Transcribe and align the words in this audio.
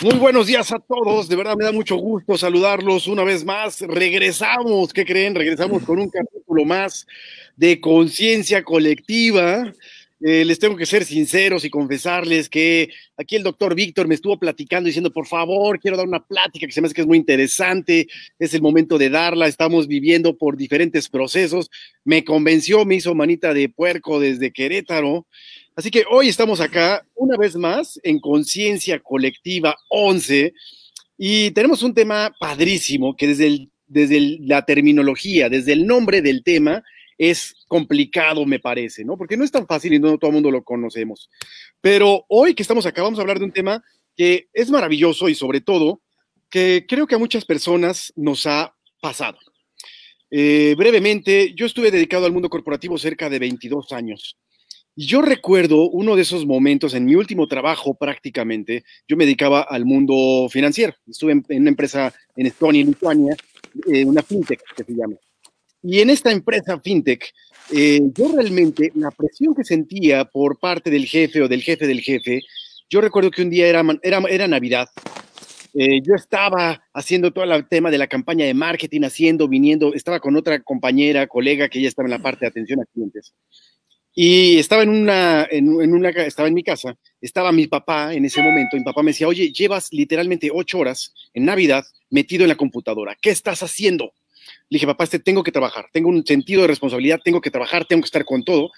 Muy 0.00 0.14
buenos 0.14 0.46
días 0.46 0.70
a 0.70 0.78
todos, 0.78 1.28
de 1.28 1.34
verdad 1.34 1.56
me 1.56 1.64
da 1.64 1.72
mucho 1.72 1.96
gusto 1.96 2.38
saludarlos 2.38 3.08
una 3.08 3.24
vez 3.24 3.44
más. 3.44 3.80
Regresamos, 3.80 4.92
¿qué 4.92 5.04
creen? 5.04 5.34
Regresamos 5.34 5.82
con 5.82 5.98
un 5.98 6.08
capítulo 6.08 6.64
más 6.64 7.04
de 7.56 7.80
conciencia 7.80 8.62
colectiva. 8.62 9.72
Eh, 10.20 10.44
les 10.44 10.60
tengo 10.60 10.76
que 10.76 10.86
ser 10.86 11.04
sinceros 11.04 11.64
y 11.64 11.70
confesarles 11.70 12.48
que 12.48 12.90
aquí 13.16 13.34
el 13.34 13.42
doctor 13.42 13.74
Víctor 13.74 14.06
me 14.06 14.14
estuvo 14.14 14.38
platicando 14.38 14.86
diciendo, 14.86 15.12
por 15.12 15.26
favor, 15.26 15.80
quiero 15.80 15.96
dar 15.96 16.06
una 16.06 16.24
plática 16.24 16.66
que 16.66 16.72
se 16.72 16.80
me 16.80 16.86
hace 16.86 16.94
que 16.94 17.00
es 17.00 17.06
muy 17.06 17.18
interesante, 17.18 18.06
es 18.38 18.54
el 18.54 18.62
momento 18.62 18.98
de 18.98 19.10
darla, 19.10 19.48
estamos 19.48 19.88
viviendo 19.88 20.36
por 20.36 20.56
diferentes 20.56 21.08
procesos. 21.08 21.70
Me 22.04 22.24
convenció, 22.24 22.84
me 22.84 22.94
hizo 22.94 23.16
manita 23.16 23.52
de 23.52 23.68
puerco 23.68 24.20
desde 24.20 24.52
Querétaro 24.52 25.26
Así 25.78 25.92
que 25.92 26.02
hoy 26.10 26.26
estamos 26.26 26.60
acá 26.60 27.06
una 27.14 27.36
vez 27.36 27.54
más 27.54 28.00
en 28.02 28.18
Conciencia 28.18 28.98
Colectiva 28.98 29.76
11 29.90 30.52
y 31.16 31.52
tenemos 31.52 31.84
un 31.84 31.94
tema 31.94 32.34
padrísimo 32.40 33.14
que 33.14 33.28
desde, 33.28 33.68
desde 33.86 34.38
la 34.40 34.64
terminología, 34.64 35.48
desde 35.48 35.74
el 35.74 35.86
nombre 35.86 36.20
del 36.20 36.42
tema, 36.42 36.82
es 37.16 37.54
complicado, 37.68 38.44
me 38.44 38.58
parece, 38.58 39.04
¿no? 39.04 39.16
Porque 39.16 39.36
no 39.36 39.44
es 39.44 39.52
tan 39.52 39.68
fácil 39.68 39.92
y 39.94 40.00
no 40.00 40.18
todo 40.18 40.30
el 40.30 40.34
mundo 40.34 40.50
lo 40.50 40.64
conocemos. 40.64 41.30
Pero 41.80 42.24
hoy 42.28 42.54
que 42.54 42.62
estamos 42.64 42.84
acá 42.84 43.04
vamos 43.04 43.20
a 43.20 43.22
hablar 43.22 43.38
de 43.38 43.44
un 43.44 43.52
tema 43.52 43.80
que 44.16 44.48
es 44.52 44.70
maravilloso 44.70 45.28
y 45.28 45.36
sobre 45.36 45.60
todo 45.60 46.02
que 46.50 46.86
creo 46.88 47.06
que 47.06 47.14
a 47.14 47.18
muchas 47.18 47.44
personas 47.44 48.12
nos 48.16 48.46
ha 48.46 48.74
pasado. 49.00 49.38
Eh, 50.28 50.74
brevemente, 50.76 51.54
yo 51.54 51.66
estuve 51.66 51.92
dedicado 51.92 52.26
al 52.26 52.32
mundo 52.32 52.50
corporativo 52.50 52.98
cerca 52.98 53.30
de 53.30 53.38
22 53.38 53.92
años. 53.92 54.36
Yo 55.00 55.22
recuerdo 55.22 55.88
uno 55.88 56.16
de 56.16 56.22
esos 56.22 56.44
momentos 56.44 56.92
en 56.92 57.04
mi 57.04 57.14
último 57.14 57.46
trabajo 57.46 57.94
prácticamente, 57.94 58.82
yo 59.06 59.16
me 59.16 59.26
dedicaba 59.26 59.60
al 59.60 59.84
mundo 59.84 60.48
financiero. 60.50 60.92
Estuve 61.06 61.30
en, 61.30 61.44
una 61.48 61.70
empresa 61.70 62.12
en 62.34 62.46
Estonia, 62.46 62.80
en 62.80 62.88
Lituania, 62.88 63.36
eh, 63.86 64.04
una 64.04 64.24
fintech 64.24 64.60
que 64.74 64.82
se 64.82 64.92
llama. 64.92 65.14
Y 65.84 66.00
en 66.00 66.10
esta 66.10 66.32
empresa 66.32 66.80
fintech, 66.80 67.32
eh, 67.72 68.00
yo 68.12 68.32
realmente 68.34 68.90
la 68.96 69.12
presión 69.12 69.54
que 69.54 69.62
sentía 69.62 70.24
por 70.24 70.58
parte 70.58 70.90
del 70.90 71.06
jefe 71.06 71.42
o 71.42 71.48
del 71.48 71.62
jefe 71.62 71.86
del 71.86 72.00
jefe, 72.00 72.40
yo 72.90 73.00
recuerdo 73.00 73.30
que 73.30 73.42
un 73.42 73.50
día 73.50 73.68
era, 73.68 73.84
era, 74.02 74.20
era 74.28 74.48
Navidad, 74.48 74.88
eh, 75.74 76.00
yo 76.02 76.16
estaba 76.16 76.82
haciendo 76.92 77.32
todo 77.32 77.44
el 77.44 77.68
tema 77.68 77.92
de 77.92 77.98
la 77.98 78.08
campaña 78.08 78.46
de 78.46 78.54
marketing, 78.54 79.02
haciendo, 79.02 79.46
viniendo, 79.46 79.94
estaba 79.94 80.18
con 80.18 80.34
otra 80.34 80.60
compañera, 80.60 81.28
colega 81.28 81.68
que 81.68 81.80
ya 81.80 81.86
estaba 81.86 82.08
en 82.08 82.14
la 82.14 82.18
parte 82.18 82.40
de 82.40 82.48
atención 82.48 82.80
a 82.80 82.84
clientes. 82.86 83.32
Y 84.20 84.58
estaba 84.58 84.82
en 84.82 84.88
una, 84.88 85.46
en, 85.48 85.68
una, 85.68 86.08
estaba 86.08 86.48
en 86.48 86.54
mi 86.54 86.64
casa, 86.64 86.96
estaba 87.20 87.52
mi 87.52 87.68
papá 87.68 88.12
en 88.12 88.24
ese 88.24 88.42
momento, 88.42 88.76
mi 88.76 88.82
papá 88.82 89.00
me 89.00 89.12
decía, 89.12 89.28
oye, 89.28 89.52
llevas 89.52 89.92
literalmente 89.92 90.50
ocho 90.52 90.80
horas 90.80 91.14
en 91.34 91.44
Navidad 91.44 91.86
metido 92.10 92.42
en 92.42 92.48
la 92.48 92.56
computadora, 92.56 93.16
¿qué 93.22 93.30
estás 93.30 93.62
haciendo? 93.62 94.06
Le 94.70 94.74
dije, 94.78 94.86
papá, 94.88 95.04
este, 95.04 95.20
tengo 95.20 95.44
que 95.44 95.52
trabajar, 95.52 95.86
tengo 95.92 96.08
un 96.08 96.26
sentido 96.26 96.62
de 96.62 96.66
responsabilidad, 96.66 97.20
tengo 97.24 97.40
que 97.40 97.52
trabajar, 97.52 97.84
tengo 97.84 98.02
que 98.02 98.06
estar 98.06 98.24
con 98.24 98.42
todo. 98.42 98.72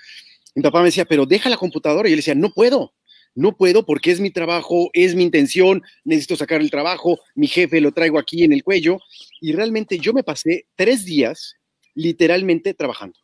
Mi 0.55 0.63
papá 0.63 0.81
me 0.81 0.89
decía, 0.89 1.07
pero 1.07 1.25
deja 1.25 1.49
la 1.49 1.57
computadora. 1.57 2.07
Y 2.07 2.11
yo 2.11 2.17
le 2.17 2.21
decía, 2.21 2.35
no 2.35 2.53
puedo, 2.53 2.93
no 3.35 3.57
puedo 3.57 3.87
porque 3.87 4.11
es 4.11 4.21
mi 4.21 4.29
trabajo, 4.29 4.91
es 4.93 5.15
mi 5.15 5.23
intención, 5.23 5.83
necesito 6.05 6.37
sacar 6.37 6.61
el 6.61 6.71
trabajo, 6.71 7.19
mi 7.35 7.47
jefe 7.47 7.81
lo 7.81 7.93
traigo 7.93 8.19
aquí 8.19 8.45
en 8.45 8.53
el 8.53 8.63
cuello. 8.63 8.99
Y 9.41 9.53
realmente 9.53 9.99
yo 9.99 10.13
me 10.13 10.23
pasé 10.23 10.67
tres 10.77 11.07
días 11.07 11.57
literalmente 11.95 12.75
trabajando 12.75 13.20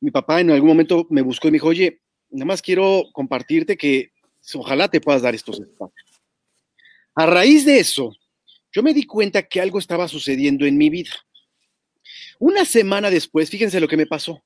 mi 0.00 0.10
papá 0.10 0.40
en 0.40 0.50
algún 0.50 0.68
momento 0.68 1.06
me 1.10 1.22
buscó 1.22 1.48
y 1.48 1.50
me 1.50 1.56
dijo, 1.56 1.68
oye, 1.68 2.00
nada 2.30 2.46
más 2.46 2.62
quiero 2.62 3.04
compartirte 3.12 3.76
que 3.76 4.12
ojalá 4.54 4.88
te 4.88 5.00
puedas 5.00 5.22
dar 5.22 5.34
estos 5.34 5.60
espacios. 5.60 6.10
A 7.14 7.26
raíz 7.26 7.64
de 7.64 7.78
eso, 7.78 8.14
yo 8.72 8.82
me 8.82 8.94
di 8.94 9.04
cuenta 9.04 9.42
que 9.42 9.60
algo 9.60 9.78
estaba 9.78 10.08
sucediendo 10.08 10.64
en 10.64 10.78
mi 10.78 10.90
vida. 10.90 11.12
Una 12.38 12.64
semana 12.64 13.10
después, 13.10 13.50
fíjense 13.50 13.80
lo 13.80 13.88
que 13.88 13.96
me 13.96 14.06
pasó. 14.06 14.42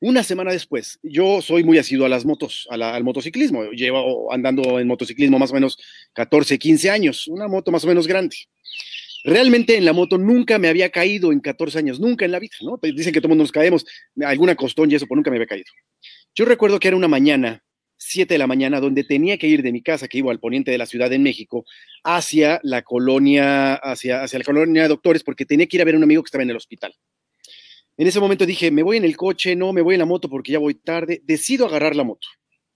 Una 0.00 0.22
semana 0.22 0.50
después, 0.52 0.98
yo 1.02 1.40
soy 1.40 1.62
muy 1.62 1.78
asiduo 1.78 2.04
a 2.04 2.08
las 2.08 2.24
motos, 2.24 2.66
al 2.68 3.04
motociclismo. 3.04 3.70
Llevo 3.70 4.32
andando 4.32 4.80
en 4.80 4.88
motociclismo 4.88 5.38
más 5.38 5.50
o 5.50 5.54
menos 5.54 5.78
14, 6.14 6.58
15 6.58 6.90
años, 6.90 7.28
una 7.28 7.48
moto 7.48 7.70
más 7.70 7.84
o 7.84 7.86
menos 7.86 8.06
grande. 8.06 8.36
Realmente 9.24 9.78
en 9.78 9.86
la 9.86 9.94
moto 9.94 10.18
nunca 10.18 10.58
me 10.58 10.68
había 10.68 10.90
caído 10.90 11.32
en 11.32 11.40
14 11.40 11.78
años, 11.78 11.98
nunca 11.98 12.26
en 12.26 12.32
la 12.32 12.38
vida, 12.38 12.52
¿no? 12.60 12.76
Pues 12.76 12.94
dicen 12.94 13.10
que 13.10 13.22
todo 13.22 13.30
mundo 13.30 13.44
nos 13.44 13.52
caemos, 13.52 13.86
alguna 14.22 14.54
costón 14.54 14.90
y 14.90 14.96
eso, 14.96 15.06
pero 15.06 15.16
nunca 15.16 15.30
me 15.30 15.38
había 15.38 15.46
caído. 15.46 15.64
Yo 16.34 16.44
recuerdo 16.44 16.78
que 16.78 16.88
era 16.88 16.96
una 16.96 17.08
mañana, 17.08 17.64
7 17.96 18.34
de 18.34 18.38
la 18.38 18.46
mañana, 18.46 18.80
donde 18.80 19.02
tenía 19.02 19.38
que 19.38 19.46
ir 19.46 19.62
de 19.62 19.72
mi 19.72 19.82
casa, 19.82 20.08
que 20.08 20.18
iba 20.18 20.30
al 20.30 20.40
poniente 20.40 20.70
de 20.70 20.76
la 20.76 20.84
Ciudad 20.84 21.08
de 21.08 21.18
México, 21.18 21.64
hacia 22.02 22.60
la 22.64 22.82
colonia, 22.82 23.76
hacia, 23.76 24.22
hacia 24.22 24.40
la 24.40 24.44
colonia 24.44 24.82
de 24.82 24.88
doctores, 24.88 25.24
porque 25.24 25.46
tenía 25.46 25.66
que 25.66 25.78
ir 25.78 25.80
a 25.80 25.86
ver 25.86 25.94
a 25.94 25.98
un 25.98 26.04
amigo 26.04 26.22
que 26.22 26.28
estaba 26.28 26.44
en 26.44 26.50
el 26.50 26.56
hospital. 26.56 26.94
En 27.96 28.06
ese 28.06 28.20
momento 28.20 28.44
dije, 28.44 28.70
me 28.70 28.82
voy 28.82 28.98
en 28.98 29.04
el 29.04 29.16
coche, 29.16 29.56
no, 29.56 29.72
me 29.72 29.80
voy 29.80 29.94
en 29.94 30.00
la 30.00 30.06
moto 30.06 30.28
porque 30.28 30.52
ya 30.52 30.58
voy 30.58 30.74
tarde, 30.74 31.22
decido 31.24 31.64
agarrar 31.64 31.96
la 31.96 32.04
moto. 32.04 32.28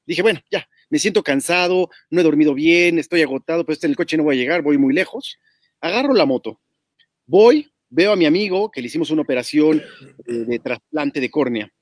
Dije, 0.07 0.23
bueno, 0.23 0.41
ya, 0.51 0.67
me 0.89 0.99
siento 0.99 1.23
cansado, 1.23 1.91
no 2.09 2.23
he 2.23 2.25
dormido 2.25 2.55
bien, 2.55 2.99
estoy 2.99 3.21
agotado, 3.21 3.67
pero 3.67 3.75
este 3.75 3.87
en 3.87 3.91
el 3.91 3.97
coche 3.97 4.17
no 4.17 4.23
voy 4.23 4.37
a 4.37 4.39
llegar, 4.39 4.63
voy 4.63 4.79
muy 4.79 4.95
lejos 4.95 5.39
agarro 5.81 6.15
la 6.15 6.27
moto, 6.27 6.61
voy, 7.27 7.71
veo 7.89 8.13
a 8.13 8.17
mi 8.17 8.27
amigo 8.27 8.71
que 8.71 8.81
le 8.81 8.87
hicimos 8.89 9.11
una 9.11 9.23
operación 9.23 9.83
eh, 10.27 10.33
de 10.33 10.59
trasplante 10.59 11.21
de 11.21 11.31
córnea. 11.31 11.73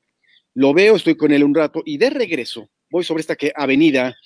Lo 0.54 0.72
veo, 0.72 0.96
estoy 0.96 1.16
con 1.16 1.32
él 1.32 1.44
un 1.44 1.54
rato 1.54 1.82
y 1.84 1.98
de 1.98 2.10
regreso 2.10 2.70
voy 2.90 3.04
sobre 3.04 3.20
esta 3.20 3.36
que, 3.36 3.52
avenida, 3.54 4.16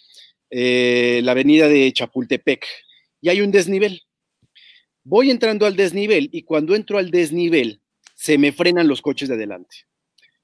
eh, 0.51 1.21
la 1.23 1.33
avenida 1.33 1.69
de 1.69 1.93
Chapultepec, 1.93 2.65
y 3.21 3.29
hay 3.29 3.41
un 3.41 3.51
desnivel. 3.51 4.03
Voy 5.03 5.31
entrando 5.31 5.67
al 5.67 5.77
desnivel 5.77 6.29
y 6.33 6.43
cuando 6.43 6.75
entro 6.75 6.99
al 6.99 7.11
desnivel 7.11 7.81
se 8.15 8.39
me 8.39 8.53
frenan 8.53 8.89
los 8.89 9.03
coches 9.03 9.29
de 9.29 9.35
adelante. 9.35 9.77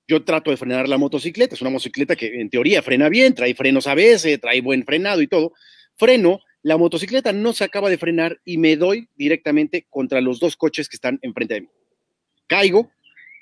Yo 0.09 0.25
trato 0.25 0.51
de 0.51 0.57
frenar 0.57 0.89
la 0.89 0.99
motocicleta, 0.99 1.55
es 1.55 1.61
una 1.61 1.71
motocicleta 1.71 2.17
que 2.17 2.41
en 2.41 2.49
teoría 2.49 2.81
frena 2.81 3.09
bien, 3.09 3.35
trae 3.35 3.55
frenos 3.55 3.87
ABS, 3.87 4.39
trae 4.41 4.61
buen 4.61 4.85
frenado 4.85 5.21
y 5.21 5.27
todo. 5.27 5.53
Freno 5.97 6.41
la 6.63 6.77
motocicleta 6.77 7.33
no 7.33 7.53
se 7.53 7.65
acaba 7.65 7.91
de 7.91 7.99
frenar 7.99 8.41
y 8.45 8.59
me 8.59 8.77
doy 8.77 9.09
directamente 9.15 9.87
contra 9.89 10.21
los 10.21 10.41
dos 10.41 10.57
coches 10.57 10.89
que 10.89 10.97
están 10.97 11.19
enfrente 11.23 11.55
de 11.55 11.61
mí. 11.63 11.69
Caigo, 12.47 12.91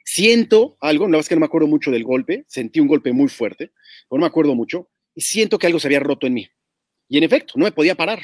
siento 0.05 0.77
algo, 0.81 1.07
la 1.07 1.13
verdad 1.13 1.21
es 1.21 1.29
que 1.29 1.35
no 1.35 1.41
me 1.41 1.47
acuerdo 1.47 1.69
mucho 1.69 1.91
del 1.91 2.05
golpe, 2.05 2.45
sentí 2.47 2.81
un 2.81 2.89
golpe 2.89 3.13
muy 3.13 3.29
fuerte, 3.29 3.73
no 4.11 4.19
me 4.19 4.27
acuerdo 4.27 4.55
mucho, 4.55 4.89
y 5.15 5.23
siento 5.23 5.59
que 5.59 5.67
algo 5.67 5.81
se 5.81 5.89
había 5.89 6.01
roto 6.01 6.27
en 6.27 6.35
mí. 6.35 6.49
Y 7.09 7.19
en 7.19 7.25
efecto, 7.25 7.55
no 7.57 7.65
me 7.65 7.73
podía 7.73 7.95
parar. 7.95 8.21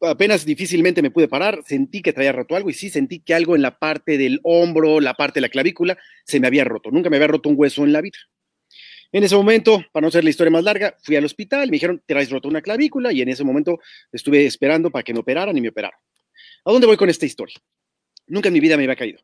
apenas 0.00 0.44
difícilmente 0.44 1.02
me 1.02 1.10
pude 1.10 1.28
parar, 1.28 1.62
sentí 1.66 2.00
que 2.02 2.12
traía 2.12 2.32
roto 2.32 2.56
algo 2.56 2.70
y 2.70 2.74
sí 2.74 2.90
sentí 2.90 3.20
que 3.20 3.34
algo 3.34 3.56
en 3.56 3.62
la 3.62 3.78
parte 3.78 4.18
del 4.18 4.40
hombro, 4.42 5.00
la 5.00 5.14
parte 5.14 5.38
de 5.38 5.42
la 5.42 5.48
clavícula, 5.48 5.98
se 6.24 6.40
me 6.40 6.46
había 6.46 6.64
roto. 6.64 6.90
Nunca 6.90 7.10
me 7.10 7.16
había 7.16 7.28
roto 7.28 7.48
un 7.48 7.56
hueso 7.58 7.84
en 7.84 7.92
la 7.92 8.00
vida. 8.00 8.18
En 9.12 9.24
ese 9.24 9.36
momento, 9.36 9.84
para 9.92 10.02
no 10.02 10.08
hacer 10.08 10.24
la 10.24 10.30
historia 10.30 10.50
más 10.50 10.64
larga, 10.64 10.96
fui 11.02 11.16
al 11.16 11.24
hospital, 11.26 11.68
me 11.68 11.76
dijeron, 11.76 12.02
te 12.04 12.14
has 12.14 12.30
roto 12.30 12.48
una 12.48 12.62
clavícula 12.62 13.12
y 13.12 13.20
en 13.20 13.28
ese 13.28 13.44
momento 13.44 13.78
estuve 14.10 14.46
esperando 14.46 14.90
para 14.90 15.02
que 15.02 15.12
me 15.12 15.20
operaran 15.20 15.56
y 15.56 15.60
me 15.60 15.68
operaron. 15.68 15.98
¿A 16.64 16.72
dónde 16.72 16.86
voy 16.86 16.96
con 16.96 17.10
esta 17.10 17.26
historia? 17.26 17.56
Nunca 18.26 18.48
en 18.48 18.54
mi 18.54 18.60
vida 18.60 18.76
me 18.78 18.84
había 18.84 18.96
caído. 18.96 19.20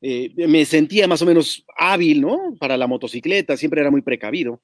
Eh, 0.00 0.32
me 0.48 0.64
sentía 0.64 1.06
más 1.06 1.20
o 1.20 1.26
menos 1.26 1.64
hábil, 1.76 2.22
¿no? 2.22 2.56
Para 2.58 2.78
la 2.78 2.86
motocicleta, 2.86 3.58
siempre 3.58 3.82
era 3.82 3.90
muy 3.90 4.00
precavido. 4.00 4.62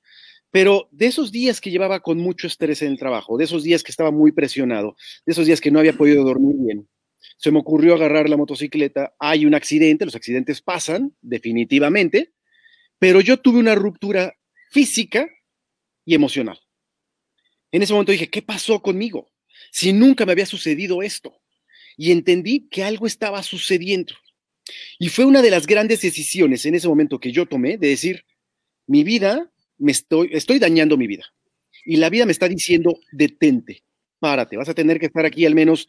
Pero 0.51 0.89
de 0.91 1.07
esos 1.07 1.31
días 1.31 1.61
que 1.61 1.71
llevaba 1.71 2.01
con 2.01 2.19
mucho 2.19 2.47
estrés 2.47 2.81
en 2.83 2.93
el 2.93 2.99
trabajo, 2.99 3.37
de 3.37 3.45
esos 3.45 3.63
días 3.63 3.83
que 3.83 3.93
estaba 3.93 4.11
muy 4.11 4.33
presionado, 4.33 4.97
de 5.27 5.33
esos 5.33 5.47
días 5.47 5.61
que 5.61 5.71
no 5.71 5.79
había 5.79 5.93
podido 5.93 6.25
dormir 6.25 6.57
bien, 6.59 6.89
se 7.37 7.51
me 7.51 7.59
ocurrió 7.59 7.95
agarrar 7.95 8.29
la 8.29 8.37
motocicleta. 8.37 9.15
Hay 9.19 9.45
un 9.45 9.55
accidente, 9.55 10.05
los 10.05 10.17
accidentes 10.17 10.63
pasan, 10.63 11.15
definitivamente, 11.21 12.33
pero 13.01 13.21
yo 13.21 13.39
tuve 13.39 13.59
una 13.59 13.75
ruptura 13.75 14.37
física 14.71 15.27
y 16.05 16.15
emocional. 16.15 16.61
En 17.73 17.83
ese 17.83 17.93
momento 17.93 18.13
dije, 18.13 18.29
¿qué 18.29 18.43
pasó 18.43 18.81
conmigo? 18.81 19.29
Si 19.73 19.93
nunca 19.93 20.27
me 20.27 20.33
había 20.33 20.47
sucedido 20.47 21.03
esto. 21.03 21.41
Y 21.97 22.13
entendí 22.13 22.69
que 22.71 22.85
algo 22.85 23.07
estaba 23.07 23.43
sucediendo. 23.43 24.15
Y 24.99 25.09
fue 25.09 25.25
una 25.25 25.43
de 25.43 25.51
las 25.51 25.67
grandes 25.67 26.03
decisiones 26.03 26.65
en 26.67 26.75
ese 26.75 26.89
momento 26.89 27.19
que 27.19 27.33
yo 27.33 27.47
tomé 27.47 27.79
de 27.79 27.89
decir, 27.89 28.25
mi 28.87 29.03
vida, 29.03 29.51
me 29.79 29.93
estoy, 29.93 30.29
estoy 30.33 30.59
dañando 30.59 30.97
mi 30.97 31.07
vida. 31.07 31.25
Y 31.87 31.97
la 31.97 32.11
vida 32.11 32.27
me 32.27 32.33
está 32.33 32.49
diciendo, 32.49 33.01
detente, 33.13 33.83
párate, 34.19 34.59
vas 34.59 34.69
a 34.69 34.75
tener 34.75 35.01
que 35.01 35.07
estar 35.07 35.25
aquí 35.25 35.47
al 35.47 35.55
menos 35.55 35.89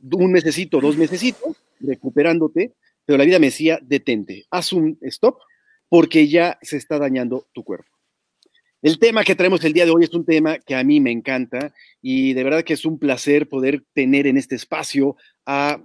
un 0.00 0.32
mesecito, 0.32 0.80
dos 0.80 0.96
mesecitos, 0.96 1.56
recuperándote, 1.78 2.74
pero 3.04 3.16
la 3.16 3.24
vida 3.24 3.38
me 3.38 3.46
decía, 3.46 3.78
detente, 3.80 4.46
haz 4.50 4.72
un 4.72 4.98
stop, 5.02 5.38
porque 5.88 6.28
ya 6.28 6.58
se 6.62 6.76
está 6.76 6.98
dañando 6.98 7.46
tu 7.52 7.64
cuerpo. 7.64 7.90
El 8.80 8.98
tema 8.98 9.24
que 9.24 9.34
traemos 9.34 9.64
el 9.64 9.72
día 9.72 9.84
de 9.84 9.90
hoy 9.90 10.04
es 10.04 10.14
un 10.14 10.24
tema 10.24 10.58
que 10.58 10.76
a 10.76 10.84
mí 10.84 11.00
me 11.00 11.10
encanta 11.10 11.74
y 12.00 12.32
de 12.34 12.44
verdad 12.44 12.62
que 12.62 12.74
es 12.74 12.84
un 12.84 12.98
placer 12.98 13.48
poder 13.48 13.82
tener 13.92 14.26
en 14.26 14.36
este 14.36 14.54
espacio 14.54 15.16
a, 15.46 15.80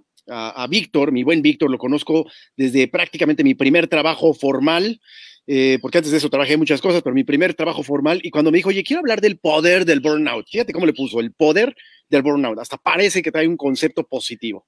Víctor, 0.70 1.12
mi 1.12 1.24
buen 1.24 1.42
Víctor, 1.42 1.70
lo 1.70 1.78
conozco 1.78 2.26
desde 2.56 2.88
prácticamente 2.88 3.44
mi 3.44 3.56
primer 3.56 3.90
trabajo 3.90 4.34
formal 4.34 5.02
eh, 5.46 5.78
porque 5.82 5.98
antes 5.98 6.12
de 6.12 6.18
eso 6.18 6.30
trabajé 6.30 6.56
muchas 6.56 6.82
cosas, 6.82 7.02
pero 7.02 7.14
mi 7.14 7.24
primer 7.24 7.54
trabajo 7.54 7.84
formal, 7.84 8.22
y 8.24 8.30
cuando 8.30 8.52
me 8.52 8.58
dijo, 8.58 8.70
oye, 8.70 8.84
quiero 8.84 9.02
hablar 9.02 9.20
del 9.20 9.38
poder 9.38 9.84
del 9.84 10.00
burnout, 10.00 10.48
fíjate 10.50 10.72
cómo 10.72 10.86
le 10.86 10.94
puso, 10.94 11.20
el 11.20 11.34
poder 11.34 11.76
del 12.10 12.22
burnout, 12.22 12.60
hasta 12.60 12.78
parece 12.78 13.22
que 13.22 13.32
trae 13.32 13.48
un 13.48 13.58
concepto 13.58 14.08
positivo. 14.08 14.68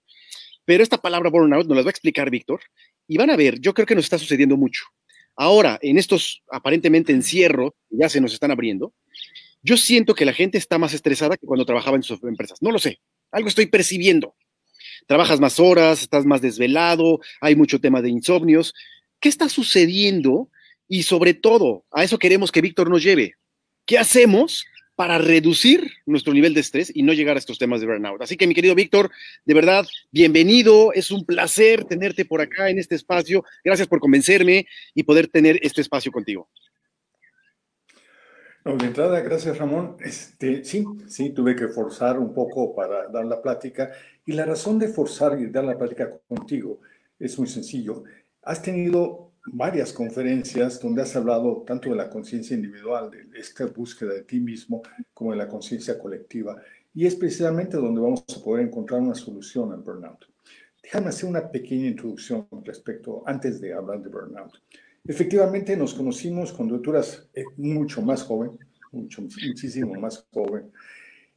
Pero 0.65 0.83
esta 0.83 0.97
palabra 0.97 1.29
burnout 1.29 1.67
nos 1.67 1.77
la 1.77 1.83
va 1.83 1.89
a 1.89 1.91
explicar 1.91 2.29
Víctor, 2.29 2.59
y 3.07 3.17
van 3.17 3.29
a 3.29 3.37
ver, 3.37 3.59
yo 3.61 3.73
creo 3.73 3.85
que 3.85 3.95
nos 3.95 4.05
está 4.05 4.17
sucediendo 4.17 4.57
mucho. 4.57 4.83
Ahora, 5.35 5.79
en 5.81 5.97
estos 5.97 6.43
aparentemente 6.49 7.11
encierros, 7.11 7.71
ya 7.89 8.09
se 8.09 8.21
nos 8.21 8.33
están 8.33 8.51
abriendo, 8.51 8.93
yo 9.61 9.77
siento 9.77 10.15
que 10.15 10.25
la 10.25 10.33
gente 10.33 10.57
está 10.57 10.77
más 10.77 10.93
estresada 10.93 11.37
que 11.37 11.47
cuando 11.47 11.65
trabajaba 11.65 11.97
en 11.97 12.03
sus 12.03 12.23
empresas. 12.23 12.61
No 12.61 12.71
lo 12.71 12.79
sé, 12.79 12.99
algo 13.31 13.49
estoy 13.49 13.65
percibiendo. 13.65 14.35
Trabajas 15.07 15.39
más 15.39 15.59
horas, 15.59 16.01
estás 16.01 16.25
más 16.25 16.41
desvelado, 16.41 17.19
hay 17.41 17.55
mucho 17.55 17.79
tema 17.79 18.01
de 18.01 18.09
insomnios. 18.09 18.73
¿Qué 19.19 19.29
está 19.29 19.49
sucediendo 19.49 20.49
y 20.87 21.03
sobre 21.03 21.33
todo, 21.33 21.85
a 21.91 22.03
eso 22.03 22.19
queremos 22.19 22.51
que 22.51 22.61
Víctor 22.61 22.89
nos 22.89 23.03
lleve. 23.03 23.33
¿Qué 23.85 23.97
hacemos 23.97 24.65
para 24.95 25.17
reducir 25.17 25.91
nuestro 26.05 26.33
nivel 26.33 26.53
de 26.53 26.61
estrés 26.61 26.91
y 26.93 27.03
no 27.03 27.13
llegar 27.13 27.35
a 27.35 27.39
estos 27.39 27.57
temas 27.57 27.81
de 27.81 27.87
burnout? 27.87 28.21
Así 28.21 28.37
que, 28.37 28.47
mi 28.47 28.55
querido 28.55 28.75
Víctor, 28.75 29.11
de 29.45 29.53
verdad, 29.53 29.85
bienvenido. 30.11 30.93
Es 30.93 31.11
un 31.11 31.25
placer 31.25 31.83
tenerte 31.85 32.25
por 32.25 32.41
acá 32.41 32.69
en 32.69 32.79
este 32.79 32.95
espacio. 32.95 33.43
Gracias 33.63 33.87
por 33.87 33.99
convencerme 33.99 34.67
y 34.93 35.03
poder 35.03 35.27
tener 35.27 35.59
este 35.61 35.81
espacio 35.81 36.11
contigo. 36.11 36.49
No, 38.65 38.75
de 38.77 38.87
entrada, 38.87 39.19
gracias 39.21 39.59
Ramón. 39.59 39.95
Este, 39.99 40.63
sí, 40.63 40.83
sí, 41.07 41.29
tuve 41.29 41.55
que 41.55 41.67
forzar 41.67 42.17
un 42.17 42.33
poco 42.33 42.73
para 42.73 43.07
dar 43.09 43.25
la 43.25 43.39
plática. 43.39 43.91
Y 44.25 44.33
la 44.33 44.43
razón 44.43 44.79
de 44.79 44.87
forzar 44.87 45.39
y 45.39 45.45
dar 45.51 45.65
la 45.65 45.77
plática 45.77 46.09
contigo 46.27 46.79
es 47.19 47.37
muy 47.37 47.47
sencillo. 47.47 48.03
Has 48.41 48.63
tenido 48.63 49.24
varias 49.47 49.93
conferencias 49.93 50.79
donde 50.79 51.01
has 51.01 51.15
hablado 51.15 51.63
tanto 51.65 51.89
de 51.89 51.95
la 51.95 52.09
conciencia 52.09 52.55
individual, 52.55 53.11
de 53.11 53.39
esta 53.39 53.65
búsqueda 53.67 54.13
de 54.13 54.23
ti 54.23 54.39
mismo, 54.39 54.81
como 55.13 55.31
de 55.31 55.37
la 55.37 55.47
conciencia 55.47 55.99
colectiva. 55.99 56.61
Y 56.93 57.05
es 57.05 57.15
precisamente 57.15 57.77
donde 57.77 58.01
vamos 58.01 58.23
a 58.35 58.43
poder 58.43 58.65
encontrar 58.65 59.01
una 59.01 59.15
solución 59.15 59.71
al 59.71 59.81
burnout. 59.81 60.25
Déjame 60.81 61.09
hacer 61.09 61.29
una 61.29 61.49
pequeña 61.49 61.87
introducción 61.87 62.47
respecto, 62.63 63.23
antes 63.25 63.59
de 63.59 63.73
hablar 63.73 64.01
de 64.01 64.09
burnout. 64.09 64.53
Efectivamente, 65.07 65.77
nos 65.77 65.93
conocimos 65.93 66.51
cuando 66.51 66.79
tú 66.79 66.91
eras 66.91 67.27
eh, 67.33 67.43
mucho 67.57 68.01
más 68.01 68.23
joven, 68.23 68.51
mucho, 68.91 69.21
muchísimo 69.21 69.93
más 69.95 70.25
joven, 70.33 70.71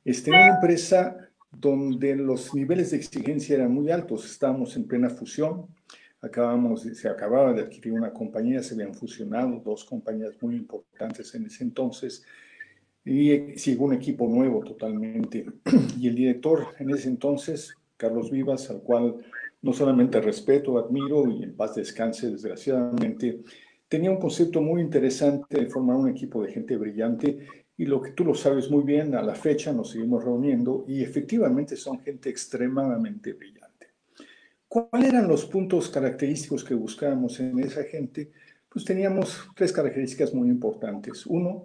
este, 0.05 0.31
una 0.31 0.55
empresa 0.55 1.29
donde 1.51 2.15
los 2.17 2.55
niveles 2.55 2.91
de 2.91 2.99
exigencia 2.99 3.57
eran 3.57 3.73
muy 3.73 3.91
altos. 3.91 4.31
Estábamos 4.31 4.77
en 4.77 4.87
plena 4.87 5.11
fusión, 5.11 5.67
acabamos, 6.21 6.83
se 6.83 7.09
acababa 7.09 7.53
de 7.53 7.63
adquirir 7.63 7.93
una 7.93 8.13
compañía, 8.13 8.63
se 8.63 8.75
habían 8.75 8.95
fusionado 8.95 9.61
dos 9.65 9.85
compañías 9.85 10.35
muy 10.41 10.57
importantes 10.57 11.35
en 11.35 11.47
ese 11.47 11.65
entonces 11.65 12.25
y 13.05 13.57
sigue 13.57 13.81
un 13.81 13.95
equipo 13.95 14.29
nuevo 14.29 14.63
totalmente. 14.63 15.47
Y 15.99 16.09
el 16.09 16.15
director 16.15 16.69
en 16.79 16.91
ese 16.91 17.09
entonces, 17.09 17.75
Carlos 17.97 18.31
Vivas, 18.31 18.71
al 18.71 18.83
cual 18.83 19.17
no 19.63 19.73
solamente 19.73 20.21
respeto, 20.21 20.79
admiro 20.79 21.29
y 21.29 21.43
en 21.43 21.57
paz 21.57 21.75
descanse, 21.75 22.31
desgraciadamente, 22.31 23.41
tenía 23.89 24.11
un 24.11 24.19
concepto 24.19 24.61
muy 24.61 24.83
interesante 24.83 25.59
de 25.59 25.67
formar 25.67 25.97
un 25.97 26.09
equipo 26.09 26.43
de 26.43 26.53
gente 26.53 26.77
brillante 26.77 27.39
y 27.77 27.87
lo 27.87 28.03
que 28.03 28.11
tú 28.11 28.25
lo 28.25 28.35
sabes 28.35 28.71
muy 28.71 28.83
bien, 28.83 29.15
a 29.15 29.23
la 29.23 29.35
fecha 29.35 29.73
nos 29.73 29.91
seguimos 29.91 30.25
reuniendo 30.25 30.85
y 30.87 31.03
efectivamente 31.03 31.77
son 31.77 32.01
gente 32.01 32.29
extremadamente 32.29 33.33
brillante. 33.33 33.58
¿Cuáles 34.69 35.09
eran 35.09 35.27
los 35.27 35.47
puntos 35.47 35.89
característicos 35.89 36.63
que 36.63 36.75
buscábamos 36.75 37.41
en 37.41 37.59
esa 37.61 37.85
gente? 37.85 38.31
Pues 38.69 38.85
teníamos 38.85 39.49
tres 39.57 39.73
características 39.73 40.35
muy 40.35 40.51
importantes. 40.51 41.25
Uno, 41.25 41.65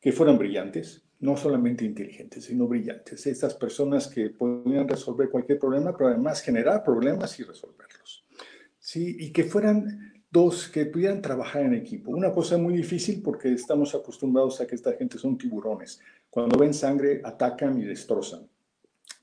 que 0.00 0.10
fueran 0.10 0.38
brillantes, 0.38 1.02
no 1.20 1.36
solamente 1.36 1.84
inteligentes, 1.84 2.44
sino 2.44 2.66
brillantes. 2.66 3.26
Estas 3.26 3.54
personas 3.54 4.08
que 4.08 4.30
podían 4.30 4.88
resolver 4.88 5.28
cualquier 5.28 5.58
problema, 5.58 5.94
pero 5.94 6.08
además 6.08 6.40
generar 6.40 6.82
problemas 6.82 7.38
y 7.40 7.42
resolverlos. 7.42 8.24
¿Sí? 8.78 9.16
Y 9.20 9.30
que 9.30 9.44
fueran 9.44 10.14
dos, 10.30 10.68
que 10.68 10.86
pudieran 10.86 11.20
trabajar 11.20 11.62
en 11.62 11.74
equipo. 11.74 12.10
Una 12.10 12.32
cosa 12.32 12.56
muy 12.56 12.74
difícil 12.74 13.20
porque 13.22 13.52
estamos 13.52 13.94
acostumbrados 13.94 14.62
a 14.62 14.66
que 14.66 14.74
esta 14.74 14.94
gente 14.94 15.18
son 15.18 15.36
tiburones. 15.36 16.00
Cuando 16.30 16.58
ven 16.58 16.72
sangre, 16.72 17.20
atacan 17.22 17.78
y 17.78 17.84
destrozan. 17.84 18.48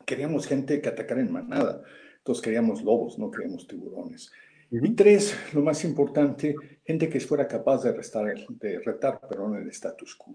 Queríamos 0.06 0.46
gente 0.46 0.82
que 0.82 0.90
atacara 0.90 1.22
en 1.22 1.32
manada 1.32 1.82
entonces 2.22 2.44
queríamos 2.44 2.84
lobos, 2.84 3.18
no 3.18 3.32
queríamos 3.32 3.68
tiburones. 3.68 4.32
Y 4.70 4.92
tres, 4.92 5.36
lo 5.54 5.62
más 5.62 5.84
importante, 5.84 6.56
gente 6.86 7.10
que 7.10 7.20
fuera 7.20 7.48
capaz 7.48 7.84
de, 7.84 7.92
restar, 7.92 8.34
de 8.48 8.80
retar 8.80 9.20
perdón, 9.20 9.56
el 9.56 9.68
status 9.70 10.16
quo. 10.16 10.34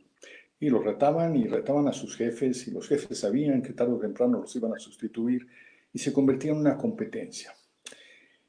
Y 0.58 0.68
los 0.68 0.84
retaban 0.84 1.36
y 1.36 1.46
retaban 1.46 1.86
a 1.86 1.92
sus 1.92 2.16
jefes 2.16 2.66
y 2.66 2.72
los 2.72 2.88
jefes 2.88 3.20
sabían 3.20 3.62
que 3.62 3.72
tarde 3.72 3.92
o 3.92 3.98
temprano 3.98 4.40
los 4.40 4.54
iban 4.56 4.74
a 4.74 4.78
sustituir 4.78 5.46
y 5.92 5.98
se 5.98 6.12
convertía 6.12 6.50
en 6.50 6.58
una 6.58 6.76
competencia. 6.76 7.54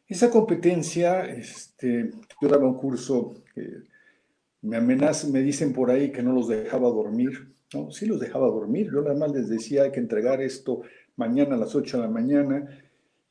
Esa 0.07 0.31
competencia, 0.31 1.25
este, 1.25 2.10
yo 2.42 2.48
daba 2.48 2.68
un 2.68 2.78
curso 2.78 3.44
que 3.54 3.83
me 4.63 4.78
amenazan, 4.78 5.31
me 5.31 5.42
dicen 5.42 5.74
por 5.74 5.92
ahí 5.92 6.12
que 6.12 6.24
no 6.24 6.33
los 6.33 6.48
dejaba 6.48 6.90
dormir. 6.90 7.54
No, 7.74 7.92
sí 7.92 8.06
los 8.06 8.19
dejaba 8.19 8.48
dormir. 8.48 8.90
Yo 8.92 9.01
nada 9.01 9.16
más 9.16 9.31
les 9.31 9.48
decía 9.48 9.83
hay 9.83 9.92
que 9.92 10.00
entregar 10.00 10.42
esto 10.42 10.81
mañana 11.18 11.56
a 11.56 11.60
las 11.60 11.75
8 11.75 11.98
de 11.98 12.04
la 12.04 12.10
mañana 12.10 12.68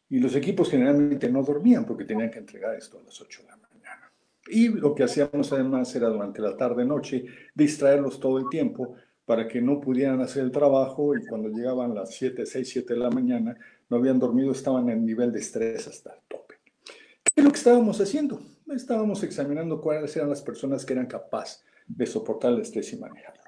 y 0.09 0.19
los 0.19 0.35
equipos 0.37 0.71
generalmente 0.71 1.29
no 1.29 1.43
dormían 1.43 1.85
porque 1.85 2.05
tenían 2.05 2.31
que 2.31 2.39
entregar 2.39 2.75
esto 2.77 2.99
a 2.99 3.03
las 3.03 3.21
8 3.21 3.43
de 3.43 3.49
la 3.49 3.57
mañana. 3.57 4.13
Y 4.49 4.69
lo 4.69 4.95
que 4.95 5.03
hacíamos 5.03 5.53
además 5.53 5.95
era 5.95 6.09
durante 6.09 6.41
la 6.41 6.57
tarde-noche 6.57 7.27
distraerlos 7.55 8.21
todo 8.21 8.39
el 8.39 8.49
tiempo 8.49 8.95
para 9.25 9.49
que 9.49 9.61
no 9.61 9.81
pudieran 9.81 10.21
hacer 10.21 10.45
el 10.45 10.53
trabajo 10.53 11.17
y 11.17 11.27
cuando 11.27 11.49
llegaban 11.49 11.95
las 11.95 12.15
7, 12.15 12.47
6, 12.47 12.69
7 12.69 12.95
de 12.95 13.01
la 13.01 13.11
mañana 13.11 13.57
no 13.89 13.97
habían 13.97 14.21
dormido, 14.21 14.53
estaban 14.53 14.89
en 14.89 15.05
nivel 15.05 15.33
de 15.33 15.41
estrés 15.41 15.89
hasta 15.89 16.13
el 16.15 16.21
tope. 16.29 16.55
¿Qué 16.85 17.33
es 17.35 17.45
lo 17.45 17.51
que 17.51 17.59
estábamos 17.59 18.01
haciendo? 18.01 18.41
Estábamos 18.73 19.23
examinando 19.25 19.81
cuáles 19.81 20.15
eran 20.17 20.29
las 20.29 20.43
personas 20.43 20.85
que 20.85 20.93
eran 20.93 21.07
capaces 21.07 21.65
de 21.89 22.07
soportar 22.07 22.53
el 22.53 22.61
estrés 22.61 22.93
y 22.93 22.97
manejarlo. 22.97 23.43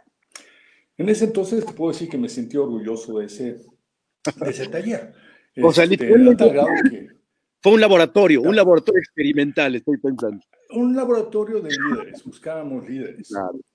En 0.97 1.09
ese 1.09 1.27
entonces 1.27 1.65
te 1.65 1.73
puedo 1.73 1.93
decir 1.93 2.09
que 2.09 2.19
me 2.19 2.29
sentí 2.29 2.57
orgulloso 2.57 3.19
de 3.19 3.27
ese, 3.27 3.45
de 3.55 4.51
ese 4.51 4.67
taller 4.67 5.15
o 5.63 5.73
sea, 5.73 5.85
este, 5.85 6.09
fue 7.61 7.73
un 7.73 7.81
laboratorio, 7.81 8.43
un 8.43 8.55
laboratorio 8.55 9.01
experimental, 9.01 9.75
estoy 9.75 9.99
pensando. 9.99 10.41
Un 10.71 10.95
laboratorio 10.95 11.61
de 11.61 11.71
líderes, 11.71 12.25
buscábamos 12.25 12.89
líderes. 12.89 13.33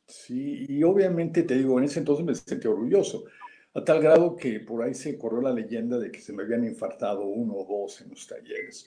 Sí, 0.08 0.66
y 0.70 0.84
obviamente 0.84 1.44
te 1.44 1.58
digo, 1.58 1.80
en 1.80 1.86
ese 1.86 2.00
entonces 2.00 2.26
me 2.26 2.36
sentí 2.36 2.68
orgulloso, 2.68 3.26
a 3.74 3.84
tal 3.84 4.02
grado 4.02 4.36
que 4.36 4.60
por 4.60 4.84
ahí 4.84 4.94
se 4.94 5.18
corrió 5.18 5.42
la 5.42 5.52
leyenda 5.52 5.98
de 5.98 6.12
que 6.12 6.22
se 6.22 6.32
me 6.32 6.44
habían 6.44 6.64
infartado 6.64 7.26
uno 7.26 7.56
o 7.56 7.66
dos 7.66 8.02
en 8.02 8.12
los 8.12 8.26
talleres. 8.26 8.86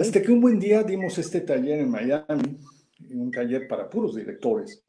Hasta 0.00 0.22
que 0.22 0.32
un 0.32 0.40
buen 0.40 0.58
día 0.58 0.82
dimos 0.84 1.18
este 1.18 1.40
taller 1.40 1.80
en 1.80 1.90
Miami, 1.90 2.58
un 3.10 3.30
taller 3.30 3.68
para 3.68 3.90
puros 3.90 4.14
directores, 4.14 4.82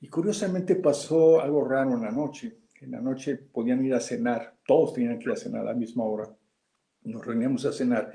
y 0.00 0.08
curiosamente 0.08 0.76
pasó 0.76 1.40
algo 1.40 1.64
raro 1.64 1.94
en 1.94 2.02
la 2.02 2.10
noche. 2.10 2.56
En 2.80 2.90
la 2.90 3.00
noche 3.00 3.36
podían 3.36 3.84
ir 3.84 3.94
a 3.94 4.00
cenar, 4.00 4.56
todos 4.66 4.94
tenían 4.94 5.18
que 5.18 5.24
ir 5.26 5.32
a 5.32 5.36
cenar 5.36 5.62
a 5.62 5.72
la 5.72 5.74
misma 5.74 6.04
hora 6.04 6.28
nos 7.04 7.24
reuníamos 7.24 7.64
a 7.66 7.72
cenar 7.72 8.12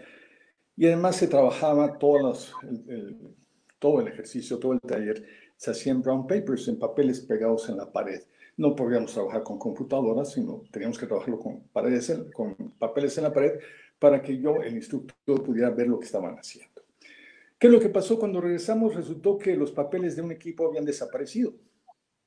y 0.75 0.85
además 0.87 1.17
se 1.17 1.27
trabajaba 1.27 1.97
todos 1.97 2.53
el, 2.87 3.35
todo 3.79 4.01
el 4.01 4.07
ejercicio, 4.09 4.59
todo 4.59 4.73
el 4.73 4.81
taller, 4.81 5.25
se 5.55 5.71
hacían 5.71 6.01
brown 6.01 6.27
papers, 6.27 6.67
en 6.67 6.77
papeles 6.77 7.21
pegados 7.21 7.67
en 7.69 7.77
la 7.77 7.91
pared. 7.91 8.21
No 8.57 8.75
podíamos 8.75 9.13
trabajar 9.13 9.43
con 9.43 9.57
computadoras, 9.57 10.33
sino 10.33 10.63
teníamos 10.71 10.99
que 10.99 11.07
trabajarlo 11.07 11.39
con, 11.39 11.61
paredes, 11.73 12.13
con 12.33 12.55
papeles 12.77 13.17
en 13.17 13.23
la 13.23 13.33
pared 13.33 13.59
para 13.97 14.21
que 14.21 14.37
yo, 14.37 14.55
el 14.63 14.75
instructor, 14.75 15.43
pudiera 15.43 15.69
ver 15.69 15.87
lo 15.87 15.99
que 15.99 16.05
estaban 16.05 16.35
haciendo. 16.35 16.81
¿Qué 17.57 17.67
es 17.67 17.73
lo 17.73 17.79
que 17.79 17.89
pasó 17.89 18.17
cuando 18.17 18.39
regresamos? 18.39 18.95
Resultó 18.95 19.37
que 19.37 19.55
los 19.55 19.71
papeles 19.71 20.15
de 20.15 20.21
un 20.21 20.31
equipo 20.31 20.67
habían 20.67 20.85
desaparecido. 20.85 21.53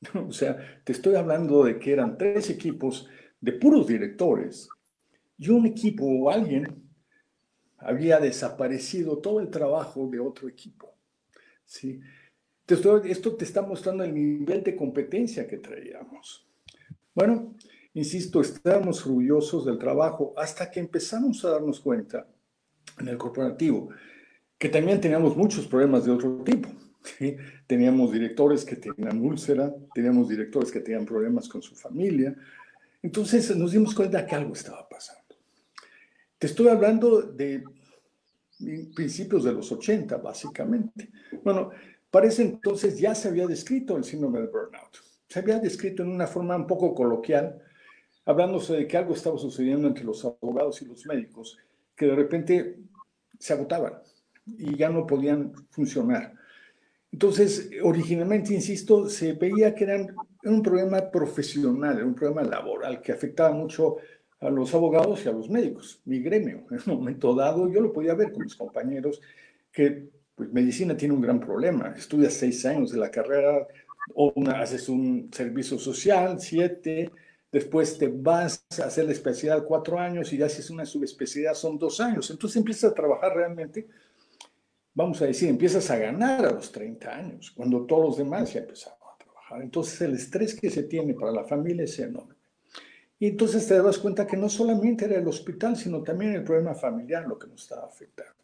o 0.28 0.32
sea, 0.32 0.82
te 0.84 0.92
estoy 0.92 1.14
hablando 1.14 1.64
de 1.64 1.78
que 1.78 1.92
eran 1.92 2.18
tres 2.18 2.50
equipos 2.50 3.08
de 3.40 3.52
puros 3.52 3.86
directores 3.86 4.68
y 5.42 5.50
un 5.50 5.66
equipo 5.66 6.04
o 6.04 6.30
alguien 6.30 6.88
había 7.78 8.20
desaparecido 8.20 9.18
todo 9.18 9.40
el 9.40 9.50
trabajo 9.50 10.08
de 10.08 10.20
otro 10.20 10.48
equipo. 10.48 10.94
¿sí? 11.64 12.00
esto 13.04 13.34
te 13.34 13.44
está 13.44 13.60
mostrando 13.62 14.04
el 14.04 14.14
nivel 14.14 14.62
de 14.62 14.76
competencia 14.76 15.48
que 15.48 15.58
traíamos. 15.58 16.46
Bueno, 17.12 17.54
insisto, 17.94 18.40
estábamos 18.40 19.04
orgullosos 19.04 19.66
del 19.66 19.78
trabajo 19.78 20.32
hasta 20.36 20.70
que 20.70 20.80
empezamos 20.80 21.44
a 21.44 21.50
darnos 21.50 21.80
cuenta 21.80 22.26
en 23.00 23.08
el 23.08 23.18
corporativo 23.18 23.90
que 24.56 24.68
también 24.68 25.00
teníamos 25.00 25.36
muchos 25.36 25.66
problemas 25.66 26.04
de 26.04 26.12
otro 26.12 26.40
tipo. 26.44 26.68
Teníamos 27.66 28.12
directores 28.12 28.64
que 28.64 28.76
tenían 28.76 29.20
úlcera, 29.20 29.74
teníamos 29.92 30.28
directores 30.28 30.70
que 30.70 30.78
tenían 30.78 31.04
problemas 31.04 31.48
con 31.48 31.60
su 31.60 31.74
familia. 31.74 32.32
Entonces 33.02 33.56
nos 33.56 33.72
dimos 33.72 33.92
cuenta 33.92 34.24
que 34.24 34.36
algo 34.36 34.52
estaba 34.52 34.88
pasando. 34.88 35.21
Te 36.42 36.48
estoy 36.48 36.66
hablando 36.66 37.22
de 37.22 37.62
principios 38.96 39.44
de 39.44 39.52
los 39.52 39.70
80, 39.70 40.16
básicamente. 40.16 41.08
Bueno, 41.44 41.70
Para 42.10 42.26
ese 42.26 42.42
entonces 42.42 42.98
ya 42.98 43.14
se 43.14 43.28
había 43.28 43.46
descrito 43.46 43.96
el 43.96 44.02
síndrome 44.02 44.40
de 44.40 44.48
burnout. 44.48 44.96
Se 45.28 45.38
había 45.38 45.60
descrito 45.60 46.02
en 46.02 46.10
una 46.10 46.26
forma 46.26 46.56
un 46.56 46.66
poco 46.66 46.96
coloquial, 46.96 47.62
hablándose 48.24 48.72
de 48.74 48.88
que 48.88 48.96
algo 48.96 49.14
estaba 49.14 49.38
sucediendo 49.38 49.86
entre 49.86 50.02
los 50.02 50.24
abogados 50.24 50.82
y 50.82 50.86
los 50.86 51.06
médicos, 51.06 51.58
que 51.94 52.06
de 52.06 52.16
repente 52.16 52.80
se 53.38 53.52
agotaban 53.52 54.02
y 54.44 54.76
ya 54.76 54.90
no 54.90 55.06
podían 55.06 55.52
funcionar. 55.70 56.34
Entonces, 57.12 57.70
originalmente, 57.84 58.52
insisto, 58.52 59.08
se 59.08 59.34
veía 59.34 59.76
que 59.76 59.84
eran 59.84 60.12
un 60.42 60.60
problema 60.60 61.08
profesional, 61.08 61.98
era 61.98 62.04
un 62.04 62.16
problema 62.16 62.42
laboral 62.42 63.00
que 63.00 63.12
afectaba 63.12 63.52
mucho 63.54 63.98
a 64.42 64.50
los 64.50 64.74
abogados 64.74 65.24
y 65.24 65.28
a 65.28 65.32
los 65.32 65.48
médicos, 65.48 66.00
mi 66.04 66.20
gremio. 66.20 66.64
En 66.70 66.78
un 66.86 66.98
momento 66.98 67.34
dado, 67.34 67.70
yo 67.70 67.80
lo 67.80 67.92
podía 67.92 68.14
ver 68.14 68.32
con 68.32 68.42
mis 68.42 68.56
compañeros, 68.56 69.20
que 69.70 70.08
pues, 70.34 70.52
medicina 70.52 70.96
tiene 70.96 71.14
un 71.14 71.20
gran 71.20 71.38
problema. 71.38 71.94
Estudias 71.96 72.34
seis 72.34 72.66
años 72.66 72.90
de 72.90 72.98
la 72.98 73.10
carrera, 73.10 73.66
o 74.14 74.32
haces 74.48 74.88
un 74.88 75.30
servicio 75.32 75.78
social, 75.78 76.40
siete, 76.40 77.12
después 77.52 77.96
te 77.96 78.08
vas 78.08 78.66
a 78.80 78.86
hacer 78.86 79.04
la 79.04 79.12
especialidad 79.12 79.64
cuatro 79.64 79.98
años 79.98 80.32
y 80.32 80.38
ya 80.38 80.46
haces 80.46 80.70
una 80.70 80.84
subespecialidad 80.84 81.54
son 81.54 81.78
dos 81.78 82.00
años. 82.00 82.28
Entonces 82.30 82.56
empiezas 82.56 82.90
a 82.90 82.94
trabajar 82.94 83.36
realmente, 83.36 83.86
vamos 84.92 85.22
a 85.22 85.26
decir, 85.26 85.48
empiezas 85.48 85.88
a 85.88 85.98
ganar 85.98 86.44
a 86.44 86.52
los 86.52 86.72
30 86.72 87.14
años, 87.14 87.52
cuando 87.52 87.86
todos 87.86 88.06
los 88.06 88.16
demás 88.16 88.52
ya 88.52 88.60
empezaron 88.60 88.98
a 88.98 89.22
trabajar. 89.22 89.62
Entonces 89.62 90.00
el 90.00 90.14
estrés 90.14 90.58
que 90.58 90.68
se 90.68 90.82
tiene 90.82 91.14
para 91.14 91.30
la 91.30 91.44
familia 91.44 91.84
es 91.84 91.96
enorme. 92.00 92.41
Y 93.22 93.28
entonces 93.28 93.68
te 93.68 93.80
das 93.80 93.98
cuenta 93.98 94.26
que 94.26 94.36
no 94.36 94.48
solamente 94.48 95.04
era 95.04 95.16
el 95.16 95.28
hospital, 95.28 95.76
sino 95.76 96.02
también 96.02 96.32
el 96.32 96.42
problema 96.42 96.74
familiar 96.74 97.24
lo 97.24 97.38
que 97.38 97.46
nos 97.46 97.62
estaba 97.62 97.86
afectando. 97.86 98.34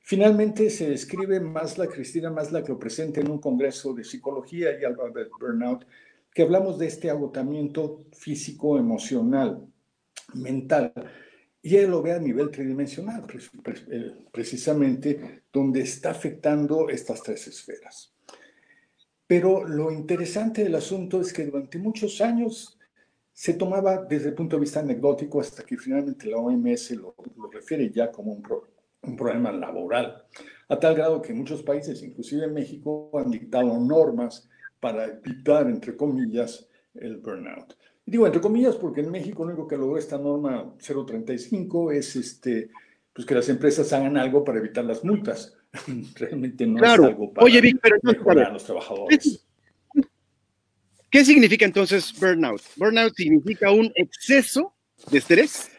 Finalmente 0.00 0.68
se 0.68 0.90
describe 0.90 1.38
Masla, 1.38 1.86
Cristina 1.86 2.28
Masla, 2.28 2.64
que 2.64 2.72
lo 2.72 2.78
presenta 2.80 3.20
en 3.20 3.30
un 3.30 3.38
congreso 3.38 3.94
de 3.94 4.02
psicología 4.02 4.70
y 4.76 4.84
alba 4.84 5.10
de 5.10 5.26
burnout, 5.26 5.86
que 6.34 6.42
hablamos 6.42 6.76
de 6.76 6.88
este 6.88 7.08
agotamiento 7.08 8.06
físico, 8.10 8.76
emocional, 8.80 9.64
mental, 10.34 10.92
y 11.62 11.76
él 11.76 11.92
lo 11.92 12.02
ve 12.02 12.14
a 12.14 12.18
nivel 12.18 12.50
tridimensional, 12.50 13.26
eh, 13.92 14.12
precisamente 14.32 15.44
donde 15.52 15.82
está 15.82 16.10
afectando 16.10 16.88
estas 16.88 17.22
tres 17.22 17.46
esferas. 17.46 18.12
Pero 19.24 19.62
lo 19.62 19.92
interesante 19.92 20.64
del 20.64 20.74
asunto 20.74 21.20
es 21.20 21.32
que 21.32 21.44
durante 21.44 21.78
muchos 21.78 22.20
años 22.20 22.77
se 23.38 23.54
tomaba 23.54 24.04
desde 24.04 24.30
el 24.30 24.34
punto 24.34 24.56
de 24.56 24.60
vista 24.62 24.80
anecdótico 24.80 25.40
hasta 25.40 25.62
que 25.62 25.76
finalmente 25.76 26.26
la 26.26 26.38
OMS 26.38 26.90
lo, 26.96 27.14
lo 27.36 27.48
refiere 27.48 27.88
ya 27.88 28.10
como 28.10 28.32
un 28.32 28.42
problema 28.42 28.78
un 29.02 29.16
problema 29.16 29.52
laboral, 29.52 30.24
a 30.68 30.76
tal 30.76 30.96
grado 30.96 31.22
que 31.22 31.32
muchos 31.32 31.62
países, 31.62 32.02
inclusive 32.02 32.48
México, 32.48 33.10
han 33.14 33.30
dictado 33.30 33.78
normas 33.78 34.48
para 34.80 35.04
evitar, 35.04 35.68
entre 35.68 35.96
comillas, 35.96 36.68
el 36.94 37.18
burnout. 37.18 37.76
Y 38.04 38.10
digo 38.10 38.26
entre 38.26 38.40
comillas 38.40 38.74
porque 38.74 39.02
en 39.02 39.10
México 39.12 39.44
lo 39.44 39.52
único 39.52 39.68
que 39.68 39.76
logró 39.76 39.98
esta 39.98 40.18
norma 40.18 40.74
035 40.78 41.92
es 41.92 42.16
este, 42.16 42.70
pues 43.12 43.24
que 43.24 43.36
las 43.36 43.48
empresas 43.48 43.92
hagan 43.92 44.16
algo 44.16 44.42
para 44.42 44.58
evitar 44.58 44.84
las 44.84 45.04
multas. 45.04 45.56
Realmente 46.16 46.66
no 46.66 46.82
es 46.82 46.90
algo 46.90 47.32
para 47.32 47.44
Oye, 47.44 47.60
Vic, 47.60 47.78
pero 47.80 47.96
mejorar 48.02 48.46
a 48.46 48.52
los 48.52 48.64
trabajadores. 48.64 49.46
¿Qué 51.10 51.24
significa 51.24 51.64
entonces 51.64 52.12
burnout? 52.18 52.62
Burnout 52.76 53.14
significa 53.14 53.70
un 53.70 53.90
exceso 53.94 54.74
de 55.10 55.18
estrés 55.18 55.70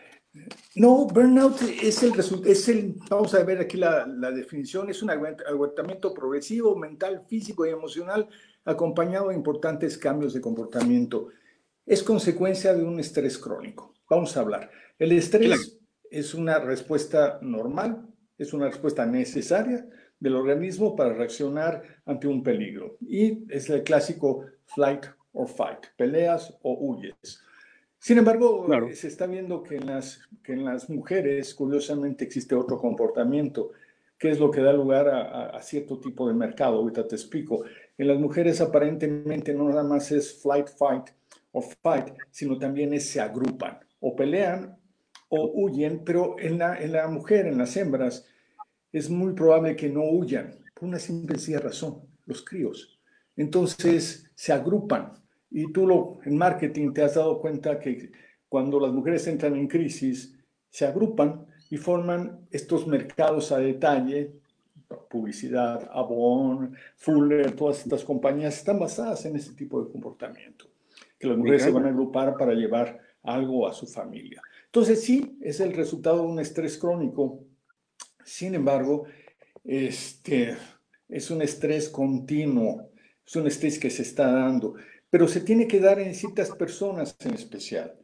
no, 0.75 1.07
burnout 1.07 1.61
es 1.61 2.03
el 2.03 2.13
resultado, 2.13 2.51
es 2.51 2.69
el, 2.69 2.95
vamos 3.09 3.33
a 3.33 3.43
ver 3.43 3.59
aquí 3.59 3.77
la, 3.77 4.05
la, 4.05 4.31
definición, 4.31 4.89
es 4.89 5.01
un 5.01 5.09
agotamiento 5.09 6.13
progresivo, 6.13 6.75
mental, 6.75 7.25
físico 7.27 7.65
y 7.65 7.69
emocional, 7.69 8.29
acompañado 8.63 9.29
de 9.29 9.35
importantes 9.35 9.97
cambios 9.97 10.33
de 10.33 10.41
comportamiento. 10.41 11.29
Es 11.85 12.03
consecuencia 12.03 12.73
de 12.73 12.83
un 12.83 12.99
estrés 12.99 13.37
crónico. 13.37 13.95
Vamos 14.09 14.37
a 14.37 14.41
hablar. 14.41 14.69
El 14.99 15.11
estrés 15.11 15.79
es 16.11 16.33
una 16.33 16.59
respuesta 16.59 17.39
normal, 17.41 18.07
es 18.37 18.53
una 18.53 18.67
respuesta 18.67 19.05
necesaria 19.05 19.87
del 20.19 20.35
organismo 20.35 20.95
para 20.95 21.13
reaccionar 21.13 22.01
ante 22.05 22.27
un 22.27 22.43
peligro. 22.43 22.97
Y 23.01 23.51
es 23.51 23.69
el 23.69 23.83
clásico 23.83 24.45
flight 24.65 25.05
or 25.33 25.47
fight, 25.47 25.85
peleas 25.97 26.53
o 26.61 26.73
huyes. 26.73 27.41
Sin 27.97 28.17
embargo, 28.17 28.65
eh, 28.73 28.95
se 28.95 29.07
está 29.07 29.27
viendo 29.27 29.61
que 29.61 29.75
en, 29.75 29.85
las, 29.85 30.21
que 30.41 30.53
en 30.53 30.63
las 30.63 30.89
mujeres, 30.89 31.53
curiosamente, 31.53 32.23
existe 32.23 32.55
otro 32.55 32.77
comportamiento, 32.77 33.71
que 34.17 34.29
es 34.29 34.39
lo 34.39 34.49
que 34.51 34.61
da 34.61 34.73
lugar 34.73 35.09
a, 35.09 35.61
cierto 35.61 35.99
tipo 35.99 36.27
de 36.27 36.33
mercado. 36.33 36.77
Ahorita 36.77 37.07
te 37.07 37.15
explico. 37.15 37.63
En 37.97 38.07
las 38.07 38.19
mujeres 38.19 38.61
aparentemente 38.61 39.53
no 39.53 39.67
nada 39.69 39.83
más 39.83 40.11
es 40.11 40.41
flight, 40.41 40.67
fight 40.69 41.09
o 41.51 41.61
fight, 41.61 42.13
sino 42.31 42.57
también 42.57 42.93
es 42.93 43.09
se 43.09 43.21
agrupan 43.21 43.79
o 43.99 44.15
pelean 44.15 44.77
o 45.29 45.51
huyen, 45.53 46.03
pero 46.03 46.37
en 46.39 46.57
la, 46.57 46.81
en 46.81 46.91
la 46.93 47.07
mujer, 47.07 47.47
en 47.47 47.57
las 47.57 47.75
hembras, 47.77 48.25
es 48.91 49.09
muy 49.09 49.33
probable 49.33 49.75
que 49.75 49.89
no 49.89 50.03
huyan, 50.03 50.57
por 50.73 50.89
una 50.89 50.99
simple 50.99 51.37
razón, 51.59 52.01
los 52.25 52.43
críos. 52.43 52.99
Entonces 53.35 54.28
se 54.39 54.53
agrupan 54.53 55.11
y 55.51 55.69
tú 55.73 55.85
lo, 55.85 56.19
en 56.23 56.37
marketing 56.37 56.93
te 56.93 57.01
has 57.01 57.15
dado 57.15 57.41
cuenta 57.41 57.77
que 57.77 58.09
cuando 58.47 58.79
las 58.79 58.93
mujeres 58.93 59.27
entran 59.27 59.53
en 59.57 59.67
crisis, 59.67 60.33
se 60.69 60.85
agrupan 60.85 61.45
y 61.69 61.75
forman 61.75 62.47
estos 62.49 62.87
mercados 62.87 63.51
a 63.51 63.57
detalle, 63.57 64.31
publicidad, 65.09 65.89
Avon, 65.91 66.73
Fuller, 66.95 67.51
todas 67.51 67.79
estas 67.79 68.05
compañías 68.05 68.55
están 68.55 68.79
basadas 68.79 69.25
en 69.25 69.35
ese 69.35 69.55
tipo 69.55 69.83
de 69.83 69.91
comportamiento, 69.91 70.67
que 71.19 71.27
las 71.27 71.37
mujeres 71.37 71.63
se 71.63 71.71
van 71.71 71.87
a 71.87 71.89
agrupar 71.89 72.37
para 72.37 72.53
llevar 72.53 72.97
algo 73.23 73.67
a 73.67 73.73
su 73.73 73.87
familia. 73.87 74.41
Entonces 74.67 75.03
sí, 75.03 75.37
es 75.41 75.59
el 75.59 75.73
resultado 75.73 76.21
de 76.21 76.27
un 76.31 76.39
estrés 76.39 76.77
crónico. 76.77 77.41
Sin 78.23 78.55
embargo, 78.55 79.03
este, 79.65 80.55
es 81.09 81.29
un 81.29 81.41
estrés 81.41 81.89
continuo, 81.89 82.88
es 83.29 83.35
un 83.35 83.47
estrés 83.47 83.77
que 83.77 83.91
se 83.91 84.01
está 84.01 84.31
dando 84.31 84.75
pero 85.09 85.27
se 85.27 85.41
tiene 85.41 85.67
que 85.67 85.79
dar 85.79 85.99
en 85.99 86.13
ciertas 86.13 86.51
personas 86.51 87.15
en 87.21 87.33
especial. 87.33 87.95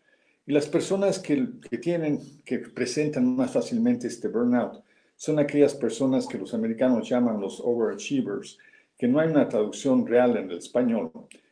Y 0.46 0.54
las 0.54 0.68
personas 0.68 1.20
que, 1.20 1.48
que, 1.70 1.78
tienen, 1.78 2.20
que 2.44 2.60
presentan 2.60 3.36
más 3.36 3.52
fácilmente 3.52 4.08
este 4.08 4.28
burnout, 4.28 4.84
son 5.16 5.40
aquellas 5.40 5.74
personas 5.74 6.28
que 6.28 6.38
los 6.38 6.54
americanos 6.54 7.08
llaman 7.08 7.40
los 7.40 7.60
overachievers, 7.60 8.58
que 8.98 9.08
no 9.08 9.20
hay 9.20 9.30
una 9.30 9.48
traducción 9.48 10.06
real 10.06 10.38
en 10.38 10.52
el 10.52 10.58
español, 10.58 11.12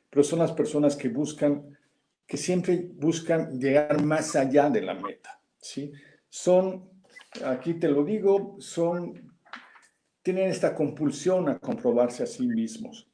pero 0.09 0.23
son 0.23 0.39
las 0.39 0.51
personas 0.51 0.95
que 0.95 1.09
buscan, 1.09 1.77
que 2.27 2.37
siempre 2.37 2.89
buscan 2.95 3.59
llegar 3.59 4.03
más 4.03 4.35
allá 4.35 4.69
de 4.69 4.81
la 4.81 4.93
meta, 4.93 5.39
¿sí? 5.59 5.91
Son, 6.29 6.89
aquí 7.45 7.75
te 7.75 7.87
lo 7.87 8.03
digo, 8.03 8.57
son, 8.59 9.33
tienen 10.21 10.49
esta 10.49 10.75
compulsión 10.75 11.49
a 11.49 11.57
comprobarse 11.57 12.23
a 12.23 12.27
sí 12.27 12.47
mismos. 12.47 13.07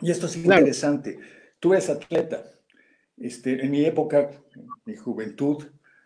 Y 0.00 0.10
esto 0.10 0.26
es 0.26 0.36
interesante. 0.36 1.18
Tú 1.58 1.72
eres 1.72 1.88
atleta. 1.88 2.44
Este, 3.16 3.64
en 3.64 3.70
mi 3.70 3.84
época, 3.84 4.30
mi 4.84 4.94
juventud, 4.94 5.64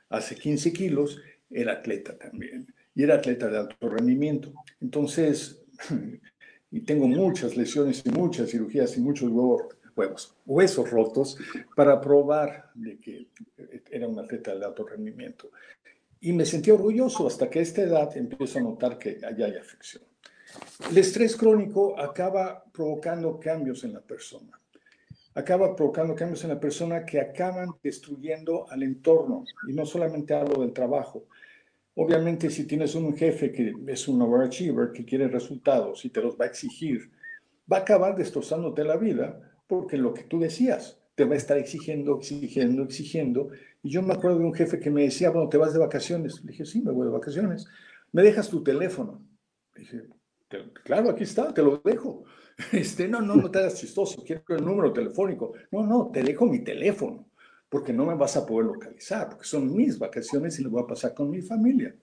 hace 0.09 0.37
15 0.37 0.73
kilos, 0.73 1.21
era 1.51 1.73
atleta 1.75 2.17
también. 2.17 2.73
Y 2.95 3.03
era 3.03 3.17
atleta 3.17 3.49
de 3.49 3.59
alto 3.59 3.89
rendimiento. 3.89 4.53
Entonces, 4.81 5.63
y 6.71 6.81
tengo 6.81 7.09
muchas 7.09 7.57
lesiones 7.57 8.03
y 8.05 8.11
muchas 8.11 8.51
cirugías 8.51 8.97
y 8.97 9.01
muchos 9.01 9.31
huevos, 9.31 10.35
huesos 10.47 10.91
rotos 10.91 11.37
para 11.75 12.01
probar 12.01 12.71
de 12.75 12.99
que 12.99 13.27
era 13.91 14.07
un 14.07 14.19
atleta 14.19 14.55
de 14.55 14.65
alto 14.65 14.87
rendimiento. 14.87 15.51
Y 16.21 16.33
me 16.33 16.45
sentí 16.45 16.71
orgulloso 16.71 17.27
hasta 17.27 17.49
que 17.49 17.61
a 17.61 17.63
esta 17.63 17.83
edad 17.83 18.17
empiezo 18.17 18.59
a 18.59 18.63
notar 18.63 18.99
que 18.99 19.19
allá 19.25 19.47
hay 19.47 19.57
afección. 19.57 20.05
El 20.91 20.99
estrés 20.99 21.37
crónico 21.37 21.99
acaba 21.99 22.65
provocando 22.73 23.39
cambios 23.39 23.85
en 23.85 23.95
la 23.95 24.01
persona 24.01 24.61
acaba 25.35 25.77
provocando 25.77 26.15
cambios 26.15 26.43
en 26.45 26.51
la 26.51 26.61
persona 26.61 27.05
que 27.05 27.21
acaban 27.21 27.71
destruyendo 27.83 28.71
al 28.71 28.83
entorno. 28.83 29.45
Y 29.69 29.73
no 29.73 29.87
solamente 29.87 30.35
hablo 30.35 30.61
del 30.61 30.73
trabajo. 30.73 31.27
Obviamente, 31.95 32.51
si 32.51 32.67
tienes 32.67 32.95
un 32.95 33.17
jefe 33.17 33.53
que 33.53 33.75
es 33.89 34.09
un 34.09 34.23
overachiever, 34.23 34.93
que 34.93 35.05
quiere 35.05 35.29
resultados 35.29 36.05
y 36.05 36.11
te 36.11 36.21
los 36.21 36.39
va 36.39 36.45
a 36.45 36.49
exigir, 36.49 37.11
va 37.71 37.79
a 37.79 37.81
acabar 37.81 38.17
destrozándote 38.17 38.85
la 38.85 38.97
vida 38.97 39.41
porque 39.67 39.97
lo 39.97 40.15
que 40.15 40.25
tú 40.25 40.41
decías, 40.41 40.99
te 41.15 41.25
va 41.25 41.35
a 41.35 41.39
estar 41.39 41.59
exigiendo, 41.59 42.19
exigiendo, 42.19 42.83
exigiendo. 42.83 43.51
Y 43.83 43.91
yo 43.91 44.03
me 44.03 44.15
acuerdo 44.15 44.39
de 44.39 44.45
un 44.47 44.55
jefe 44.55 44.81
que 44.81 44.91
me 44.91 45.03
decía, 45.03 45.31
bueno, 45.31 45.49
¿te 45.49 45.59
vas 45.59 45.73
de 45.73 45.79
vacaciones? 45.79 46.43
Le 46.45 46.53
dije, 46.53 46.65
sí, 46.65 46.81
me 46.81 46.93
voy 46.93 47.07
de 47.07 47.13
vacaciones. 47.13 47.67
¿Me 48.13 48.23
dejas 48.23 48.49
tu 48.49 48.63
teléfono? 48.63 49.23
Le 49.75 49.81
dije, 49.81 50.03
claro, 50.85 51.11
aquí 51.11 51.25
está, 51.25 51.53
te 51.53 51.63
lo 51.63 51.79
dejo. 51.79 52.25
Este, 52.73 53.09
no, 53.09 53.23
no, 53.23 53.37
no 53.37 53.51
te 53.51 53.59
hagas 53.59 53.77
chistoso, 53.77 54.23
quiero 54.23 54.43
el 54.49 54.63
número 54.63 54.93
telefónico. 54.93 55.55
No, 55.71 55.87
no, 55.87 56.11
te 56.13 56.23
dejo 56.23 56.45
mi 56.45 56.59
teléfono, 56.59 57.31
porque 57.71 57.91
no 57.91 58.05
me 58.05 58.15
vas 58.15 58.37
a 58.37 58.45
poder 58.45 58.67
localizar, 58.67 59.31
porque 59.31 59.47
son 59.47 59.75
mis 59.75 59.99
vacaciones 59.99 60.61
y 60.61 60.63
lo 60.63 60.69
voy 60.69 60.83
a 60.83 60.87
pasar 60.87 61.15
con 61.15 61.31
mi 61.31 61.41
familia. 61.41 61.95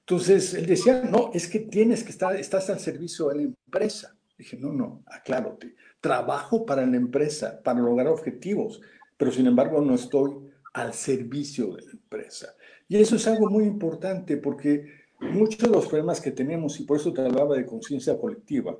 Entonces, 0.00 0.54
él 0.54 0.66
decía, 0.66 1.04
no, 1.08 1.30
es 1.32 1.46
que 1.46 1.60
tienes 1.60 2.02
que 2.02 2.10
estar, 2.10 2.34
estás 2.34 2.70
al 2.70 2.80
servicio 2.80 3.28
de 3.28 3.36
la 3.36 3.42
empresa. 3.42 4.16
Dije, 4.36 4.56
no, 4.56 4.72
no, 4.72 5.04
aclárote. 5.06 5.74
Trabajo 6.00 6.66
para 6.66 6.84
la 6.86 6.96
empresa, 6.96 7.60
para 7.62 7.78
lograr 7.78 8.08
objetivos, 8.08 8.80
pero 9.16 9.30
sin 9.30 9.46
embargo 9.46 9.80
no 9.80 9.94
estoy 9.94 10.30
al 10.72 10.94
servicio 10.94 11.74
de 11.74 11.82
la 11.82 11.92
empresa. 11.92 12.54
Y 12.88 12.96
eso 12.96 13.16
es 13.16 13.26
algo 13.26 13.50
muy 13.50 13.64
importante 13.64 14.38
porque 14.38 14.97
muchos 15.20 15.58
de 15.58 15.68
los 15.68 15.86
problemas 15.86 16.20
que 16.20 16.30
tenemos, 16.30 16.78
y 16.80 16.84
por 16.84 16.98
eso 16.98 17.12
te 17.12 17.20
hablaba 17.20 17.56
de 17.56 17.66
conciencia 17.66 18.18
colectiva, 18.18 18.78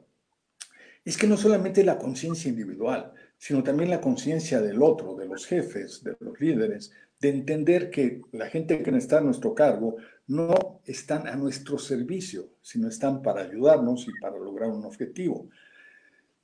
es 1.04 1.16
que 1.16 1.26
no 1.26 1.36
solamente 1.36 1.84
la 1.84 1.98
conciencia 1.98 2.48
individual, 2.48 3.12
sino 3.38 3.62
también 3.62 3.90
la 3.90 4.00
conciencia 4.00 4.60
del 4.60 4.82
otro, 4.82 5.14
de 5.14 5.26
los 5.26 5.46
jefes, 5.46 6.02
de 6.02 6.16
los 6.20 6.40
líderes, 6.40 6.92
de 7.20 7.30
entender 7.30 7.90
que 7.90 8.20
la 8.32 8.46
gente 8.46 8.82
que 8.82 8.90
está 8.96 9.18
a 9.18 9.22
nuestro 9.22 9.54
cargo 9.54 9.96
no 10.26 10.80
están 10.84 11.26
a 11.26 11.36
nuestro 11.36 11.78
servicio, 11.78 12.50
sino 12.62 12.88
están 12.88 13.22
para 13.22 13.42
ayudarnos 13.42 14.06
y 14.06 14.20
para 14.20 14.38
lograr 14.38 14.70
un 14.70 14.84
objetivo. 14.84 15.48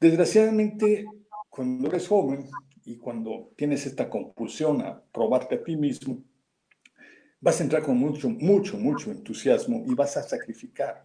Desgraciadamente, 0.01 1.05
cuando 1.51 1.89
eres 1.89 2.09
joven 2.09 2.49
y 2.85 2.97
cuando 2.97 3.51
tienes 3.57 3.87
esta 3.87 4.09
compulsión 4.09 4.81
a 4.83 5.01
probarte 5.13 5.57
a 5.57 5.63
ti 5.63 5.77
mismo, 5.77 6.23
vas 7.45 7.61
a 7.61 7.63
entrar 7.63 7.83
con 7.83 7.99
mucho, 7.99 8.31
mucho, 8.31 8.79
mucho 8.79 9.11
entusiasmo 9.11 9.85
y 9.87 9.95
vas 9.95 10.17
a 10.17 10.23
sacrificar. 10.23 11.05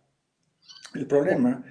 El 0.96 1.06
problema 1.06 1.66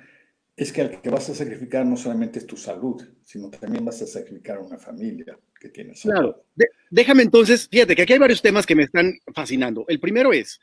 es 0.54 0.70
que 0.70 0.82
al 0.82 1.00
que 1.00 1.08
vas 1.08 1.30
a 1.30 1.34
sacrificar 1.34 1.86
no 1.86 1.96
solamente 1.96 2.38
es 2.38 2.46
tu 2.46 2.58
salud, 2.58 3.02
sino 3.24 3.48
también 3.48 3.82
vas 3.82 4.02
a 4.02 4.06
sacrificar 4.06 4.58
una 4.58 4.76
familia 4.78 5.38
que 5.58 5.70
tienes. 5.70 6.02
Claro. 6.02 6.44
déjame 6.90 7.22
entonces, 7.22 7.66
fíjate 7.66 7.96
que 7.96 8.02
aquí 8.02 8.12
hay 8.12 8.18
varios 8.18 8.42
temas 8.42 8.66
que 8.66 8.74
me 8.74 8.82
están 8.82 9.14
fascinando. 9.34 9.86
El 9.88 10.00
primero 10.00 10.34
es 10.34 10.60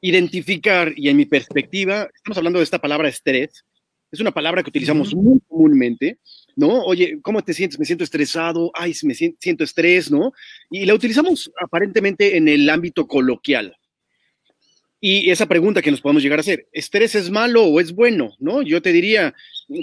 identificar, 0.00 0.92
y 0.94 1.08
en 1.08 1.16
mi 1.16 1.26
perspectiva, 1.26 2.08
estamos 2.14 2.38
hablando 2.38 2.60
de 2.60 2.64
esta 2.64 2.78
palabra 2.78 3.08
estrés, 3.08 3.64
es 4.12 4.20
una 4.20 4.30
palabra 4.30 4.62
que 4.62 4.70
utilizamos 4.70 5.12
muy 5.16 5.40
comúnmente, 5.48 6.18
¿no? 6.58 6.82
Oye, 6.82 7.20
¿cómo 7.22 7.40
te 7.40 7.54
sientes? 7.54 7.78
Me 7.78 7.84
siento 7.84 8.02
estresado, 8.02 8.72
ay, 8.74 8.92
me 9.04 9.14
siento 9.14 9.62
estrés, 9.62 10.10
¿no? 10.10 10.32
Y 10.72 10.86
la 10.86 10.94
utilizamos 10.94 11.52
aparentemente 11.60 12.36
en 12.36 12.48
el 12.48 12.68
ámbito 12.68 13.06
coloquial. 13.06 13.76
Y 15.00 15.30
esa 15.30 15.46
pregunta 15.46 15.80
que 15.80 15.92
nos 15.92 16.00
podemos 16.00 16.20
llegar 16.20 16.40
a 16.40 16.42
hacer, 16.42 16.66
¿estrés 16.72 17.14
es 17.14 17.30
malo 17.30 17.64
o 17.64 17.78
es 17.78 17.92
bueno? 17.92 18.34
¿No? 18.40 18.62
Yo 18.62 18.82
te 18.82 18.90
diría, 18.90 19.32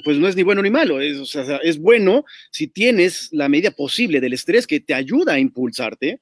pues 0.03 0.17
no 0.17 0.27
es 0.27 0.35
ni 0.35 0.43
bueno 0.43 0.61
ni 0.61 0.69
malo, 0.69 0.99
es, 0.99 1.33
es 1.63 1.79
bueno 1.79 2.25
si 2.51 2.67
tienes 2.67 3.29
la 3.31 3.47
medida 3.47 3.71
posible 3.71 4.19
del 4.19 4.33
estrés 4.33 4.67
que 4.67 4.81
te 4.81 4.93
ayuda 4.93 5.35
a 5.35 5.39
impulsarte, 5.39 6.19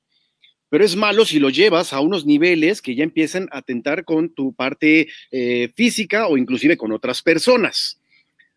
pero 0.69 0.85
es 0.85 0.95
malo 0.95 1.25
si 1.25 1.39
lo 1.39 1.49
llevas 1.49 1.93
a 1.93 1.99
unos 1.99 2.27
niveles 2.27 2.79
que 2.79 2.93
ya 2.93 3.03
empiezan 3.03 3.49
a 3.51 3.57
atentar 3.57 4.05
con 4.05 4.29
tu 4.29 4.53
parte 4.53 5.07
eh, 5.31 5.71
física 5.73 6.27
o 6.27 6.37
inclusive 6.37 6.77
con 6.77 6.91
otras 6.91 7.23
personas. 7.23 7.99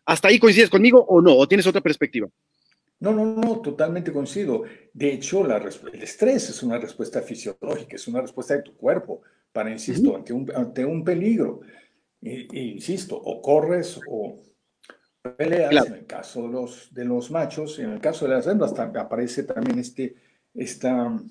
¿Hasta 0.07 0.29
ahí 0.29 0.39
coincides 0.39 0.69
conmigo 0.69 1.03
o 1.07 1.21
no? 1.21 1.35
¿O 1.35 1.47
tienes 1.47 1.67
otra 1.67 1.81
perspectiva? 1.81 2.29
No, 2.99 3.11
no, 3.11 3.25
no, 3.25 3.59
totalmente 3.59 4.11
coincido. 4.11 4.63
De 4.93 5.11
hecho, 5.11 5.45
la, 5.45 5.57
el 5.57 6.01
estrés 6.01 6.49
es 6.49 6.63
una 6.63 6.77
respuesta 6.79 7.21
fisiológica, 7.21 7.97
es 7.97 8.07
una 8.07 8.21
respuesta 8.21 8.55
de 8.55 8.63
tu 8.63 8.75
cuerpo 8.75 9.21
para, 9.51 9.69
insisto, 9.69 10.15
ante, 10.15 10.31
un, 10.31 10.49
ante 10.55 10.85
un 10.85 11.03
peligro. 11.03 11.59
Insisto, 12.21 13.17
o 13.17 13.41
corres 13.41 13.99
o 14.09 14.41
peleas, 15.37 15.85
en 15.85 15.93
el 15.93 16.05
caso 16.05 16.43
de 16.43 16.47
los, 16.49 16.93
de 16.93 17.03
los 17.03 17.29
machos, 17.29 17.77
en 17.79 17.91
el 17.91 17.99
caso 17.99 18.27
de 18.27 18.35
las 18.35 18.47
hembras 18.47 18.73
aparece 18.79 19.43
también 19.43 19.77
este, 19.77 20.15
esta 20.53 21.21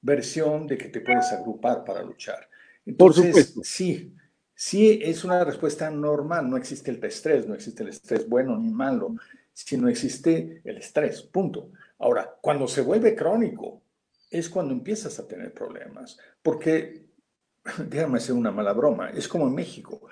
versión 0.00 0.66
de 0.66 0.78
que 0.78 0.88
te 0.88 1.02
puedes 1.02 1.30
agrupar 1.32 1.84
para 1.84 2.02
luchar. 2.02 2.48
Entonces, 2.86 3.54
sí, 3.62 4.14
sí 4.56 4.98
es 5.00 5.22
una 5.22 5.44
respuesta 5.44 5.88
normal, 5.90 6.50
no 6.50 6.56
existe 6.56 6.90
el 6.90 7.04
estrés, 7.04 7.46
no 7.46 7.54
existe 7.54 7.84
el 7.84 7.90
estrés 7.90 8.28
bueno 8.28 8.58
ni 8.58 8.70
malo, 8.70 9.14
sino 9.52 9.88
existe 9.88 10.60
el 10.64 10.78
estrés, 10.78 11.22
punto. 11.22 11.70
Ahora, 12.00 12.36
cuando 12.40 12.66
se 12.66 12.80
vuelve 12.80 13.14
crónico, 13.14 13.82
es 14.28 14.48
cuando 14.48 14.72
empiezas 14.72 15.18
a 15.20 15.28
tener 15.28 15.54
problemas, 15.54 16.18
porque 16.42 17.06
déjame 17.88 18.18
hacer 18.18 18.34
una 18.34 18.50
mala 18.50 18.72
broma, 18.72 19.10
es 19.10 19.28
como 19.28 19.46
en 19.46 19.54
México. 19.54 20.08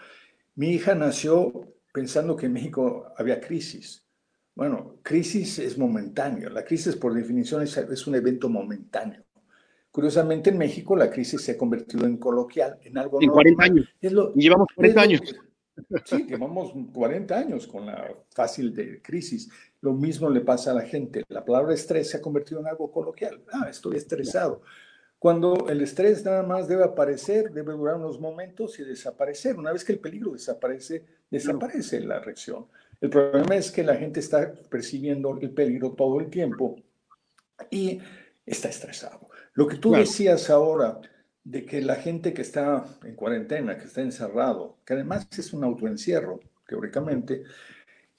Mi 0.55 0.71
hija 0.71 0.95
nació 0.95 1.75
pensando 1.93 2.37
que 2.37 2.47
en 2.47 2.53
México 2.53 3.13
había 3.17 3.41
crisis. 3.41 4.05
Bueno, 4.55 5.01
crisis 5.03 5.59
es 5.59 5.77
momentáneo. 5.77 6.49
La 6.49 6.65
crisis, 6.65 6.95
por 6.95 7.13
definición, 7.13 7.63
es, 7.63 8.07
un 8.07 8.15
evento 8.15 8.49
momentáneo. 8.49 9.25
Curiosamente, 9.95 10.51
en 10.51 10.59
México 10.59 10.97
la 10.97 11.09
crisis 11.09 11.41
se 11.41 11.53
ha 11.53 11.57
convertido 11.57 12.05
en 12.05 12.17
coloquial, 12.17 12.79
en 12.83 12.99
algo 12.99 13.23
En 13.23 13.31
40 13.31 13.63
años. 13.63 13.89
llevamos 14.35 14.69
40 14.75 15.01
años. 15.01 15.21
Sí, 16.05 16.25
llevamos 16.29 16.73
40 16.93 17.37
años 17.37 17.67
con 17.67 17.87
la 17.87 18.09
fácil 18.31 18.73
de 18.73 19.03
crisis. 19.03 19.51
Lo 19.81 19.93
mismo 19.93 20.31
le 20.31 20.41
pasa 20.41 20.71
a 20.71 20.75
la 20.75 20.83
gente. 20.83 21.25
La 21.29 21.45
palabra 21.45 21.75
estrés 21.75 22.11
se 22.11 22.17
ha 22.17 22.21
convertido 22.21 22.61
en 22.61 22.69
algo 22.69 22.93
coloquial. 22.93 23.43
Ah, 23.53 23.67
estoy 23.69 23.97
estresado 23.97 24.63
cuando 25.25 25.69
el 25.71 25.81
estrés 25.81 26.23
nada 26.23 26.43
más 26.43 26.69
debe 26.69 26.85
aparecer, 26.85 27.51
debe 27.51 27.73
durar 27.73 27.97
unos 27.97 28.21
momentos 28.21 28.79
y 28.79 28.85
desaparecer. 28.85 29.57
Una 29.57 29.73
vez 29.73 29.83
que 29.83 29.95
el 29.95 29.99
peligro 29.99 30.33
desaparece, 30.33 31.03
desaparece 31.31 32.01
la 32.01 32.19
reacción. 32.19 32.67
El 33.01 33.09
problema 33.09 33.57
es 33.57 33.71
que 33.71 33.83
la 33.83 33.97
gente 33.97 34.21
está 34.21 34.53
percibiendo 34.69 35.39
el 35.41 35.49
peligro 35.49 35.93
todo 35.93 36.21
el 36.21 36.29
tiempo 36.29 36.77
y 37.71 38.01
está 38.45 38.69
estresado. 38.69 39.31
Lo 39.55 39.67
que 39.67 39.77
tú 39.77 39.93
decías 39.93 40.51
ahora 40.51 41.01
de 41.45 41.65
que 41.65 41.81
la 41.83 41.97
gente 41.97 42.33
que 42.33 42.43
está 42.43 42.85
en 43.05 43.15
cuarentena, 43.15 43.79
que 43.79 43.85
está 43.85 44.01
encerrado, 44.01 44.79
que 44.85 44.95
además 44.95 45.29
es 45.39 45.53
un 45.53 45.63
autoencierro, 45.63 46.41
teóricamente, 46.67 47.45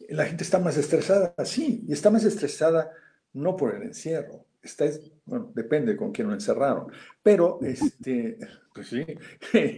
la 0.10 0.26
gente 0.26 0.44
está 0.44 0.60
más 0.60 0.78
estresada, 0.78 1.34
sí, 1.44 1.84
y 1.88 1.94
está 1.94 2.10
más 2.10 2.24
estresada 2.24 2.92
no 3.34 3.58
por 3.58 3.76
el 3.76 3.84
encierro, 3.84 4.46
está, 4.62 4.86
bueno, 5.26 5.52
depende 5.54 5.98
con 5.98 6.12
quién 6.12 6.28
lo 6.28 6.34
encerraron, 6.34 6.88
pero 7.22 7.60
este, 7.64 8.38
pues 8.74 8.88
sí, 8.88 9.06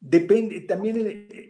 depende, 0.00 0.60
también 0.60 0.96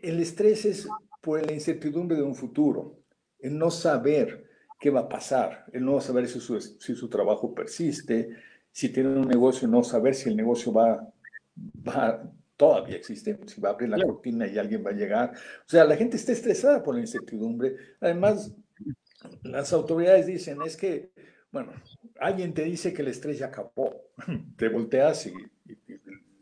el, 0.03 0.21
estrés 0.21 0.65
es 0.65 0.89
por 1.21 1.45
la 1.45 1.53
incertidumbre 1.53 2.17
de 2.17 2.23
un 2.23 2.35
futuro, 2.35 2.99
el 3.39 3.57
no 3.57 3.71
saber 3.71 4.47
qué 4.81 4.91
va 4.91 5.01
a 5.01 5.09
pasar, 5.09 5.67
el 5.73 5.85
no 5.85 6.01
saber 6.01 6.27
si 6.29 6.41
su, 6.41 6.61
si 6.61 6.95
su 6.95 7.09
trabajo 7.09 7.55
persiste, 7.55 8.31
si 8.73 8.91
tiene 8.91 9.11
un 9.11 9.29
negocio, 9.29 9.67
no 9.69 9.83
saber 9.83 10.15
si 10.15 10.29
el 10.29 10.37
negocio 10.37 10.73
va, 10.73 11.09
va 11.87 12.33
todavía 12.59 12.97
existe, 12.97 13.39
si 13.47 13.61
va 13.61 13.71
a 13.71 13.73
abrir 13.73 13.89
la 13.89 14.05
cortina 14.05 14.47
y 14.47 14.59
alguien 14.59 14.85
va 14.85 14.91
a 14.91 14.95
llegar. 14.95 15.33
O 15.33 15.69
sea, 15.69 15.85
la 15.85 15.97
gente 15.97 16.17
está 16.17 16.33
estresada 16.33 16.83
por 16.83 16.95
la 16.95 17.01
incertidumbre. 17.01 17.77
Además, 18.01 18.53
las 19.43 19.73
autoridades 19.73 20.27
dicen, 20.27 20.59
es 20.67 20.77
que, 20.77 21.11
bueno, 21.53 21.73
alguien 22.21 22.53
te 22.53 22.65
dice 22.65 22.93
que 22.93 23.03
el 23.03 23.09
estrés 23.09 23.39
ya 23.39 23.47
acabó, 23.47 24.11
te 24.57 24.69
volteas 24.69 25.27
y, 25.27 25.33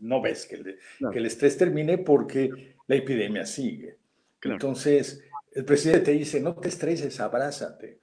no 0.01 0.21
ves 0.21 0.47
que 0.47 0.57
el, 0.57 0.79
que 1.13 1.19
el, 1.19 1.27
estrés 1.27 1.57
termine 1.57 1.99
porque 1.99 2.77
la 2.87 2.97
epidemia 2.97 3.45
sigue. 3.45 3.99
Entonces, 4.43 5.23
el 5.53 5.65
presidente 5.65 6.07
te 6.07 6.13
dice, 6.13 6.41
no 6.41 6.55
te 6.55 6.69
estreses, 6.69 7.19
abrázate. 7.21 8.01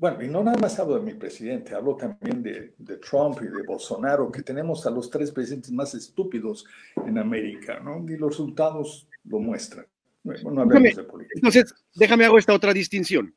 Bueno, 0.00 0.22
y 0.24 0.28
no 0.28 0.42
nada 0.42 0.56
más 0.56 0.78
hablo 0.78 0.94
de 0.94 1.02
mi 1.02 1.12
presidente, 1.12 1.74
hablo 1.74 1.94
también 1.94 2.42
de, 2.42 2.72
de, 2.78 2.96
Trump 2.96 3.36
y 3.42 3.48
de 3.54 3.62
Bolsonaro, 3.64 4.32
que 4.32 4.40
tenemos 4.40 4.86
a 4.86 4.90
los 4.90 5.10
tres 5.10 5.30
presidentes 5.30 5.70
más 5.72 5.94
estúpidos 5.94 6.64
en 7.06 7.18
América, 7.18 7.80
¿no? 7.80 8.02
Y 8.08 8.16
los 8.16 8.30
resultados 8.30 9.06
lo 9.24 9.40
muestran. 9.40 9.84
Bueno, 10.22 10.52
no 10.52 10.62
hablemos 10.62 10.96
de 10.96 11.04
política. 11.04 11.34
Entonces, 11.36 11.74
déjame 11.94 12.24
hago 12.24 12.38
esta 12.38 12.54
otra 12.54 12.72
distinción. 12.72 13.34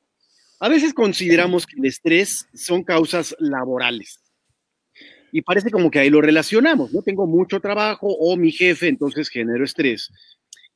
A 0.62 0.69
veces 0.69 0.93
consideramos 0.93 1.67
que 1.67 1.78
el 1.78 1.86
estrés 1.86 2.47
son 2.54 2.86
causas 2.86 3.36
laborales. 3.39 4.21
Y 5.34 5.41
parece 5.41 5.69
como 5.69 5.91
que 5.91 5.99
ahí 5.99 6.10
lo 6.10 6.21
relacionamos, 6.21 6.93
¿no? 6.93 7.02
Tengo 7.02 7.28
mucho 7.28 7.60
trabajo 7.60 8.08
o 8.08 8.38
mi 8.38 8.54
jefe, 8.54 8.88
entonces 8.88 9.28
genero 9.28 9.65
estrés. 9.65 10.10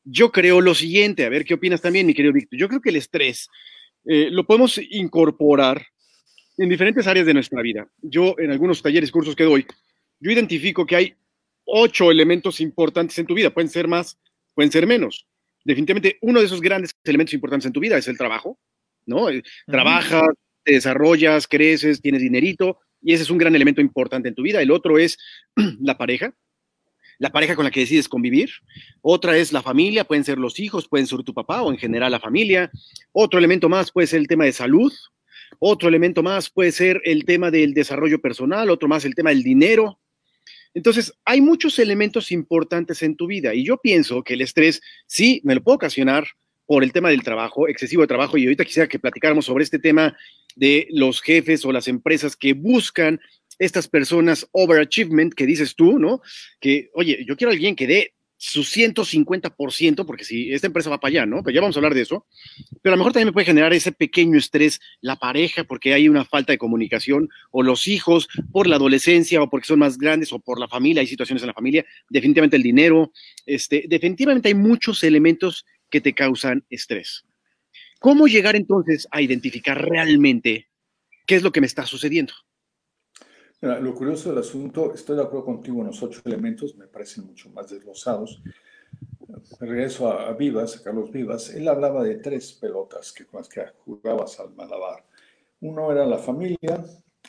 Yo 0.03 0.33
creo 0.33 0.59
lo 0.59 0.75
siguiente, 0.75 1.23
a 1.23 1.29
ver 1.29 1.45
qué 1.45 1.53
opinas 1.53 1.79
también, 1.79 2.05
mi 2.05 2.13
querido 2.13 2.33
Víctor. 2.33 2.59
Yo 2.59 2.67
creo 2.67 2.81
que 2.81 2.89
el 2.89 2.97
estrés 2.97 3.47
eh, 4.07 4.29
lo 4.31 4.45
podemos 4.45 4.79
incorporar 4.89 5.85
en 6.57 6.69
diferentes 6.69 7.05
áreas 7.07 7.25
de 7.25 7.33
nuestra 7.33 7.61
vida. 7.61 7.87
Yo, 8.01 8.35
en 8.39 8.51
algunos 8.51 8.81
talleres, 8.81 9.11
cursos 9.11 9.35
que 9.35 9.43
doy, 9.43 9.65
yo 10.19 10.31
identifico 10.31 10.85
que 10.85 10.95
hay 10.95 11.15
ocho 11.65 12.09
elementos 12.09 12.61
importantes 12.61 13.17
en 13.19 13.25
tu 13.25 13.35
vida. 13.35 13.53
Pueden 13.53 13.69
ser 13.69 13.87
más, 13.87 14.17
pueden 14.53 14.71
ser 14.71 14.87
menos. 14.87 15.27
Definitivamente, 15.63 16.17
uno 16.21 16.39
de 16.39 16.45
esos 16.45 16.61
grandes 16.61 16.95
elementos 17.03 17.33
importantes 17.33 17.67
en 17.67 17.73
tu 17.73 17.79
vida 17.79 17.97
es 17.97 18.07
el 18.07 18.17
trabajo. 18.17 18.57
¿no? 19.05 19.29
Eh, 19.29 19.43
trabajas, 19.65 20.29
te 20.63 20.73
desarrollas, 20.73 21.47
creces, 21.47 22.01
tienes 22.01 22.21
dinerito, 22.21 22.79
y 23.01 23.13
ese 23.13 23.23
es 23.23 23.29
un 23.29 23.37
gran 23.37 23.55
elemento 23.55 23.81
importante 23.81 24.29
en 24.29 24.35
tu 24.35 24.43
vida. 24.43 24.61
El 24.61 24.71
otro 24.71 24.97
es 24.97 25.17
la 25.79 25.97
pareja, 25.97 26.33
la 27.19 27.31
pareja 27.31 27.55
con 27.55 27.65
la 27.65 27.71
que 27.71 27.81
decides 27.81 28.07
convivir. 28.07 28.49
Otra 29.01 29.37
es 29.37 29.51
la 29.51 29.61
familia, 29.61 30.03
pueden 30.03 30.23
ser 30.23 30.37
los 30.37 30.59
hijos, 30.59 30.87
pueden 30.87 31.07
ser 31.07 31.23
tu 31.23 31.33
papá 31.33 31.61
o 31.61 31.71
en 31.71 31.77
general 31.77 32.11
la 32.11 32.19
familia. 32.19 32.71
Otro 33.11 33.39
elemento 33.39 33.69
más 33.69 33.91
puede 33.91 34.07
ser 34.07 34.19
el 34.19 34.27
tema 34.27 34.45
de 34.45 34.53
salud. 34.53 34.93
Otro 35.59 35.89
elemento 35.89 36.23
más 36.23 36.49
puede 36.49 36.71
ser 36.71 37.01
el 37.05 37.25
tema 37.25 37.51
del 37.51 37.73
desarrollo 37.73 38.19
personal, 38.19 38.69
otro 38.69 38.87
más 38.87 39.05
el 39.05 39.15
tema 39.15 39.29
del 39.29 39.43
dinero. 39.43 39.99
Entonces, 40.73 41.13
hay 41.25 41.41
muchos 41.41 41.79
elementos 41.79 42.31
importantes 42.31 43.01
en 43.01 43.15
tu 43.15 43.25
vida 43.25 43.55
y 43.55 43.65
yo 43.65 43.77
pienso 43.77 44.23
que 44.23 44.35
el 44.35 44.41
estrés 44.41 44.81
sí 45.07 45.41
me 45.43 45.55
lo 45.55 45.63
puedo 45.63 45.75
ocasionar 45.75 46.27
por 46.67 46.83
el 46.83 46.91
tema 46.91 47.09
del 47.09 47.23
trabajo, 47.23 47.67
excesivo 47.67 48.01
de 48.01 48.09
trabajo, 48.09 48.37
y 48.37 48.43
ahorita 48.43 48.65
quisiera 48.65 48.89
que 48.89 48.99
platicáramos 48.99 49.45
sobre 49.45 49.63
este 49.63 49.79
tema 49.79 50.15
de 50.55 50.87
los 50.91 51.21
jefes 51.21 51.63
o 51.65 51.71
las 51.71 51.87
empresas 51.87 52.35
que 52.35 52.53
buscan 52.53 53.21
estas 53.59 53.87
personas 53.87 54.47
overachievement 54.51 55.33
que 55.33 55.45
dices 55.45 55.75
tú, 55.75 55.99
¿no? 55.99 56.21
Que, 56.59 56.89
oye, 56.93 57.23
yo 57.27 57.35
quiero 57.35 57.51
a 57.51 57.53
alguien 57.53 57.75
que 57.75 57.87
dé 57.87 58.13
su 58.37 58.61
150%, 58.61 60.05
porque 60.05 60.23
si 60.23 60.53
esta 60.53 60.67
empresa 60.67 60.91
va 60.91 60.99
para 60.99 61.09
allá, 61.09 61.25
¿no? 61.25 61.41
Pero 61.43 61.55
ya 61.55 61.61
vamos 61.61 61.75
a 61.75 61.79
hablar 61.79 61.95
de 61.95 62.01
eso. 62.01 62.27
Pero 62.81 62.93
a 62.93 62.95
lo 62.95 62.99
mejor 62.99 63.13
también 63.13 63.27
me 63.27 63.33
puede 63.33 63.47
generar 63.47 63.73
ese 63.73 63.91
pequeño 63.91 64.37
estrés 64.37 64.79
la 65.01 65.15
pareja 65.15 65.63
porque 65.63 65.93
hay 65.93 66.07
una 66.07 66.23
falta 66.23 66.53
de 66.53 66.59
comunicación 66.59 67.29
o 67.49 67.63
los 67.63 67.87
hijos 67.87 68.27
por 68.51 68.67
la 68.67 68.75
adolescencia 68.75 69.41
o 69.41 69.49
porque 69.49 69.67
son 69.67 69.79
más 69.79 69.97
grandes 69.97 70.31
o 70.31 70.39
por 70.39 70.59
la 70.59 70.67
familia, 70.67 71.01
hay 71.01 71.07
situaciones 71.07 71.41
en 71.41 71.47
la 71.47 71.53
familia, 71.53 71.85
definitivamente 72.09 72.57
el 72.57 72.63
dinero, 72.63 73.11
este, 73.45 73.85
definitivamente 73.87 74.49
hay 74.49 74.55
muchos 74.55 75.03
elementos 75.03 75.65
que 75.89 76.01
te 76.01 76.13
causan 76.13 76.63
estrés. 76.69 77.25
¿Cómo 77.99 78.27
llegar 78.27 78.55
entonces 78.55 79.07
a 79.09 79.21
identificar 79.21 79.83
realmente 79.83 80.67
qué 81.25 81.35
es 81.35 81.43
lo 81.43 81.51
que 81.51 81.61
me 81.61 81.67
está 81.67 81.87
sucediendo? 81.87 82.33
Lo 83.61 83.95
curioso 83.95 84.29
del 84.29 84.39
asunto, 84.39 84.93
estoy 84.93 85.15
de 85.15 85.23
acuerdo 85.23 85.45
contigo 85.45 85.81
en 85.81 85.87
los 85.87 86.01
ocho 86.03 86.21
elementos, 86.25 86.75
me 86.75 86.87
parecen 86.87 87.25
mucho 87.25 87.49
más 87.49 87.69
desglosados. 87.69 88.41
Regreso 89.59 90.11
a, 90.11 90.33
Vivas, 90.33 90.77
a 90.77 90.83
Carlos 90.83 91.11
Vivas, 91.11 91.53
él 91.53 91.67
hablaba 91.67 92.03
de 92.03 92.15
tres 92.15 92.53
pelotas 92.53 93.11
que, 93.11 93.25
con 93.25 93.39
las 93.39 93.49
que 93.49 93.65
jugabas 93.85 94.39
al 94.39 94.53
malabar. 94.53 95.03
Uno 95.61 95.91
era 95.91 96.05
la 96.05 96.17
familia, 96.17 96.83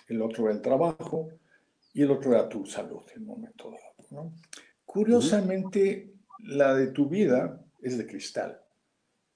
el 0.08 0.22
otro 0.22 0.44
era 0.44 0.54
el 0.54 0.60
trabajo 0.60 1.30
y 1.94 2.02
el 2.02 2.10
otro 2.10 2.32
era 2.32 2.48
tu 2.48 2.66
salud 2.66 3.02
en 3.14 3.22
un 3.22 3.28
momento 3.28 3.70
dado. 3.70 4.32
Curiosamente, 4.84 6.14
la 6.40 6.74
de 6.74 6.88
tu 6.88 7.08
vida 7.08 7.64
es 7.80 7.98
de 7.98 8.06
cristal. 8.06 8.60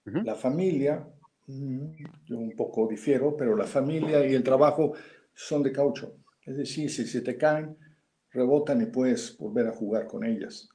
La 0.05 0.35
familia, 0.35 1.07
mm, 1.47 1.87
yo 2.25 2.39
un 2.39 2.57
poco 2.57 2.87
difiero, 2.87 3.37
pero 3.37 3.57
la 3.57 3.67
familia 3.67 4.27
y 4.27 4.35
el 4.35 4.43
trabajo 4.43 4.93
son 5.35 5.63
de 5.63 5.73
caucho. 5.73 6.17
Es 6.45 6.57
decir, 6.57 6.91
si 6.91 7.07
se 7.07 7.21
te 7.21 7.37
caen, 7.37 7.77
rebotan 8.31 8.81
y 8.83 8.87
puedes 8.87 9.37
volver 9.39 9.69
a 9.69 9.73
jugar 9.73 10.07
con 10.07 10.25
ellas. 10.25 10.69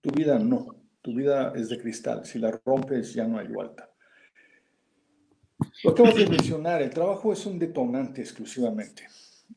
Tu 0.00 0.10
vida 0.10 0.38
no, 0.38 0.82
tu 1.02 1.14
vida 1.14 1.52
es 1.54 1.68
de 1.68 1.78
cristal. 1.78 2.24
Si 2.24 2.38
la 2.38 2.60
rompes, 2.64 3.12
ya 3.12 3.26
no 3.26 3.38
hay 3.38 3.48
vuelta. 3.48 3.90
Lo 5.84 5.90
acabo 5.90 6.12
de 6.12 6.28
mencionar, 6.28 6.82
el 6.82 6.90
trabajo 6.90 7.32
es 7.32 7.44
un 7.46 7.58
detonante 7.58 8.20
exclusivamente. 8.20 9.06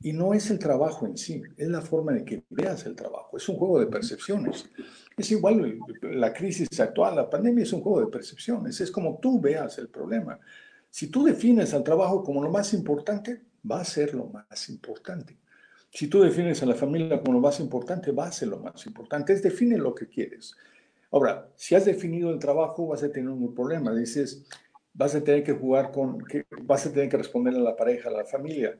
Y 0.02 0.12
no 0.12 0.34
es 0.34 0.50
el 0.52 0.60
trabajo 0.60 1.06
en 1.06 1.18
sí, 1.18 1.42
es 1.56 1.70
la 1.70 1.82
forma 1.82 2.12
de 2.12 2.26
que 2.26 2.44
veas 2.50 2.86
el 2.86 2.96
trabajo. 2.96 3.38
Es 3.38 3.48
un 3.48 3.56
juego 3.56 3.80
de 3.80 3.88
percepciones. 3.88 4.70
Es 5.18 5.32
igual 5.32 5.80
la 6.02 6.34
crisis 6.34 6.80
actual, 6.80 7.16
la 7.16 7.30
pandemia 7.30 7.64
es 7.64 7.72
un 7.72 7.82
juego 7.82 8.02
de 8.02 8.08
percepciones. 8.08 8.82
Es 8.82 8.92
como 8.92 9.20
tú 9.20 9.40
veas 9.40 9.78
el 9.78 9.88
problema. 9.88 10.38
Si 10.90 11.08
tú 11.08 11.24
defines 11.24 11.74
al 11.74 11.84
trabajo 11.84 12.24
como 12.24 12.44
lo 12.44 12.50
más 12.50 12.74
importante, 12.74 13.42
va 13.70 13.82
a 13.82 13.86
ser 13.86 14.14
lo 14.14 14.26
más 14.26 14.70
importante. 14.70 15.38
Si 15.96 16.10
tú 16.10 16.22
defines 16.22 16.62
a 16.62 16.66
la 16.66 16.76
familia 16.76 17.22
como 17.22 17.36
lo 17.36 17.40
más 17.40 17.62
importante, 17.62 18.12
va 18.12 18.28
a 18.28 18.32
ser 18.34 18.50
lo 18.50 18.60
más 18.60 18.86
importante. 18.86 19.32
Es 19.32 19.42
define 19.42 19.78
lo 19.78 19.96
que 19.96 20.10
quieres. 20.10 20.54
Ahora, 21.10 21.50
si 21.56 21.74
has 21.74 21.86
definido 21.86 22.32
el 22.32 22.38
trabajo, 22.38 22.88
vas 22.88 23.02
a 23.02 23.10
tener 23.10 23.30
un 23.30 23.56
problema. 23.56 23.96
Dices, 23.96 24.46
vas 24.94 25.16
a 25.16 25.24
tener 25.24 25.42
que 25.42 25.54
jugar 25.54 25.94
con, 25.94 26.20
que 26.26 26.48
vas 26.64 26.86
a 26.86 26.92
tener 26.92 27.08
que 27.08 27.16
responder 27.16 27.56
a 27.56 27.60
la 27.60 27.78
pareja, 27.78 28.10
a 28.10 28.12
la 28.12 28.26
familia. 28.26 28.78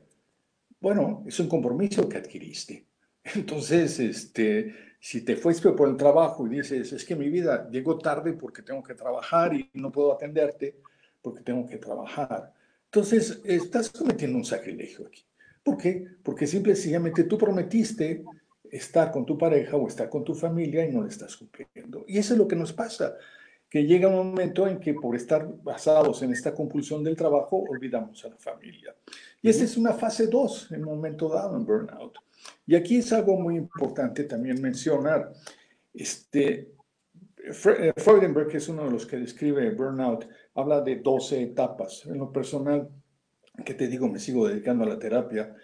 Bueno, 0.78 1.24
es 1.26 1.40
un 1.40 1.48
compromiso 1.48 2.06
que 2.06 2.18
adquiriste. 2.18 2.84
Entonces, 3.34 3.98
este, 3.98 4.74
si 5.00 5.22
te 5.22 5.36
fuiste 5.36 5.70
por 5.70 5.88
el 5.88 5.96
trabajo 5.96 6.46
y 6.46 6.56
dices, 6.56 6.92
es 6.92 7.02
que 7.02 7.16
mi 7.16 7.30
vida 7.30 7.66
llegó 7.70 7.96
tarde 7.96 8.34
porque 8.34 8.60
tengo 8.60 8.82
que 8.82 8.92
trabajar 8.92 9.54
y 9.54 9.70
no 9.72 9.90
puedo 9.90 10.12
atenderte 10.12 10.82
porque 11.22 11.40
tengo 11.40 11.66
que 11.66 11.78
trabajar. 11.78 12.52
Entonces, 12.84 13.40
estás 13.42 13.88
cometiendo 13.88 14.36
un 14.36 14.44
sacrilegio 14.44 15.06
aquí. 15.06 15.24
¿Por 15.66 15.78
qué? 15.78 16.06
Porque 16.22 16.46
simplemente 16.46 17.24
tú 17.24 17.36
prometiste 17.36 18.22
estar 18.70 19.10
con 19.10 19.26
tu 19.26 19.36
pareja 19.36 19.76
o 19.76 19.88
estar 19.88 20.08
con 20.08 20.22
tu 20.22 20.32
familia 20.32 20.86
y 20.86 20.92
no 20.92 21.02
le 21.02 21.08
estás 21.08 21.36
cumpliendo. 21.36 22.04
Y 22.06 22.18
eso 22.18 22.34
es 22.34 22.38
lo 22.38 22.46
que 22.46 22.54
nos 22.54 22.72
pasa, 22.72 23.16
que 23.68 23.84
llega 23.84 24.06
un 24.06 24.14
momento 24.14 24.68
en 24.68 24.78
que 24.78 24.94
por 24.94 25.16
estar 25.16 25.44
basados 25.64 26.22
en 26.22 26.30
esta 26.30 26.54
compulsión 26.54 27.02
del 27.02 27.16
trabajo, 27.16 27.64
olvidamos 27.68 28.24
a 28.24 28.28
la 28.28 28.36
familia. 28.36 28.94
Y 29.42 29.48
esta 29.48 29.64
es 29.64 29.76
una 29.76 29.92
fase 29.92 30.28
2 30.28 30.70
en 30.70 30.84
un 30.84 30.94
momento 30.94 31.28
dado 31.28 31.56
en 31.56 31.66
burnout. 31.66 32.16
Y 32.64 32.76
aquí 32.76 32.98
es 32.98 33.12
algo 33.12 33.36
muy 33.36 33.56
importante 33.56 34.22
también 34.22 34.62
mencionar. 34.62 35.32
Este, 35.92 36.74
eh, 37.38 37.92
Freudenberg, 37.96 38.46
que 38.46 38.58
es 38.58 38.68
uno 38.68 38.84
de 38.84 38.92
los 38.92 39.04
que 39.04 39.16
describe 39.16 39.68
burnout, 39.74 40.28
habla 40.54 40.80
de 40.80 41.00
12 41.00 41.42
etapas. 41.42 42.06
En 42.06 42.18
lo 42.18 42.32
personal, 42.32 42.88
que 43.64 43.74
te 43.74 43.88
digo, 43.88 44.08
me 44.08 44.18
sigo 44.18 44.48
dedicando 44.48 44.84
a 44.84 44.88
la 44.88 44.98
terapia, 44.98 45.54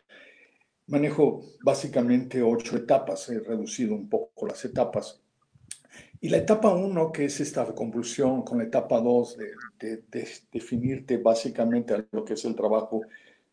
manejo 0.87 1.45
básicamente 1.63 2.43
ocho 2.43 2.77
etapas, 2.77 3.29
he 3.31 3.39
reducido 3.41 3.95
un 3.95 4.09
poco 4.09 4.47
las 4.47 4.65
etapas. 4.65 5.21
Y 6.21 6.29
la 6.29 6.39
etapa 6.39 6.73
uno, 6.73 7.11
que 7.11 7.25
es 7.25 7.41
esta 7.41 7.67
convulsión, 7.75 8.43
con 8.43 8.59
la 8.59 8.65
etapa 8.65 9.01
dos, 9.01 9.37
de, 9.37 10.05
definirte 10.53 11.17
básicamente 11.17 11.95
a 11.95 12.07
lo 12.13 12.25
que 12.25 12.35
es 12.35 12.45
el 12.45 12.55
trabajo 12.55 13.03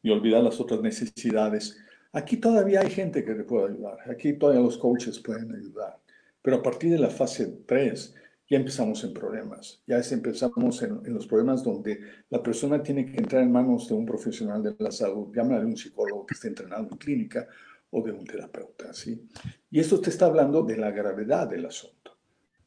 y 0.04 0.12
olvidar 0.12 0.43
las 0.43 0.60
otras 0.60 0.82
necesidades, 0.82 1.78
aquí 2.12 2.38
todavía 2.38 2.82
hay 2.82 2.91
gente 2.91 3.23
que 3.23 3.34
te 3.34 3.43
puede 3.43 3.73
ayudar, 3.73 3.97
aquí 4.10 4.34
todavía 4.34 4.62
los 4.62 4.78
coaches 4.78 5.19
pueden 5.19 5.54
ayudar. 5.56 5.97
Pero 6.41 6.58
a 6.58 6.63
partir 6.63 6.91
de 6.91 6.99
la 6.99 7.10
fase 7.10 7.47
3, 7.65 8.15
ya 8.49 8.57
empezamos 8.57 9.03
en 9.03 9.13
problemas, 9.13 9.83
ya 9.85 10.01
empezamos 10.09 10.81
en, 10.81 11.13
los 11.13 11.27
problemas 11.27 11.63
donde 11.63 11.99
la 12.29 12.41
persona 12.41 12.81
tiene 12.81 13.05
que 13.05 13.17
entrar 13.17 13.43
en 13.43 13.51
manos 13.51 13.88
de 13.88 13.93
un 13.93 14.07
profesional 14.07 14.63
de 14.63 14.75
la 14.79 14.91
salud, 14.91 15.31
llámale 15.35 15.65
un 15.65 15.77
psicólogo 15.77 16.25
que 16.25 16.33
esté 16.33 16.47
entrenado 16.47 16.88
en 16.91 16.97
clínica 16.97 17.47
o 17.91 18.01
de 18.01 18.12
un 18.12 18.25
terapeuta, 18.25 18.91
¿sí? 18.91 19.27
Y 19.69 19.79
esto 19.79 20.01
te 20.01 20.09
está 20.09 20.25
hablando 20.25 20.63
de 20.63 20.77
la 20.77 20.89
gravedad 20.89 21.47
del 21.47 21.67
asunto, 21.67 22.17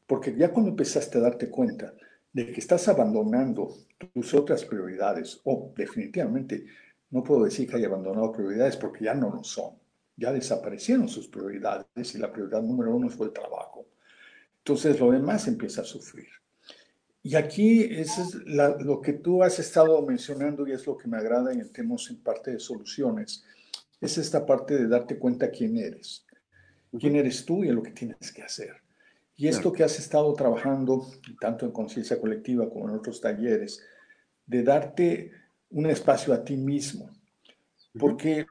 porque 0.07 0.33
ya 0.37 0.53
cuando 0.53 0.71
empezaste 0.71 1.17
a 1.17 1.21
darte 1.21 1.49
cuenta 1.49 1.93
de 2.31 2.51
que 2.51 2.61
estás 2.61 2.87
abandonando 2.87 3.75
tus 4.13 4.33
otras 4.33 4.63
prioridades, 4.63 5.41
o 5.43 5.73
definitivamente 5.75 6.65
no 7.09 7.23
puedo 7.23 7.43
decir 7.43 7.69
que 7.69 7.75
haya 7.75 7.87
abandonado 7.87 8.31
prioridades 8.31 8.77
porque 8.77 9.03
ya 9.03 9.13
no 9.13 9.29
lo 9.29 9.43
son, 9.43 9.75
ya 10.15 10.31
desaparecieron 10.31 11.09
sus 11.09 11.27
prioridades 11.27 12.15
y 12.15 12.19
la 12.19 12.31
prioridad 12.31 12.61
número 12.61 12.95
uno 12.95 13.09
fue 13.09 13.27
el 13.27 13.33
trabajo 13.33 13.85
entonces 14.65 14.97
lo 14.97 15.11
demás 15.11 15.47
empieza 15.49 15.81
a 15.81 15.85
sufrir. 15.85 16.29
Y 17.21 17.35
aquí 17.35 17.81
eso 17.81 18.21
es 18.21 18.35
lo 18.45 19.01
que 19.01 19.13
tú 19.13 19.43
has 19.43 19.59
estado 19.59 20.01
mencionando 20.05 20.65
y 20.65 20.71
es 20.71 20.87
lo 20.87 20.97
que 20.97 21.09
me 21.09 21.17
agrada 21.17 21.53
y 21.53 21.59
entendemos 21.59 22.09
en 22.09 22.21
parte 22.23 22.51
de 22.51 22.59
soluciones, 22.59 23.43
es 23.99 24.17
esta 24.17 24.45
parte 24.45 24.77
de 24.77 24.87
darte 24.87 25.17
cuenta 25.17 25.51
quién 25.51 25.77
eres, 25.77 26.25
quién 26.97 27.15
eres 27.15 27.45
tú 27.45 27.63
y 27.63 27.69
lo 27.69 27.83
que 27.83 27.91
tienes 27.91 28.31
que 28.31 28.41
hacer. 28.41 28.73
Y 29.35 29.47
esto 29.47 29.73
que 29.73 29.83
has 29.83 29.99
estado 29.99 30.33
trabajando, 30.33 31.07
tanto 31.41 31.65
en 31.65 31.71
conciencia 31.71 32.19
colectiva 32.19 32.69
como 32.69 32.87
en 32.87 32.95
otros 32.95 33.19
talleres, 33.19 33.81
de 34.45 34.63
darte 34.63 35.31
un 35.71 35.87
espacio 35.87 36.33
a 36.33 36.43
ti 36.43 36.55
mismo. 36.55 37.09
Porque 37.97 38.45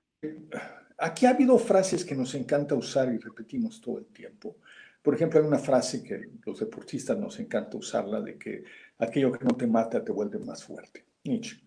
aquí 0.99 1.27
ha 1.27 1.31
habido 1.31 1.59
frases 1.59 2.05
que 2.05 2.15
nos 2.15 2.35
encanta 2.35 2.75
usar 2.75 3.13
y 3.13 3.19
repetimos 3.19 3.81
todo 3.81 3.99
el 3.99 4.07
tiempo. 4.07 4.57
Por 5.03 5.15
ejemplo, 5.15 5.41
hay 5.41 5.47
una 5.47 5.59
frase 5.59 6.03
que 6.03 6.31
los 6.47 6.61
deportistas 6.61 7.19
nos 7.19 7.39
encanta 7.41 7.77
usarla 7.77 8.21
de 8.21 8.39
que 8.39 8.65
aquello 8.99 9.33
que 9.33 9.45
no 9.45 9.57
te 9.57 9.67
mata 9.67 10.03
te 10.03 10.13
vuelve 10.13 10.39
más 10.39 10.63
fuerte. 10.63 11.05
Nietzsche. 11.25 11.61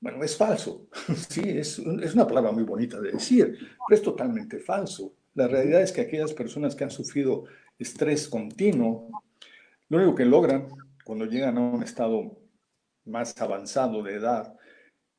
Bueno, 0.00 0.22
es 0.22 0.36
falso. 0.36 0.86
Sí, 1.28 1.42
es, 1.44 1.78
es, 1.78 2.14
una 2.14 2.26
palabra 2.26 2.52
muy 2.52 2.64
bonita 2.64 3.00
de 3.00 3.12
decir, 3.12 3.58
pero 3.88 3.96
es 3.96 4.02
totalmente 4.02 4.58
falso. 4.58 5.14
La 5.34 5.48
realidad 5.48 5.82
es 5.82 5.92
que 5.92 6.02
aquellas 6.02 6.34
personas 6.34 6.74
que 6.74 6.84
han 6.84 6.90
sufrido 6.90 7.44
estrés 7.78 8.28
continuo, 8.28 9.08
lo 9.88 9.98
único 9.98 10.14
que 10.14 10.24
logran 10.24 10.68
cuando 11.04 11.24
llegan 11.24 11.56
a 11.56 11.60
un 11.60 11.82
estado 11.82 12.38
más 13.06 13.40
avanzado 13.40 14.02
de 14.02 14.16
edad 14.16 14.54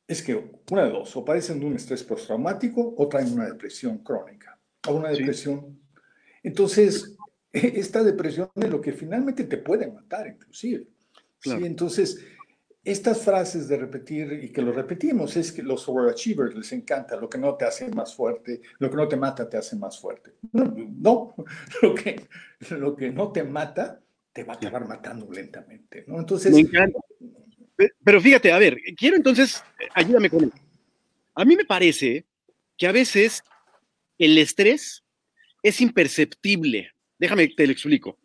es 0.06 0.22
que 0.22 0.50
una 0.70 0.84
de 0.84 0.90
dos, 0.90 1.16
o 1.16 1.24
padecen 1.24 1.60
de 1.60 1.66
un 1.66 1.74
estrés 1.74 2.02
postraumático 2.02 2.94
o 2.96 3.08
traen 3.08 3.32
una 3.32 3.46
depresión 3.46 3.98
crónica 3.98 4.58
o 4.88 4.94
una 4.94 5.10
depresión. 5.10 5.80
Entonces, 6.42 7.16
esta 7.52 8.02
depresión 8.02 8.50
es 8.54 8.70
lo 8.70 8.80
que 8.80 8.92
finalmente 8.92 9.44
te 9.44 9.58
puede 9.58 9.90
matar, 9.90 10.28
inclusive. 10.28 10.86
¿sí? 11.38 11.50
Entonces, 11.50 12.24
estas 12.82 13.22
frases 13.22 13.68
de 13.68 13.76
repetir 13.76 14.32
y 14.42 14.50
que 14.50 14.62
lo 14.62 14.72
repetimos 14.72 15.36
es 15.36 15.52
que 15.52 15.62
los 15.62 15.88
overachievers 15.88 16.54
les 16.54 16.72
encanta, 16.72 17.16
lo 17.16 17.28
que 17.28 17.38
no 17.38 17.54
te 17.54 17.66
hace 17.66 17.88
más 17.90 18.14
fuerte, 18.14 18.62
lo 18.78 18.90
que 18.90 18.96
no 18.96 19.08
te 19.08 19.16
mata 19.16 19.48
te 19.48 19.56
hace 19.56 19.76
más 19.76 19.98
fuerte. 19.98 20.32
No, 20.52 21.34
lo, 21.82 21.94
que, 21.94 22.26
lo 22.70 22.96
que 22.96 23.10
no 23.10 23.32
te 23.32 23.42
mata 23.44 24.00
te 24.32 24.44
va 24.44 24.54
a 24.54 24.56
acabar 24.56 24.86
matando 24.86 25.30
lentamente. 25.30 26.04
¿no? 26.06 26.18
Entonces, 26.18 26.52
me 26.52 26.60
encanta. 26.60 26.98
Pero 28.04 28.20
fíjate, 28.20 28.52
a 28.52 28.58
ver, 28.58 28.78
quiero 28.96 29.16
entonces, 29.16 29.62
ayúdame 29.94 30.28
con 30.28 30.44
eso. 30.44 30.54
A 31.34 31.44
mí 31.44 31.56
me 31.56 31.64
parece 31.64 32.26
que 32.76 32.86
a 32.86 32.92
veces 32.92 33.42
el 34.18 34.36
estrés 34.36 35.02
es 35.62 35.80
imperceptible 35.80 36.92
Déjame, 37.20 37.48
te 37.48 37.66
lo 37.66 37.72
explico. 37.72 38.18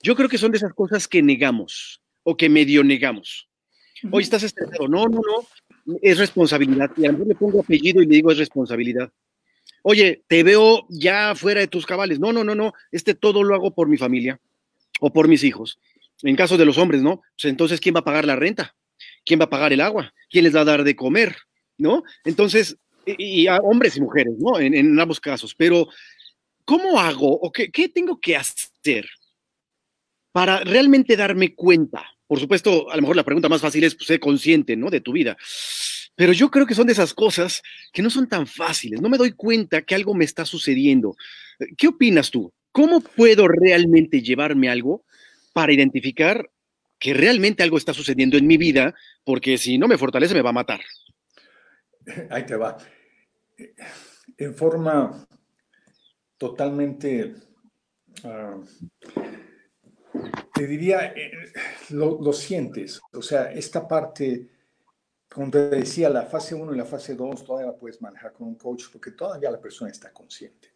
Yo 0.00 0.14
creo 0.14 0.28
que 0.28 0.38
son 0.38 0.52
de 0.52 0.58
esas 0.58 0.72
cosas 0.72 1.08
que 1.08 1.20
negamos 1.20 2.00
o 2.22 2.36
que 2.36 2.48
medio 2.48 2.84
negamos. 2.84 3.48
Oye, 4.12 4.22
estás 4.22 4.44
estresado. 4.44 4.86
No, 4.86 5.08
no, 5.08 5.18
no. 5.18 5.96
Es 6.00 6.18
responsabilidad. 6.18 6.90
Y 6.96 7.04
a 7.04 7.12
lo 7.12 7.18
mejor 7.18 7.28
le 7.28 7.34
pongo 7.34 7.60
apellido 7.60 8.00
y 8.00 8.06
le 8.06 8.14
digo 8.14 8.30
es 8.30 8.38
responsabilidad. 8.38 9.12
Oye, 9.82 10.22
te 10.28 10.44
veo 10.44 10.86
ya 10.88 11.34
fuera 11.34 11.60
de 11.60 11.66
tus 11.66 11.84
cabales. 11.84 12.20
No, 12.20 12.32
no, 12.32 12.44
no, 12.44 12.54
no. 12.54 12.72
Este 12.92 13.14
todo 13.14 13.42
lo 13.42 13.56
hago 13.56 13.74
por 13.74 13.88
mi 13.88 13.96
familia 13.96 14.40
o 15.00 15.12
por 15.12 15.26
mis 15.26 15.42
hijos. 15.42 15.80
En 16.22 16.36
caso 16.36 16.56
de 16.56 16.64
los 16.64 16.78
hombres, 16.78 17.02
¿no? 17.02 17.22
Pues 17.34 17.46
entonces, 17.46 17.80
¿quién 17.80 17.94
va 17.96 18.00
a 18.00 18.04
pagar 18.04 18.24
la 18.24 18.36
renta? 18.36 18.76
¿Quién 19.24 19.40
va 19.40 19.44
a 19.44 19.50
pagar 19.50 19.72
el 19.72 19.80
agua? 19.80 20.14
¿Quién 20.30 20.44
les 20.44 20.54
va 20.54 20.60
a 20.60 20.64
dar 20.64 20.84
de 20.84 20.94
comer? 20.94 21.36
¿No? 21.76 22.04
Entonces, 22.24 22.76
y, 23.06 23.46
a 23.46 23.56
hombres 23.58 23.96
y 23.96 24.00
mujeres, 24.00 24.34
¿no? 24.38 24.58
En, 24.58 24.98
ambos 24.98 25.20
casos. 25.20 25.54
Pero, 25.54 25.88
¿cómo 26.68 27.00
hago 27.00 27.32
o 27.32 27.50
qué, 27.50 27.88
tengo 27.88 28.20
que 28.20 28.36
hacer 28.36 29.08
para 30.32 30.60
realmente 30.60 31.16
darme 31.16 31.54
cuenta? 31.54 32.04
Por 32.26 32.38
supuesto, 32.38 32.90
a 32.90 32.96
lo 32.96 33.00
mejor 33.00 33.16
la 33.16 33.24
pregunta 33.24 33.48
más 33.48 33.62
fácil 33.62 33.84
es 33.84 33.94
pues, 33.94 34.06
ser 34.06 34.20
consciente, 34.20 34.76
¿no? 34.76 34.90
De 34.90 35.00
tu 35.00 35.12
vida. 35.12 35.38
Pero 36.14 36.34
yo 36.34 36.50
creo 36.50 36.66
que 36.66 36.74
son 36.74 36.86
de 36.86 36.92
esas 36.92 37.14
cosas 37.14 37.62
que 37.90 38.02
no 38.02 38.10
son 38.10 38.28
tan 38.28 38.46
fáciles. 38.46 39.00
No 39.00 39.08
me 39.08 39.16
doy 39.16 39.32
cuenta 39.32 39.80
que 39.80 39.94
algo 39.94 40.12
me 40.12 40.26
está 40.26 40.44
sucediendo. 40.44 41.16
¿Qué 41.78 41.88
opinas 41.88 42.30
tú? 42.30 42.52
¿Cómo 42.70 43.00
puedo 43.00 43.48
realmente 43.48 44.20
llevarme 44.20 44.68
algo 44.68 45.06
para 45.54 45.72
identificar 45.72 46.50
que 46.98 47.14
realmente 47.14 47.62
algo 47.62 47.78
está 47.78 47.94
sucediendo 47.94 48.36
en 48.36 48.46
mi 48.46 48.58
vida? 48.58 48.94
Porque 49.24 49.56
si 49.56 49.78
no 49.78 49.88
me 49.88 49.96
fortalece, 49.96 50.34
me 50.34 50.42
va 50.42 50.50
a 50.50 50.60
matar. 50.60 50.80
Ahí 52.28 52.44
te 52.44 52.56
va. 52.56 52.76
En 54.36 54.54
forma 54.54 55.26
totalmente, 56.38 57.34
ah, 58.24 58.58
te 60.54 60.66
diría, 60.66 61.12
eh, 61.14 61.30
lo, 61.90 62.20
lo 62.20 62.32
sientes. 62.32 63.00
O 63.12 63.22
sea, 63.22 63.52
esta 63.52 63.86
parte 63.86 64.48
como 65.38 65.50
te 65.50 65.68
decía, 65.68 66.08
la 66.08 66.22
fase 66.22 66.54
1 66.54 66.74
y 66.74 66.76
la 66.76 66.86
fase 66.86 67.14
2 67.14 67.44
todavía 67.44 67.70
la 67.70 67.76
puedes 67.76 68.00
manejar 68.00 68.32
con 68.32 68.48
un 68.48 68.54
coach 68.54 68.84
porque 68.90 69.12
todavía 69.12 69.50
la 69.50 69.60
persona 69.60 69.90
está 69.90 70.12
consciente. 70.12 70.72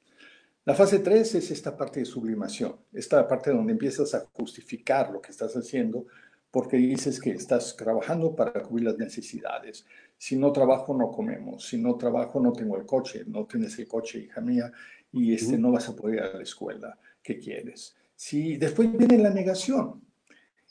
La 0.64 0.75
fase 0.75 0.98
3 0.98 1.35
es 1.35 1.51
esta 1.51 1.77
parte 1.77 2.01
de 2.01 2.07
sublimación, 2.07 2.77
esta 2.92 3.27
parte 3.27 3.51
donde 3.51 3.72
empiezas 3.72 4.14
a 4.14 4.20
justificar 4.33 5.11
lo 5.11 5.20
que 5.20 5.31
estás 5.31 5.57
haciendo 5.57 6.07
porque 6.51 6.77
dices 6.77 7.18
que 7.18 7.31
estás 7.31 7.75
trabajando 7.77 8.37
para 8.37 8.62
cubrir 8.62 8.85
las 8.85 8.98
necesidades. 8.98 9.87
Si 10.18 10.37
no 10.37 10.53
trabajo, 10.53 10.94
no 10.94 11.11
comemos. 11.11 11.66
Si 11.66 11.79
no 11.79 11.96
trabajo, 11.96 12.38
no 12.38 12.53
tengo 12.53 12.77
el 12.77 12.85
coche. 12.85 13.25
No 13.27 13.46
tienes 13.46 13.79
el 13.79 13.88
coche, 13.88 14.18
hija 14.18 14.42
mía, 14.42 14.70
y 15.12 15.35
este, 15.35 15.59
no 15.59 15.72
vas 15.72 15.88
a 15.88 15.94
poder 15.94 16.16
ir 16.16 16.22
a 16.22 16.37
la 16.37 16.42
escuela 16.42 16.98
que 17.22 17.38
quieres. 17.38 17.94
Si, 18.16 18.57
después 18.57 18.96
viene 18.96 19.18
la 19.18 19.31
negación. 19.31 20.03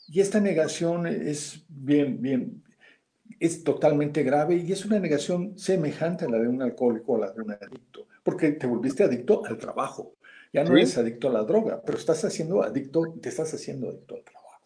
Y 0.07 0.19
esta 0.19 0.39
negación 0.39 1.07
es 1.07 1.63
bien, 1.69 2.21
bien, 2.21 2.63
es 3.39 3.63
totalmente 3.63 4.23
grave 4.23 4.55
y 4.55 4.71
es 4.71 4.85
una 4.85 4.99
negación 4.99 5.57
semejante 5.57 6.25
a 6.25 6.29
la 6.29 6.39
de 6.39 6.47
un 6.47 6.61
alcohólico 6.61 7.13
o 7.13 7.15
a 7.17 7.27
la 7.27 7.31
de 7.31 7.41
un 7.41 7.51
adicto, 7.51 8.07
porque 8.23 8.51
te 8.51 8.67
volviste 8.67 9.03
adicto 9.03 9.45
al 9.45 9.57
trabajo. 9.57 10.15
Ya 10.53 10.63
no 10.65 10.75
eres 10.75 10.97
adicto 10.97 11.29
a 11.29 11.31
la 11.33 11.43
droga, 11.43 11.81
pero 11.81 11.97
estás 11.97 12.25
haciendo 12.25 12.61
adicto, 12.61 13.15
te 13.21 13.29
estás 13.29 13.53
haciendo 13.53 13.89
adicto 13.89 14.15
al 14.15 14.23
trabajo. 14.23 14.61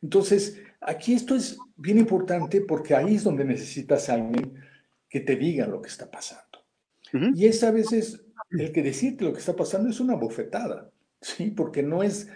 Entonces, 0.00 0.60
aquí 0.80 1.14
esto 1.14 1.34
es 1.34 1.58
bien 1.76 1.98
importante 1.98 2.60
porque 2.60 2.94
ahí 2.94 3.16
es 3.16 3.24
donde 3.24 3.44
necesitas 3.44 4.08
a 4.08 4.14
alguien 4.14 4.54
que 5.08 5.20
te 5.20 5.34
diga 5.34 5.66
lo 5.66 5.82
que 5.82 5.88
está 5.88 6.08
pasando. 6.10 6.44
Y 7.34 7.46
es 7.46 7.64
a 7.64 7.70
veces 7.70 8.22
el 8.50 8.72
que 8.72 8.82
decirte 8.82 9.24
lo 9.24 9.32
que 9.32 9.40
está 9.40 9.54
pasando 9.54 9.90
es 9.90 10.00
una 10.00 10.16
bofetada, 10.16 10.90
¿sí? 11.20 11.50
Porque 11.50 11.82
no 11.82 12.02
es, 12.02 12.28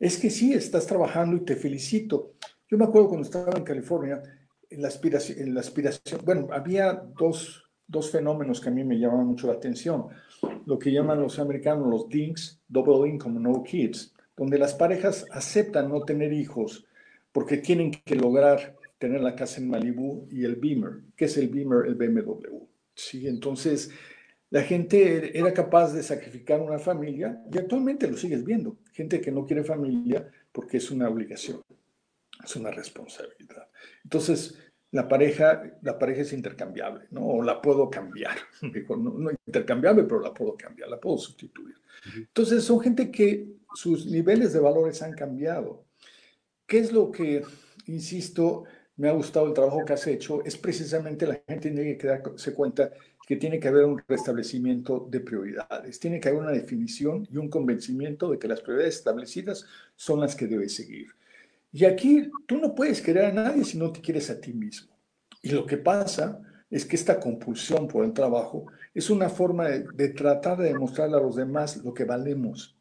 es 0.00 0.18
que 0.18 0.30
sí, 0.30 0.52
estás 0.52 0.86
trabajando 0.86 1.36
y 1.36 1.44
te 1.44 1.56
felicito. 1.56 2.34
Yo 2.68 2.78
me 2.78 2.84
acuerdo 2.84 3.08
cuando 3.08 3.26
estaba 3.26 3.56
en 3.56 3.64
California, 3.64 4.22
la 4.70 4.88
aspiración, 4.88 5.54
la 5.54 5.60
aspiración, 5.60 6.20
bueno, 6.24 6.48
había 6.52 6.92
dos, 6.94 7.64
dos, 7.86 8.10
fenómenos 8.10 8.60
que 8.60 8.70
a 8.70 8.72
mí 8.72 8.82
me 8.84 8.98
llamaban 8.98 9.26
mucho 9.26 9.46
la 9.46 9.54
atención. 9.54 10.06
Lo 10.66 10.78
que 10.78 10.92
llaman 10.92 11.20
los 11.20 11.38
americanos 11.38 11.88
los 11.88 12.08
DINKs, 12.08 12.60
Double 12.68 13.08
Income, 13.08 13.40
No 13.40 13.62
Kids, 13.62 14.14
donde 14.36 14.58
las 14.58 14.74
parejas 14.74 15.26
aceptan 15.30 15.88
no 15.88 16.02
tener 16.02 16.32
hijos 16.32 16.86
porque 17.32 17.58
tienen 17.58 17.90
que 17.90 18.14
lograr 18.16 18.76
tener 18.98 19.20
la 19.20 19.34
casa 19.34 19.60
en 19.60 19.68
Malibu 19.68 20.28
y 20.30 20.44
el 20.44 20.56
Beamer. 20.56 21.00
¿Qué 21.16 21.24
es 21.24 21.36
el 21.36 21.48
Beamer? 21.48 21.86
El 21.86 21.96
BMW. 21.96 22.66
Sí, 22.94 23.26
entonces 23.26 23.90
la 24.52 24.62
gente 24.62 25.36
era 25.36 25.52
capaz 25.52 25.92
de 25.92 26.02
sacrificar 26.02 26.60
una 26.60 26.78
familia 26.78 27.42
y 27.52 27.58
actualmente 27.58 28.06
lo 28.06 28.16
sigues 28.16 28.44
viendo. 28.44 28.76
Gente 28.92 29.20
que 29.20 29.32
no 29.32 29.44
quiere 29.44 29.64
familia 29.64 30.30
porque 30.52 30.76
es 30.76 30.90
una 30.90 31.08
obligación 31.08 31.60
es 32.44 32.56
una 32.56 32.70
responsabilidad. 32.70 33.68
Entonces, 34.04 34.58
la 34.90 35.08
pareja, 35.08 35.62
la 35.82 35.98
pareja 35.98 36.22
es 36.22 36.32
intercambiable, 36.32 37.06
¿no? 37.10 37.26
O 37.26 37.42
la 37.42 37.60
puedo 37.60 37.88
cambiar. 37.88 38.36
no, 38.62 38.96
no 38.96 39.30
intercambiable, 39.46 40.04
pero 40.04 40.20
la 40.20 40.34
puedo 40.34 40.56
cambiar, 40.56 40.88
la 40.88 41.00
puedo 41.00 41.18
sustituir. 41.18 41.76
Entonces, 42.16 42.64
son 42.64 42.80
gente 42.80 43.10
que 43.10 43.46
sus 43.74 44.06
niveles 44.06 44.52
de 44.52 44.60
valores 44.60 45.02
han 45.02 45.12
cambiado. 45.12 45.84
¿Qué 46.66 46.78
es 46.78 46.92
lo 46.92 47.10
que, 47.10 47.44
insisto, 47.86 48.64
me 48.96 49.08
ha 49.08 49.12
gustado 49.12 49.46
el 49.46 49.54
trabajo 49.54 49.84
que 49.84 49.92
has 49.92 50.06
hecho? 50.06 50.44
Es 50.44 50.56
precisamente 50.56 51.26
la 51.26 51.40
gente 51.46 51.70
tiene 51.70 51.96
que 51.96 52.06
darse 52.06 52.54
cuenta 52.54 52.90
que 53.26 53.36
tiene 53.36 53.60
que 53.60 53.68
haber 53.68 53.84
un 53.84 54.02
restablecimiento 54.06 55.06
de 55.10 55.20
prioridades, 55.20 56.00
tiene 56.00 56.20
que 56.20 56.28
haber 56.28 56.40
una 56.40 56.50
definición 56.50 57.26
y 57.30 57.36
un 57.36 57.48
convencimiento 57.48 58.30
de 58.30 58.38
que 58.38 58.48
las 58.48 58.60
prioridades 58.60 58.96
establecidas 58.96 59.64
son 59.96 60.20
las 60.20 60.34
que 60.34 60.46
debe 60.46 60.68
seguir. 60.68 61.08
Y 61.72 61.84
aquí 61.84 62.30
tú 62.46 62.58
no 62.58 62.74
puedes 62.74 63.00
querer 63.00 63.26
a 63.26 63.32
nadie 63.32 63.64
si 63.64 63.78
no 63.78 63.90
te 63.92 64.00
quieres 64.00 64.28
a 64.28 64.40
ti 64.40 64.52
mismo. 64.52 64.92
Y 65.40 65.50
lo 65.50 65.64
que 65.64 65.78
pasa 65.78 66.40
es 66.70 66.84
que 66.84 66.96
esta 66.96 67.18
compulsión 67.18 67.88
por 67.88 68.04
el 68.04 68.12
trabajo 68.12 68.66
es 68.94 69.10
una 69.10 69.28
forma 69.28 69.68
de, 69.68 70.08
tratar 70.10 70.58
de 70.58 70.68
demostrarle 70.68 71.16
a 71.16 71.20
los 71.20 71.36
demás 71.36 71.78
lo 71.78 71.94
que 71.94 72.04
valemos. 72.04 72.76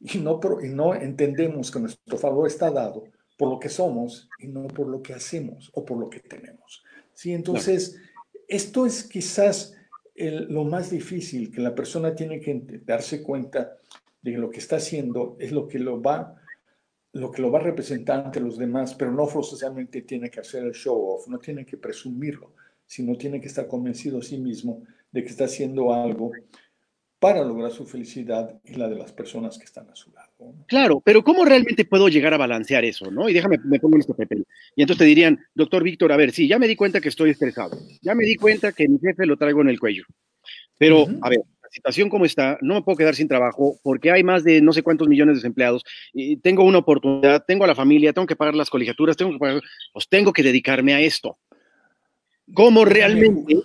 Y 0.00 0.18
no, 0.18 0.40
y 0.62 0.68
no 0.68 0.94
entendemos 0.94 1.70
que 1.70 1.80
nuestro 1.80 2.18
favor 2.18 2.46
está 2.46 2.70
dado 2.70 3.04
por 3.36 3.50
lo 3.50 3.58
que 3.58 3.68
somos 3.68 4.28
y 4.38 4.48
no 4.48 4.66
por 4.68 4.86
lo 4.86 5.02
que 5.02 5.14
hacemos 5.14 5.70
o 5.74 5.84
por 5.84 5.98
lo 5.98 6.08
que 6.08 6.20
tenemos. 6.20 6.84
¿Sí? 7.14 7.32
Entonces, 7.32 7.96
esto 8.50 8.84
es 8.84 9.04
quizás 9.04 9.76
lo 10.16 10.64
más 10.64 10.90
difícil, 10.90 11.50
que 11.50 11.62
la 11.62 11.74
persona 11.74 12.14
tiene 12.14 12.40
que 12.40 12.82
darse 12.84 13.22
cuenta 13.22 13.78
de 14.20 14.32
que 14.32 14.38
lo 14.38 14.50
que 14.50 14.58
está 14.58 14.76
haciendo 14.76 15.36
es 15.38 15.52
lo 15.52 15.66
que 15.66 15.78
lo 15.78 16.02
va 16.02 16.36
lo 17.12 17.30
que 17.32 17.42
lo 17.42 17.50
va 17.50 17.58
a 17.58 17.62
representar 17.62 18.24
ante 18.24 18.38
los 18.38 18.56
demás, 18.56 18.94
pero 18.94 19.10
no 19.10 19.26
forzosamente 19.26 20.02
tiene 20.02 20.30
que 20.30 20.40
hacer 20.40 20.64
el 20.64 20.72
show 20.72 20.96
off, 20.96 21.26
no 21.26 21.38
tiene 21.38 21.66
que 21.66 21.76
presumirlo, 21.76 22.52
sino 22.86 23.16
tiene 23.16 23.40
que 23.40 23.48
estar 23.48 23.66
convencido 23.66 24.18
a 24.18 24.22
sí 24.22 24.38
mismo 24.38 24.84
de 25.10 25.24
que 25.24 25.30
está 25.30 25.46
haciendo 25.46 25.92
algo 25.92 26.30
para 27.18 27.42
lograr 27.42 27.72
su 27.72 27.84
felicidad 27.84 28.60
y 28.64 28.74
la 28.74 28.88
de 28.88 28.94
las 28.94 29.12
personas 29.12 29.58
que 29.58 29.64
están 29.64 29.90
a 29.90 29.96
su 29.96 30.12
lado. 30.12 30.29
Claro, 30.66 31.02
pero 31.04 31.22
¿cómo 31.22 31.44
realmente 31.44 31.84
puedo 31.84 32.08
llegar 32.08 32.34
a 32.34 32.38
balancear 32.38 32.84
eso? 32.84 33.10
¿no? 33.10 33.28
Y 33.28 33.32
déjame, 33.32 33.58
me 33.64 33.80
pongo 33.80 33.96
en 33.96 34.00
este 34.00 34.14
papel. 34.14 34.46
Y 34.76 34.82
entonces 34.82 34.98
te 34.98 35.04
dirían, 35.04 35.38
doctor 35.54 35.82
Víctor, 35.82 36.12
a 36.12 36.16
ver, 36.16 36.32
sí, 36.32 36.48
ya 36.48 36.58
me 36.58 36.68
di 36.68 36.76
cuenta 36.76 37.00
que 37.00 37.08
estoy 37.08 37.30
estresado, 37.30 37.78
ya 38.02 38.14
me 38.14 38.24
di 38.24 38.36
cuenta 38.36 38.72
que 38.72 38.88
mi 38.88 38.98
jefe 38.98 39.26
lo 39.26 39.36
traigo 39.36 39.60
en 39.62 39.68
el 39.68 39.80
cuello, 39.80 40.04
pero, 40.78 41.06
a 41.22 41.28
ver, 41.28 41.40
situación 41.70 42.08
como 42.08 42.24
está, 42.24 42.58
no 42.62 42.74
me 42.74 42.82
puedo 42.82 42.96
quedar 42.96 43.14
sin 43.14 43.28
trabajo 43.28 43.78
porque 43.82 44.10
hay 44.10 44.24
más 44.24 44.42
de 44.44 44.60
no 44.60 44.72
sé 44.72 44.82
cuántos 44.82 45.08
millones 45.08 45.34
de 45.34 45.38
desempleados, 45.38 45.84
y 46.12 46.36
tengo 46.36 46.64
una 46.64 46.78
oportunidad, 46.78 47.44
tengo 47.46 47.64
a 47.64 47.68
la 47.68 47.74
familia, 47.74 48.12
tengo 48.12 48.26
que 48.26 48.36
pagar 48.36 48.54
las 48.54 48.70
colegiaturas, 48.70 49.16
tengo 49.16 49.32
que 49.32 49.38
pagar, 49.38 49.62
pues 49.92 50.08
tengo 50.08 50.32
que 50.32 50.42
dedicarme 50.42 50.94
a 50.94 51.00
esto. 51.00 51.38
¿Cómo 52.54 52.84
realmente 52.84 53.56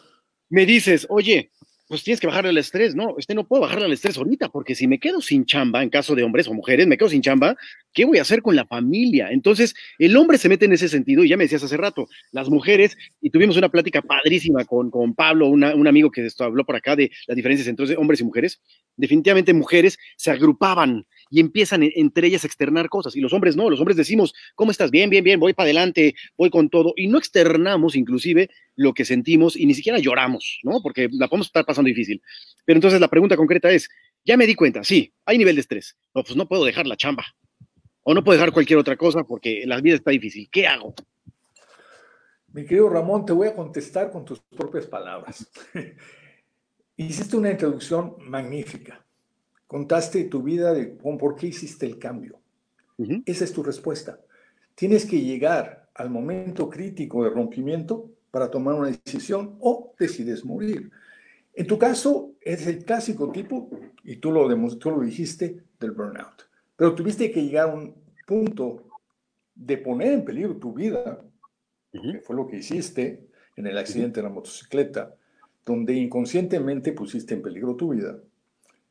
me 0.49 0.65
dices, 0.65 1.07
oye, 1.09 1.51
pues 1.87 2.03
tienes 2.03 2.19
que 2.19 2.27
bajarle 2.27 2.49
el 2.49 2.57
estrés, 2.57 2.95
¿no? 2.95 3.15
Este 3.17 3.35
no 3.35 3.47
puedo 3.47 3.61
bajarle 3.61 3.85
el 3.85 3.93
estrés 3.93 4.17
ahorita, 4.17 4.49
porque 4.49 4.73
si 4.73 4.87
me 4.87 4.99
quedo 4.99 5.21
sin 5.21 5.45
chamba, 5.45 5.83
en 5.83 5.89
caso 5.89 6.15
de 6.15 6.23
hombres 6.23 6.47
o 6.47 6.53
mujeres, 6.53 6.87
me 6.87 6.97
quedo 6.97 7.09
sin 7.09 7.21
chamba, 7.21 7.55
¿qué 7.93 8.05
voy 8.05 8.17
a 8.17 8.23
hacer 8.23 8.41
con 8.41 8.55
la 8.55 8.65
familia? 8.65 9.29
Entonces, 9.31 9.75
el 9.99 10.17
hombre 10.17 10.37
se 10.37 10.49
mete 10.49 10.65
en 10.65 10.73
ese 10.73 10.89
sentido, 10.89 11.23
y 11.23 11.29
ya 11.29 11.37
me 11.37 11.43
decías 11.43 11.63
hace 11.63 11.77
rato, 11.77 12.07
las 12.31 12.49
mujeres, 12.49 12.97
y 13.21 13.29
tuvimos 13.29 13.57
una 13.57 13.69
plática 13.69 14.01
padrísima 14.01 14.65
con, 14.65 14.89
con 14.89 15.13
Pablo, 15.13 15.47
un 15.47 15.87
amigo 15.87 16.09
que 16.11 16.25
esto 16.25 16.43
habló 16.43 16.65
por 16.65 16.75
acá 16.75 16.95
de 16.95 17.11
las 17.27 17.35
diferencias 17.35 17.67
entre 17.67 17.95
hombres 17.97 18.19
y 18.19 18.23
mujeres, 18.23 18.61
definitivamente 18.97 19.53
mujeres 19.53 19.99
se 20.17 20.31
agrupaban 20.31 21.05
y 21.29 21.39
empiezan 21.39 21.83
entre 21.83 22.27
ellas 22.27 22.43
a 22.43 22.47
externar 22.47 22.89
cosas. 22.89 23.15
Y 23.15 23.21
los 23.21 23.33
hombres 23.33 23.55
no, 23.55 23.69
los 23.69 23.79
hombres 23.79 23.97
decimos, 23.97 24.33
¿cómo 24.55 24.71
estás? 24.71 24.91
Bien, 24.91 25.09
bien, 25.09 25.23
bien, 25.23 25.39
voy 25.39 25.53
para 25.53 25.65
adelante, 25.65 26.15
voy 26.38 26.49
con 26.49 26.69
todo. 26.69 26.93
Y 26.95 27.07
no 27.07 27.17
externamos 27.17 27.95
inclusive 27.95 28.49
lo 28.75 28.93
que 28.93 29.05
sentimos 29.05 29.55
y 29.55 29.65
ni 29.65 29.73
siquiera 29.73 29.99
lloramos, 29.99 30.59
¿no? 30.63 30.81
Porque 30.81 31.09
la 31.11 31.27
podemos 31.27 31.47
estar 31.47 31.65
pasando 31.65 31.88
difícil. 31.88 32.21
Pero 32.65 32.77
entonces 32.77 32.99
la 32.99 33.07
pregunta 33.07 33.38
concreta 33.38 33.71
es, 33.71 33.89
ya 34.23 34.38
me 34.38 34.47
di 34.47 34.55
cuenta, 34.55 34.83
sí, 34.83 35.13
hay 35.25 35.38
nivel 35.38 35.55
de 35.55 35.61
estrés. 35.61 35.97
No, 36.13 36.23
pues 36.23 36.35
no 36.35 36.47
puedo 36.47 36.65
dejar 36.65 36.88
la 36.88 36.97
chamba. 36.97 37.25
O 38.03 38.13
no 38.13 38.23
puedo 38.23 38.38
dejar 38.38 38.53
cualquier 38.53 38.79
otra 38.79 38.97
cosa 38.97 39.23
porque 39.23 39.63
la 39.65 39.81
vida 39.81 39.95
está 39.95 40.11
difícil. 40.11 40.47
¿Qué 40.51 40.67
hago? 40.67 40.93
Mi 42.47 42.63
querido 42.63 42.88
Ramón, 42.89 43.25
te 43.25 43.33
voy 43.33 43.47
a 43.47 43.53
contestar 43.53 44.11
con 44.11 44.23
tus 44.23 44.39
propias 44.41 44.85
palabras. 44.85 45.51
Hiciste 46.97 47.35
una 47.35 47.51
introducción 47.51 48.15
magnífica 48.19 49.04
Contaste 49.75 50.23
tu 50.23 50.41
vida 50.41 50.73
de 50.73 50.85
por 50.85 51.35
qué 51.35 51.47
hiciste 51.47 51.85
el 51.85 51.99
cambio. 51.99 52.39
Esa 53.25 53.43
es 53.43 53.51
tu 53.51 53.61
respuesta. 53.61 54.21
Tienes 54.73 55.05
que 55.05 55.19
llegar 55.19 55.89
al 55.95 56.09
momento 56.09 56.69
crítico 56.69 57.25
de 57.25 57.29
rompimiento 57.29 58.09
para 58.31 58.49
tomar 58.49 58.75
una 58.75 58.88
decisión 58.89 59.57
o 59.59 59.93
decides 59.99 60.45
morir. 60.45 60.89
En 61.53 61.67
tu 61.67 61.77
caso, 61.77 62.31
es 62.39 62.65
el 62.67 62.85
clásico 62.85 63.33
tipo, 63.33 63.69
y 64.05 64.15
tú 64.15 64.31
lo, 64.31 64.47
tú 64.77 64.91
lo 64.91 65.01
dijiste, 65.01 65.61
del 65.77 65.91
burnout. 65.91 66.43
Pero 66.77 66.95
tuviste 66.95 67.29
que 67.29 67.43
llegar 67.43 67.67
a 67.67 67.73
un 67.73 67.95
punto 68.25 68.81
de 69.53 69.77
poner 69.77 70.13
en 70.13 70.23
peligro 70.23 70.55
tu 70.55 70.71
vida, 70.71 71.21
que 71.91 72.21
fue 72.21 72.38
lo 72.38 72.47
que 72.47 72.59
hiciste 72.59 73.27
en 73.57 73.67
el 73.67 73.77
accidente 73.77 74.21
de 74.21 74.23
la 74.23 74.33
motocicleta, 74.33 75.13
donde 75.65 75.95
inconscientemente 75.95 76.93
pusiste 76.93 77.33
en 77.33 77.41
peligro 77.41 77.75
tu 77.75 77.89
vida. 77.89 78.17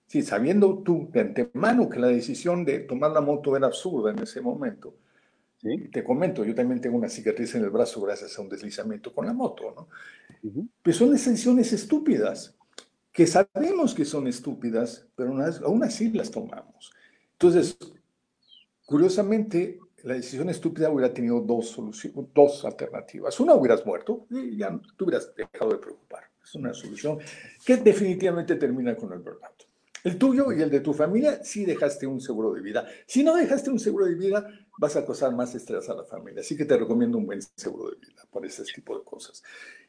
Sí, 0.06 0.22
sabiendo 0.22 0.78
tú 0.78 1.08
de 1.12 1.20
antemano 1.20 1.88
que 1.88 1.98
la 1.98 2.08
decisión 2.08 2.64
de 2.64 2.80
tomar 2.80 3.10
la 3.10 3.20
moto 3.20 3.56
era 3.56 3.66
absurda 3.66 4.10
en 4.10 4.20
ese 4.20 4.40
momento. 4.40 4.94
¿sí? 5.56 5.88
Te 5.92 6.04
comento, 6.04 6.44
yo 6.44 6.54
también 6.54 6.80
tengo 6.80 6.96
una 6.96 7.08
cicatriz 7.08 7.54
en 7.54 7.64
el 7.64 7.70
brazo 7.70 8.00
gracias 8.00 8.38
a 8.38 8.42
un 8.42 8.48
deslizamiento 8.48 9.12
con 9.12 9.26
la 9.26 9.32
moto, 9.32 9.72
¿no? 9.74 9.88
Pues 10.82 10.96
son 10.96 11.10
decisiones 11.10 11.72
estúpidas, 11.72 12.54
que 13.12 13.26
sabemos 13.26 13.94
que 13.94 14.04
son 14.04 14.26
estúpidas, 14.26 15.06
pero 15.16 15.34
aún 15.64 15.84
así 15.84 16.10
las 16.10 16.30
tomamos. 16.30 16.92
Entonces, 17.32 17.78
curiosamente, 18.84 19.78
la 20.04 20.14
decisión 20.14 20.50
estúpida 20.50 20.90
hubiera 20.90 21.12
tenido 21.12 21.40
dos 21.40 21.68
soluciones, 21.68 22.28
dos 22.34 22.64
alternativas. 22.64 23.40
Una, 23.40 23.54
hubieras 23.54 23.86
muerto 23.86 24.26
y 24.30 24.58
ya 24.58 24.78
te 24.96 25.04
hubieras 25.04 25.34
dejado 25.34 25.72
de 25.72 25.78
preocupar. 25.78 26.24
Es 26.42 26.54
una 26.54 26.74
solución 26.74 27.18
que 27.64 27.78
definitivamente 27.78 28.56
termina 28.56 28.94
con 28.94 29.12
el 29.14 29.20
burnout. 29.20 29.64
El 30.04 30.18
tuyo 30.18 30.52
y 30.52 30.60
el 30.60 30.68
de 30.68 30.80
tu 30.80 30.92
familia, 30.92 31.42
sí 31.42 31.64
dejaste 31.64 32.06
un 32.06 32.20
seguro 32.20 32.52
de 32.52 32.60
vida. 32.60 32.86
Si 33.06 33.24
no 33.24 33.34
dejaste 33.34 33.70
un 33.70 33.80
seguro 33.80 34.04
de 34.04 34.14
vida, 34.14 34.46
vas 34.78 34.96
a 34.96 35.06
causar 35.06 35.34
más 35.34 35.54
estrés 35.54 35.88
a 35.88 35.94
la 35.94 36.04
familia. 36.04 36.42
Así 36.42 36.56
que 36.58 36.66
te 36.66 36.76
recomiendo 36.76 37.16
un 37.16 37.24
buen 37.24 37.40
seguro 37.56 37.90
de 37.90 37.96
vida 37.96 38.22
para 38.30 38.46
ese 38.46 38.64
tipo 38.64 38.98
de 38.98 39.02
cosas. 39.02 39.42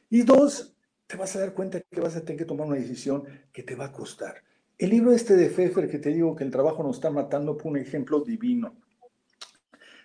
Y 0.08 0.22
dos, 0.22 0.74
te 1.06 1.18
vas 1.18 1.36
a 1.36 1.40
dar 1.40 1.52
cuenta 1.52 1.82
que 1.82 2.00
vas 2.00 2.16
a 2.16 2.22
tener 2.22 2.38
que 2.38 2.44
tomar 2.46 2.66
una 2.66 2.76
decisión 2.76 3.24
que 3.52 3.62
te 3.62 3.74
va 3.74 3.86
a 3.86 3.92
costar. 3.92 4.42
El 4.78 4.90
libro 4.90 5.12
este 5.12 5.36
de 5.36 5.50
Pfeffer 5.50 5.90
que 5.90 5.98
te 5.98 6.08
digo 6.08 6.34
que 6.34 6.44
el 6.44 6.50
trabajo 6.50 6.82
nos 6.82 6.96
está 6.96 7.10
matando 7.10 7.58
fue 7.58 7.72
un 7.72 7.78
ejemplo 7.78 8.20
divino, 8.20 8.74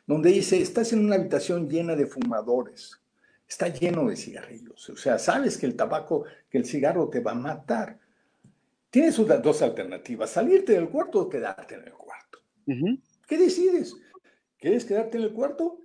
donde 0.06 0.32
dice, 0.32 0.62
estás 0.62 0.92
en 0.92 1.06
una 1.06 1.16
habitación 1.16 1.70
llena 1.70 1.96
de 1.96 2.06
fumadores, 2.06 3.00
está 3.48 3.70
lleno 3.70 4.10
de 4.10 4.16
cigarrillos, 4.16 4.90
o 4.90 4.96
sea, 4.96 5.20
sabes 5.20 5.58
que 5.58 5.66
el 5.66 5.76
tabaco, 5.76 6.24
que 6.50 6.58
el 6.58 6.66
cigarro 6.66 7.10
te 7.10 7.20
va 7.20 7.32
a 7.32 7.36
matar 7.36 8.00
Tienes 8.92 9.18
unas 9.20 9.42
dos 9.42 9.62
alternativas, 9.62 10.30
salirte 10.30 10.74
del 10.74 10.90
cuarto 10.90 11.22
o 11.22 11.30
quedarte 11.30 11.76
en 11.76 11.86
el 11.88 11.94
cuarto. 11.94 12.40
¿Qué 13.26 13.38
decides? 13.38 13.96
¿Quieres 14.60 14.84
quedarte 14.84 15.18
en 15.18 15.24
el 15.24 15.34
cuarto? 15.34 15.80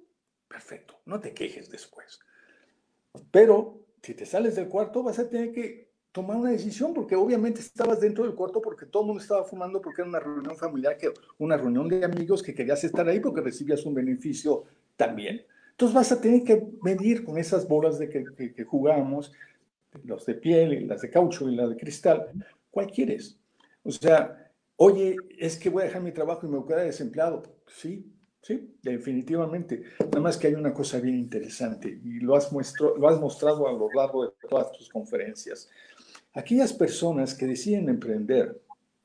Perfecto, 0.49 1.01
no 1.07 1.21
te 1.21 1.33
quejes 1.33 1.71
después. 1.71 2.19
Pero 3.31 3.81
si 4.03 4.15
te 4.15 4.27
sales 4.27 4.57
del 4.57 4.69
cuarto 4.69 5.05
vas 5.05 5.21
a 5.21 5.29
tener 5.29 5.53
que 5.53 5.87
tomar 6.11 6.37
una 6.37 6.51
decisión 6.51 6.93
porque 6.93 7.15
obviamente 7.15 7.61
estabas 7.61 8.01
dentro 8.01 8.25
del 8.25 8.35
cuarto 8.35 8.61
porque 8.61 8.87
todo 8.87 9.05
el 9.05 9.07
mundo 9.09 9.23
estaba 9.23 9.45
fumando 9.45 9.81
porque 9.81 10.03
era 10.03 10.09
una 10.09 10.21
reunión 10.21 10.57
familiar, 10.57 10.97
que, 10.97 11.13
una 11.39 11.57
reunión 11.57 11.89
de 11.89 12.05
amigos 12.05 12.43
que 12.43 12.55
querías 12.55 12.83
estar 12.83 13.09
ahí 13.09 13.21
porque 13.21 13.41
recibías 13.41 13.87
un 13.87 13.95
beneficio 13.95 14.65
también. 14.97 15.45
Entonces 15.71 15.95
vas 15.95 16.11
a 16.11 16.21
tener 16.21 16.43
que 16.43 16.67
medir 16.83 17.23
con 17.23 17.39
esas 17.39 17.69
bolas 17.69 18.01
de 18.01 18.09
que, 18.09 18.25
que, 18.37 18.53
que 18.53 18.65
jugamos, 18.65 19.33
los 20.05 20.27
de 20.27 20.35
piel, 20.35 20.89
las 20.89 21.03
de 21.03 21.11
caucho 21.11 21.49
y 21.49 21.55
las 21.55 21.71
de 21.71 21.77
cristal, 21.77 22.33
¿Cuál 22.77 22.91
quieres? 22.91 23.41
O 23.85 23.91
sea, 23.91 24.53
oye, 24.77 25.17
es 25.39 25.57
que 25.57 25.71
voy 25.71 25.81
a 25.81 25.87
dejar 25.87 26.03
mi 26.03 26.13
trabajo 26.13 26.47
y 26.47 26.51
me 26.51 26.59
voy 26.59 26.65
a 26.65 26.69
quedar 26.69 26.85
desempleado. 26.85 27.43
Sí, 27.67 28.13
sí, 28.43 28.77
definitivamente. 28.83 29.85
Nada 29.99 30.21
más 30.21 30.37
que 30.37 30.49
hay 30.49 30.57
una 30.57 30.75
cosa 30.75 31.01
bien 31.01 31.17
interesante 31.17 31.89
y 31.89 32.21
lo 32.21 32.37
has, 32.37 32.53
lo 32.53 33.09
has 33.09 33.19
mostrado 33.19 33.67
a 33.67 33.73
lo 33.73 33.89
largo 33.95 34.27
de 34.27 34.33
todas 34.47 34.73
tus 34.73 34.91
conferencias. 34.91 35.71
Aquellas 36.35 36.75
personas 36.75 37.35
que 37.35 37.47
deciden 37.47 37.89
emprender, 37.89 38.61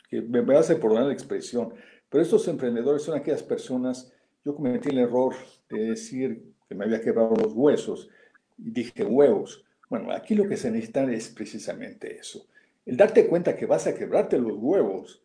que 0.09 0.21
me 0.21 0.41
vas 0.41 0.69
a 0.69 0.77
por 0.77 0.91
la 0.91 1.09
expresión, 1.09 1.73
pero 2.09 2.23
estos 2.23 2.45
emprendedores 2.49 3.03
son 3.03 3.17
aquellas 3.17 3.41
personas, 3.41 4.11
yo 4.43 4.53
cometí 4.53 4.89
el 4.89 4.97
error 4.97 5.33
de 5.69 5.91
decir 5.91 6.43
que 6.67 6.75
me 6.75 6.83
había 6.83 6.99
quebrado 6.99 7.37
los 7.37 7.53
huesos 7.53 8.09
y 8.57 8.69
dije 8.69 9.05
huevos. 9.05 9.63
Bueno, 9.89 10.11
aquí 10.11 10.35
lo 10.35 10.45
que 10.45 10.57
se 10.57 10.69
necesita 10.69 11.09
es 11.09 11.29
precisamente 11.29 12.17
eso 12.17 12.50
el 12.85 12.97
darte 12.97 13.27
cuenta 13.27 13.55
que 13.55 13.65
vas 13.65 13.87
a 13.87 13.95
quebrarte 13.95 14.37
los 14.37 14.57
huevos 14.57 15.23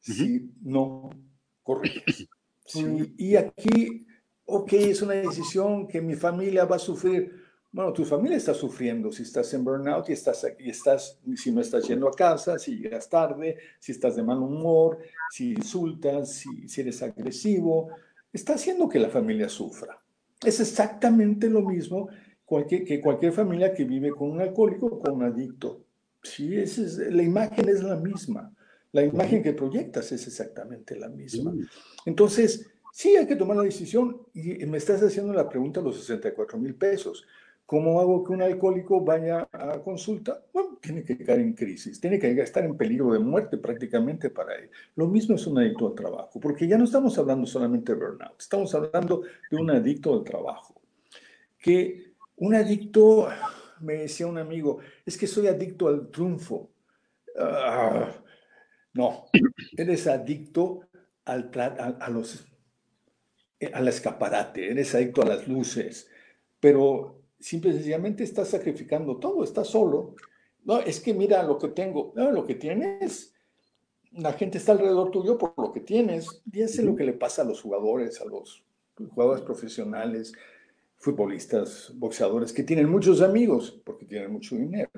si 0.00 0.50
no 0.62 1.10
corriges. 1.62 2.28
y 3.16 3.36
aquí, 3.36 4.06
ok, 4.44 4.72
es 4.72 5.02
una 5.02 5.14
decisión 5.14 5.86
que 5.86 6.00
mi 6.00 6.14
familia 6.14 6.64
va 6.64 6.76
a 6.76 6.80
sufrir. 6.80 7.40
Bueno, 7.70 7.92
tu 7.92 8.04
familia 8.04 8.36
está 8.36 8.52
sufriendo 8.52 9.10
si 9.10 9.22
estás 9.22 9.52
en 9.54 9.64
burnout 9.64 10.08
y 10.10 10.12
estás 10.12 10.44
aquí, 10.44 10.68
estás, 10.68 11.18
si 11.36 11.50
no 11.50 11.60
estás 11.60 11.88
yendo 11.88 12.06
a 12.06 12.12
casa, 12.12 12.58
si 12.58 12.78
llegas 12.78 13.08
tarde, 13.08 13.56
si 13.78 13.92
estás 13.92 14.16
de 14.16 14.22
mal 14.22 14.38
humor, 14.38 14.98
si 15.30 15.52
insultas, 15.52 16.32
si, 16.34 16.68
si 16.68 16.80
eres 16.82 17.02
agresivo, 17.02 17.88
está 18.32 18.54
haciendo 18.54 18.88
que 18.88 18.98
la 18.98 19.08
familia 19.08 19.48
sufra. 19.48 19.98
Es 20.44 20.60
exactamente 20.60 21.48
lo 21.48 21.62
mismo 21.62 22.08
que 22.68 23.00
cualquier 23.00 23.32
familia 23.32 23.72
que 23.72 23.84
vive 23.84 24.10
con 24.10 24.30
un 24.30 24.40
alcohólico 24.40 24.86
o 24.86 25.00
con 25.00 25.14
un 25.14 25.22
adicto. 25.22 25.84
Sí, 26.22 26.56
es, 26.56 26.78
la 26.98 27.22
imagen 27.22 27.68
es 27.68 27.82
la 27.82 27.96
misma. 27.96 28.52
La 28.92 29.04
imagen 29.04 29.42
que 29.42 29.52
proyectas 29.52 30.12
es 30.12 30.26
exactamente 30.26 30.96
la 30.96 31.08
misma. 31.08 31.54
Entonces, 32.04 32.70
sí 32.92 33.16
hay 33.16 33.26
que 33.26 33.36
tomar 33.36 33.56
la 33.56 33.62
decisión 33.62 34.20
y 34.34 34.64
me 34.66 34.78
estás 34.78 35.02
haciendo 35.02 35.32
la 35.32 35.48
pregunta 35.48 35.80
los 35.80 35.98
64 35.98 36.58
mil 36.58 36.74
pesos. 36.74 37.26
¿Cómo 37.72 38.00
hago 38.00 38.22
que 38.22 38.32
un 38.32 38.42
alcohólico 38.42 39.00
vaya 39.00 39.48
a 39.50 39.80
consulta? 39.80 40.44
Bueno, 40.52 40.76
tiene 40.78 41.04
que 41.04 41.16
caer 41.16 41.40
en 41.40 41.54
crisis, 41.54 41.98
tiene 41.98 42.18
que 42.18 42.30
estar 42.42 42.62
en 42.64 42.76
peligro 42.76 43.14
de 43.14 43.18
muerte 43.18 43.56
prácticamente 43.56 44.28
para 44.28 44.54
él. 44.56 44.68
Lo 44.96 45.06
mismo 45.06 45.36
es 45.36 45.46
un 45.46 45.58
adicto 45.58 45.86
al 45.86 45.94
trabajo, 45.94 46.38
porque 46.38 46.68
ya 46.68 46.76
no 46.76 46.84
estamos 46.84 47.16
hablando 47.16 47.46
solamente 47.46 47.94
de 47.94 47.98
burnout, 47.98 48.38
estamos 48.38 48.74
hablando 48.74 49.22
de 49.50 49.56
un 49.56 49.70
adicto 49.70 50.12
al 50.12 50.22
trabajo. 50.22 50.74
Que 51.58 52.12
un 52.36 52.54
adicto 52.54 53.28
me 53.82 53.94
decía 53.94 54.26
un 54.26 54.38
amigo, 54.38 54.78
es 55.04 55.16
que 55.16 55.26
soy 55.26 55.46
adicto 55.46 55.88
al 55.88 56.10
triunfo. 56.10 56.70
Ah, 57.38 58.12
no, 58.94 59.26
eres 59.76 60.06
adicto 60.06 60.80
al, 61.24 61.50
a, 62.00 62.10
los, 62.10 62.46
al 63.72 63.88
escaparate, 63.88 64.70
eres 64.70 64.94
adicto 64.94 65.22
a 65.22 65.26
las 65.26 65.48
luces, 65.48 66.08
pero 66.60 67.22
simple 67.40 67.70
y 67.70 67.74
sencillamente 67.74 68.24
estás 68.24 68.48
sacrificando 68.48 69.16
todo, 69.18 69.44
estás 69.44 69.68
solo. 69.68 70.14
No, 70.64 70.78
es 70.78 71.00
que 71.00 71.14
mira 71.14 71.42
lo 71.42 71.58
que 71.58 71.68
tengo, 71.68 72.12
no, 72.14 72.30
lo 72.30 72.44
que 72.44 72.54
tienes, 72.54 73.34
la 74.12 74.32
gente 74.34 74.58
está 74.58 74.72
alrededor 74.72 75.10
tuyo 75.10 75.38
por 75.38 75.54
lo 75.56 75.72
que 75.72 75.80
tienes, 75.80 76.42
y 76.52 76.60
eso 76.60 76.80
es 76.82 76.86
lo 76.86 76.94
que 76.94 77.04
le 77.04 77.14
pasa 77.14 77.42
a 77.42 77.44
los 77.46 77.60
jugadores, 77.60 78.20
a 78.20 78.26
los 78.26 78.62
jugadores 78.94 79.42
profesionales, 79.42 80.32
futbolistas, 81.02 81.92
boxeadores 81.96 82.52
que 82.52 82.62
tienen 82.62 82.88
muchos 82.88 83.20
amigos 83.22 83.82
porque 83.84 84.06
tienen 84.06 84.32
mucho 84.32 84.54
dinero. 84.54 84.88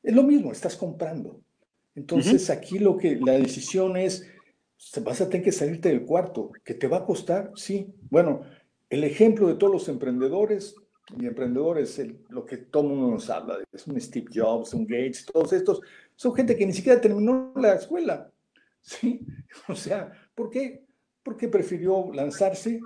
Es 0.00 0.14
lo 0.14 0.22
mismo, 0.22 0.52
estás 0.52 0.76
comprando. 0.76 1.40
Entonces 1.96 2.48
aquí 2.50 2.78
lo 2.78 2.96
que 2.96 3.16
la 3.16 3.32
decisión 3.32 3.96
es, 3.96 4.30
vas 5.02 5.20
a 5.20 5.28
tener 5.28 5.44
que 5.44 5.50
salirte 5.50 5.88
del 5.88 6.06
cuarto, 6.06 6.52
que 6.64 6.74
te 6.74 6.86
va 6.86 6.98
a 6.98 7.04
costar, 7.04 7.50
sí. 7.56 7.92
Bueno, 8.08 8.42
el 8.88 9.02
ejemplo 9.02 9.48
de 9.48 9.56
todos 9.56 9.72
los 9.72 9.88
emprendedores 9.88 10.76
y 11.18 11.26
emprendedores, 11.26 12.00
lo 12.28 12.46
que 12.46 12.58
todo 12.58 12.84
el 12.84 12.88
mundo 12.90 13.10
nos 13.10 13.28
habla, 13.28 13.58
es 13.72 13.88
un 13.88 14.00
Steve 14.00 14.30
Jobs, 14.32 14.72
un 14.72 14.86
Gates, 14.86 15.26
todos 15.26 15.52
estos, 15.52 15.80
son 16.14 16.32
gente 16.32 16.56
que 16.56 16.64
ni 16.64 16.72
siquiera 16.72 17.00
terminó 17.00 17.52
la 17.56 17.74
escuela. 17.74 18.30
¿Sí? 18.80 19.20
O 19.68 19.74
sea, 19.74 20.12
¿por 20.36 20.50
qué? 20.50 20.84
Porque 21.24 21.48
prefirió 21.48 22.12
lanzarse 22.12 22.80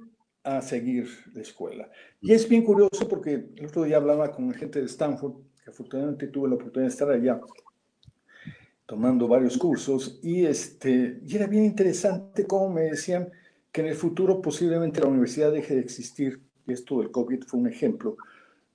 a 0.44 0.60
seguir 0.60 1.08
la 1.34 1.42
escuela. 1.42 1.90
Y 2.20 2.32
es 2.32 2.48
bien 2.48 2.64
curioso 2.64 3.08
porque 3.08 3.48
el 3.56 3.66
otro 3.66 3.84
día 3.84 3.96
hablaba 3.96 4.30
con 4.32 4.52
gente 4.52 4.80
de 4.80 4.86
Stanford, 4.86 5.34
que 5.62 5.70
afortunadamente 5.70 6.26
tuve 6.26 6.48
la 6.48 6.56
oportunidad 6.56 6.88
de 6.88 6.92
estar 6.92 7.10
allá 7.10 7.40
tomando 8.86 9.28
varios 9.28 9.56
cursos, 9.56 10.18
y, 10.22 10.44
este, 10.44 11.20
y 11.24 11.36
era 11.36 11.46
bien 11.46 11.64
interesante 11.64 12.46
cómo 12.46 12.68
me 12.68 12.82
decían 12.82 13.30
que 13.70 13.80
en 13.80 13.86
el 13.86 13.94
futuro 13.94 14.42
posiblemente 14.42 15.00
la 15.00 15.06
universidad 15.06 15.52
deje 15.52 15.74
de 15.74 15.80
existir, 15.80 16.42
y 16.66 16.72
esto 16.72 16.98
del 16.98 17.10
COVID 17.10 17.44
fue 17.44 17.60
un 17.60 17.68
ejemplo, 17.68 18.16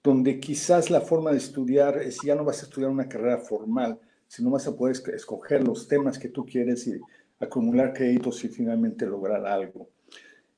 donde 0.01 0.39
quizás 0.39 0.89
la 0.89 1.01
forma 1.01 1.31
de 1.31 1.37
estudiar 1.37 1.97
es 1.97 2.17
ya 2.23 2.33
no 2.33 2.45
vas 2.45 2.61
a 2.61 2.65
estudiar 2.65 2.89
una 2.89 3.07
carrera 3.07 3.37
formal, 3.37 3.99
sino 4.27 4.49
vas 4.49 4.67
a 4.67 4.75
poder 4.75 4.95
escoger 5.13 5.67
los 5.67 5.87
temas 5.87 6.17
que 6.17 6.29
tú 6.29 6.45
quieres 6.45 6.87
y 6.87 6.99
acumular 7.39 7.93
créditos 7.93 8.43
y 8.43 8.47
finalmente 8.47 9.05
lograr 9.05 9.45
algo. 9.45 9.89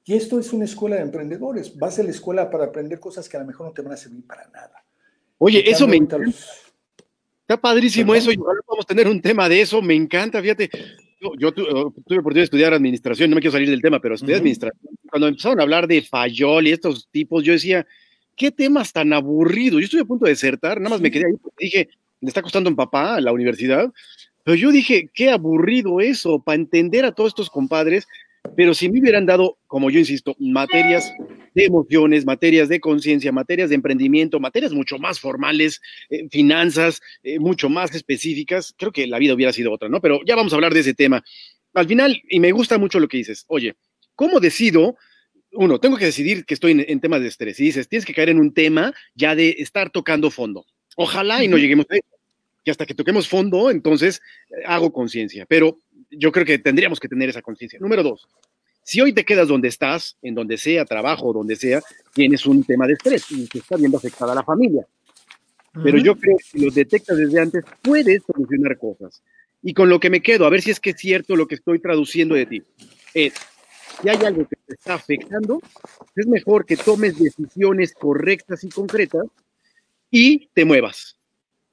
Y 0.09 0.15
esto 0.15 0.39
es 0.39 0.51
una 0.53 0.65
escuela 0.65 0.95
de 0.95 1.03
emprendedores. 1.03 1.77
Vas 1.77 1.99
a 1.99 2.03
la 2.03 2.09
escuela 2.09 2.49
para 2.49 2.63
aprender 2.63 2.99
cosas 2.99 3.29
que 3.29 3.37
a 3.37 3.41
lo 3.41 3.45
mejor 3.45 3.67
no 3.67 3.73
te 3.73 3.83
van 3.83 3.93
a 3.93 3.95
servir 3.95 4.25
para 4.25 4.47
nada. 4.47 4.83
Oye, 5.37 5.69
eso 5.69 5.87
me 5.87 5.97
encanta. 5.97 6.31
Está 7.41 7.61
padrísimo 7.61 8.15
eso. 8.15 8.31
Y 8.31 8.37
ojalá 8.37 8.59
podamos 8.65 8.87
tener 8.87 9.07
un 9.07 9.21
tema 9.21 9.47
de 9.47 9.61
eso. 9.61 9.83
Me 9.83 9.93
encanta, 9.93 10.41
fíjate. 10.41 10.67
Yo, 11.37 11.53
tuve 11.53 11.73
oportunidad 11.73 12.33
de 12.33 12.43
estudiar 12.43 12.73
administración, 12.73 13.29
no 13.29 13.35
me 13.35 13.41
quiero 13.41 13.51
salir 13.51 13.69
del 13.69 13.83
tema, 13.83 13.99
pero 13.99 14.15
estudié 14.15 14.37
administración. 14.37 14.95
Cuando 15.11 15.27
empezaron 15.27 15.59
a 15.59 15.61
hablar 15.61 15.85
de 15.85 16.01
Fayol 16.01 16.65
y 16.65 16.71
estos 16.71 17.07
tipos, 17.11 17.43
yo 17.43 17.53
decía, 17.53 17.85
qué 18.35 18.49
temas 18.49 18.91
tan 18.91 19.13
aburridos. 19.13 19.79
Yo 19.79 19.85
estoy 19.85 19.99
a 19.99 20.05
punto 20.05 20.25
de 20.25 20.31
desertar, 20.31 20.79
nada 20.79 20.89
más 20.89 21.01
me 21.01 21.11
quedé 21.11 21.27
ahí 21.27 21.37
porque 21.39 21.65
dije, 21.65 21.89
le 22.19 22.29
está 22.29 22.41
costando 22.41 22.67
un 22.67 22.75
papá 22.75 23.17
a 23.17 23.21
la 23.21 23.31
universidad. 23.31 23.93
Pero 24.43 24.55
yo 24.55 24.71
dije, 24.71 25.11
qué 25.13 25.29
aburrido 25.29 25.99
eso, 25.99 26.41
para 26.41 26.55
entender 26.55 27.05
a 27.05 27.11
todos 27.11 27.27
estos 27.27 27.51
compadres. 27.51 28.07
Pero 28.55 28.73
si 28.73 28.89
me 28.89 28.99
hubieran 28.99 29.25
dado, 29.25 29.57
como 29.67 29.89
yo 29.89 29.99
insisto, 29.99 30.35
materias 30.39 31.13
de 31.53 31.65
emociones, 31.65 32.25
materias 32.25 32.69
de 32.69 32.79
conciencia, 32.79 33.31
materias 33.31 33.69
de 33.69 33.75
emprendimiento, 33.75 34.39
materias 34.39 34.71
mucho 34.71 34.97
más 34.97 35.19
formales, 35.19 35.81
eh, 36.09 36.27
finanzas, 36.29 37.01
eh, 37.23 37.39
mucho 37.39 37.69
más 37.69 37.93
específicas, 37.93 38.73
creo 38.77 38.91
que 38.91 39.07
la 39.07 39.19
vida 39.19 39.33
hubiera 39.33 39.53
sido 39.53 39.71
otra, 39.71 39.89
¿no? 39.89 40.01
Pero 40.01 40.21
ya 40.25 40.35
vamos 40.35 40.53
a 40.53 40.55
hablar 40.55 40.73
de 40.73 40.81
ese 40.81 40.93
tema. 40.93 41.23
Al 41.73 41.87
final, 41.87 42.21
y 42.29 42.39
me 42.39 42.51
gusta 42.51 42.77
mucho 42.77 42.99
lo 42.99 43.07
que 43.07 43.17
dices, 43.17 43.45
oye, 43.47 43.75
¿cómo 44.15 44.39
decido 44.39 44.95
uno, 45.51 45.79
tengo 45.79 45.97
que 45.97 46.05
decidir 46.05 46.45
que 46.45 46.53
estoy 46.53 46.85
en, 46.87 46.99
temas 46.99 47.21
de 47.21 47.27
estrés. 47.27 47.59
Y 47.59 47.65
dices, 47.65 47.87
tienes 47.87 48.05
que 48.05 48.13
caer 48.13 48.29
en 48.29 48.39
un 48.39 48.53
tema 48.53 48.93
ya 49.15 49.35
de 49.35 49.55
estar 49.59 49.89
tocando 49.89 50.29
fondo. 50.29 50.65
Ojalá 50.95 51.43
y 51.43 51.47
no 51.47 51.57
lleguemos 51.57 51.85
a 51.89 51.95
eso. 51.95 52.05
Que 52.63 52.71
hasta 52.71 52.85
que 52.85 52.93
toquemos 52.93 53.27
fondo, 53.27 53.71
entonces 53.71 54.21
eh, 54.49 54.63
hago 54.65 54.91
conciencia. 54.91 55.45
Pero 55.47 55.79
yo 56.11 56.31
creo 56.31 56.45
que 56.45 56.59
tendríamos 56.59 56.99
que 56.99 57.07
tener 57.07 57.29
esa 57.29 57.41
conciencia. 57.41 57.79
Número 57.79 58.03
dos, 58.03 58.27
si 58.83 59.01
hoy 59.01 59.13
te 59.13 59.25
quedas 59.25 59.47
donde 59.47 59.67
estás, 59.67 60.17
en 60.21 60.33
donde 60.33 60.57
sea, 60.57 60.85
trabajo, 60.85 61.31
donde 61.31 61.55
sea, 61.55 61.81
tienes 62.13 62.45
un 62.45 62.63
tema 62.63 62.87
de 62.87 62.93
estrés 62.93 63.31
y 63.31 63.47
te 63.47 63.59
está 63.59 63.75
viendo 63.75 63.97
afectada 63.97 64.33
la 64.33 64.43
familia. 64.43 64.85
Pero 65.83 65.99
yo 65.99 66.15
creo 66.15 66.37
que 66.37 66.43
si 66.43 66.65
lo 66.65 66.71
detectas 66.71 67.17
desde 67.17 67.39
antes, 67.39 67.63
puedes 67.81 68.23
solucionar 68.23 68.77
cosas. 68.77 69.21
Y 69.61 69.73
con 69.73 69.89
lo 69.89 69.99
que 69.99 70.09
me 70.09 70.21
quedo, 70.21 70.45
a 70.45 70.49
ver 70.49 70.61
si 70.61 70.71
es 70.71 70.79
que 70.79 70.91
es 70.91 70.97
cierto 70.97 71.35
lo 71.35 71.47
que 71.47 71.55
estoy 71.55 71.79
traduciendo 71.79 72.33
de 72.33 72.45
ti, 72.47 72.63
es 73.13 73.33
si 74.01 74.09
hay 74.09 74.17
algo 74.25 74.47
que 74.47 74.55
te 74.55 74.73
está 74.73 74.95
afectando, 74.95 75.61
es 76.15 76.25
mejor 76.25 76.65
que 76.65 76.77
tomes 76.77 77.19
decisiones 77.19 77.93
correctas 77.93 78.63
y 78.63 78.69
concretas 78.69 79.25
y 80.09 80.47
te 80.53 80.65
muevas. 80.65 81.18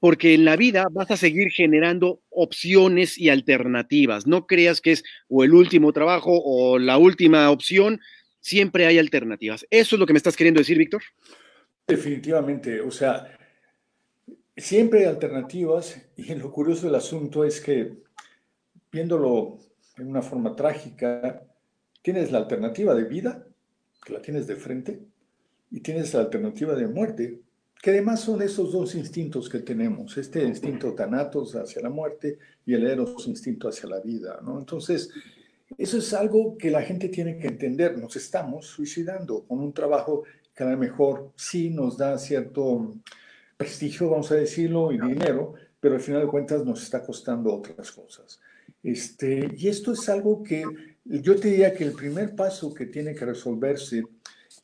Porque 0.07 0.35
en 0.35 0.45
la 0.45 0.55
vida 0.55 0.87
vas 0.93 1.11
a 1.11 1.17
seguir 1.17 1.51
generando 1.51 2.21
opciones 2.31 3.19
y 3.19 3.29
alternativas. 3.29 4.29
No 4.29 4.47
creas 4.47 4.81
que 4.81 4.93
es 4.93 5.03
o 5.29 5.43
el 5.43 5.53
último 5.53 5.93
trabajo 5.93 6.41
o 6.45 6.79
la 6.79 6.97
última 6.97 7.51
opción. 7.51 8.01
Siempre 8.39 8.87
hay 8.87 8.99
alternativas. 8.99 9.67
¿Eso 9.69 9.97
es 9.97 10.01
lo 10.01 10.07
que 10.07 10.13
me 10.13 10.19
estás 10.19 10.37
queriendo 10.37 10.61
decir, 10.61 10.79
Víctor? 10.79 11.03
Definitivamente. 11.89 12.81
O 12.81 12.93
sea, 12.93 13.37
siempre 14.57 15.01
hay 15.01 15.07
alternativas. 15.07 16.01
Y 16.17 16.33
lo 16.37 16.53
curioso 16.53 16.87
del 16.87 16.95
asunto 16.95 17.45
es 17.45 17.61
que, 17.61 17.95
viéndolo 18.93 19.59
en 19.99 20.07
una 20.07 20.23
forma 20.23 20.55
trágica, 20.55 21.43
Tienes 22.07 22.31
la 22.31 22.39
alternativa 22.39 22.95
de 22.95 23.03
vida, 23.03 23.45
que 24.05 24.13
la 24.13 24.23
tienes 24.23 24.47
de 24.47 24.55
frente, 24.55 25.01
y 25.73 25.81
tienes 25.81 26.15
la 26.15 26.21
alternativa 26.21 26.77
de 26.77 26.87
muerte, 26.87 27.41
que 27.83 27.91
además 27.91 28.21
son 28.21 28.43
esos 28.43 28.73
dos 28.73 28.95
instintos 28.95 29.49
que 29.49 29.61
tenemos, 29.61 30.17
este 30.17 30.43
instinto 30.43 30.95
tanatos 30.95 31.55
hacia 31.55 31.83
la 31.83 31.91
muerte 31.91 32.39
y 32.65 32.75
el 32.75 32.87
eros 32.87 33.27
instinto 33.29 33.69
hacia 33.69 33.89
la 33.89 34.01
vida, 34.01 34.41
¿no? 34.43 34.59
Entonces, 34.59 35.11
eso 35.79 35.99
es 35.99 36.15
algo 36.15 36.57
que 36.57 36.71
la 36.71 36.83
gente 36.83 37.09
tiene 37.09 37.39
que 37.39 37.49
entender, 37.49 37.99
nos 37.99 38.17
estamos 38.17 38.67
suicidando 38.67 39.45
con 39.45 39.61
un 39.61 39.73
trabajo 39.73 40.25
que 40.55 40.65
a 40.65 40.71
lo 40.71 40.79
mejor 40.79 41.33
sí 41.37 41.71
nos 41.71 41.99
da 41.99 42.19
cierto 42.19 42.95
prestigio, 43.57 44.11
vamos 44.11 44.31
a 44.33 44.37
decirlo, 44.37 44.93
y 44.93 44.99
dinero, 44.99 45.55
pero 45.81 45.97
al 45.97 46.01
final 46.01 46.23
de 46.23 46.29
cuentas 46.29 46.65
nos 46.65 46.83
está 46.83 47.03
costando 47.05 47.55
otras 47.55 47.93
cosas. 47.93 48.41
Este, 48.83 49.51
y 49.57 49.69
esto 49.69 49.93
es 49.93 50.09
algo 50.09 50.43
que 50.43 50.65
yo 51.05 51.37
te 51.37 51.49
diría 51.49 51.75
que 51.75 51.85
el 51.85 51.93
primer 51.93 52.35
paso 52.35 52.73
que 52.73 52.87
tiene 52.87 53.15
que 53.15 53.25
resolverse 53.25 54.03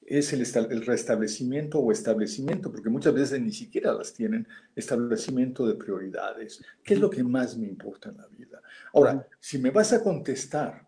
es 0.06 0.32
el, 0.32 0.40
el, 0.70 0.86
restablecimiento 0.86 1.78
o 1.78 1.92
establecimiento, 1.92 2.70
porque 2.70 2.90
muchas 2.90 3.14
veces 3.14 3.40
ni 3.40 3.52
siquiera 3.52 3.92
las 3.92 4.12
tienen, 4.12 4.46
establecimiento 4.74 5.66
de 5.66 5.74
prioridades. 5.74 6.62
¿Qué 6.82 6.94
es 6.94 7.00
lo 7.00 7.10
que 7.10 7.22
más 7.22 7.56
me 7.56 7.66
importa 7.66 8.10
en 8.10 8.16
la 8.18 8.26
vida? 8.26 8.60
Ahora, 8.94 9.26
si 9.40 9.58
me 9.58 9.70
vas 9.70 9.92
a 9.92 10.02
contestar 10.02 10.86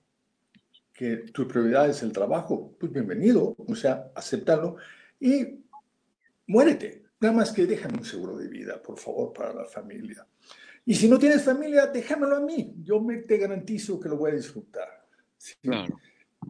que 0.93 1.17
tu 1.33 1.47
prioridad 1.49 1.89
es 1.89 2.03
el 2.03 2.13
trabajo, 2.13 2.77
pues 2.79 2.93
bienvenido, 2.93 3.57
o 3.59 3.75
sea, 3.75 4.11
aceptarlo 4.15 4.77
y 5.19 5.61
muérete. 6.47 7.05
Nada 7.21 7.35
más 7.35 7.53
que 7.53 7.67
déjame 7.67 7.99
un 7.99 8.05
seguro 8.05 8.37
de 8.37 8.49
vida, 8.49 8.81
por 8.83 8.99
favor, 8.99 9.33
para 9.33 9.55
la 9.55 9.65
familia. 9.65 10.27
Y 10.87 10.95
si 10.95 11.09
no 11.09 11.19
tienes 11.19 11.43
familia, 11.43 11.87
déjamelo 11.87 12.37
a 12.37 12.41
mí. 12.41 12.75
Yo 12.83 13.01
me, 13.01 13.19
te 13.19 13.39
garantizo 13.39 13.99
que 13.99 14.09
lo 14.09 14.19
voy 14.19 14.33
a 14.33 14.35
disfrutar. 14.35 15.07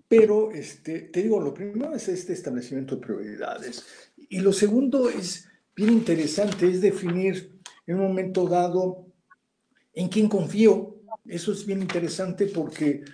Pero 0.08 0.50
este, 0.52 1.00
te 1.00 1.22
digo, 1.22 1.40
lo 1.40 1.52
primero 1.52 1.94
es 1.94 2.08
este 2.08 2.32
establecimiento 2.32 2.96
de 2.96 3.02
prioridades. 3.02 3.84
Y 4.28 4.40
lo 4.40 4.52
segundo 4.52 5.08
es 5.08 5.48
bien 5.74 5.90
interesante, 5.90 6.68
es 6.68 6.80
definir 6.80 7.58
en 7.86 7.96
un 7.96 8.08
momento 8.08 8.46
dado 8.48 9.06
en 9.92 10.08
quién 10.08 10.28
confío. 10.28 10.96
Eso 11.26 11.52
es 11.52 11.64
bien 11.64 11.80
interesante 11.82 12.46
porque 12.46 13.04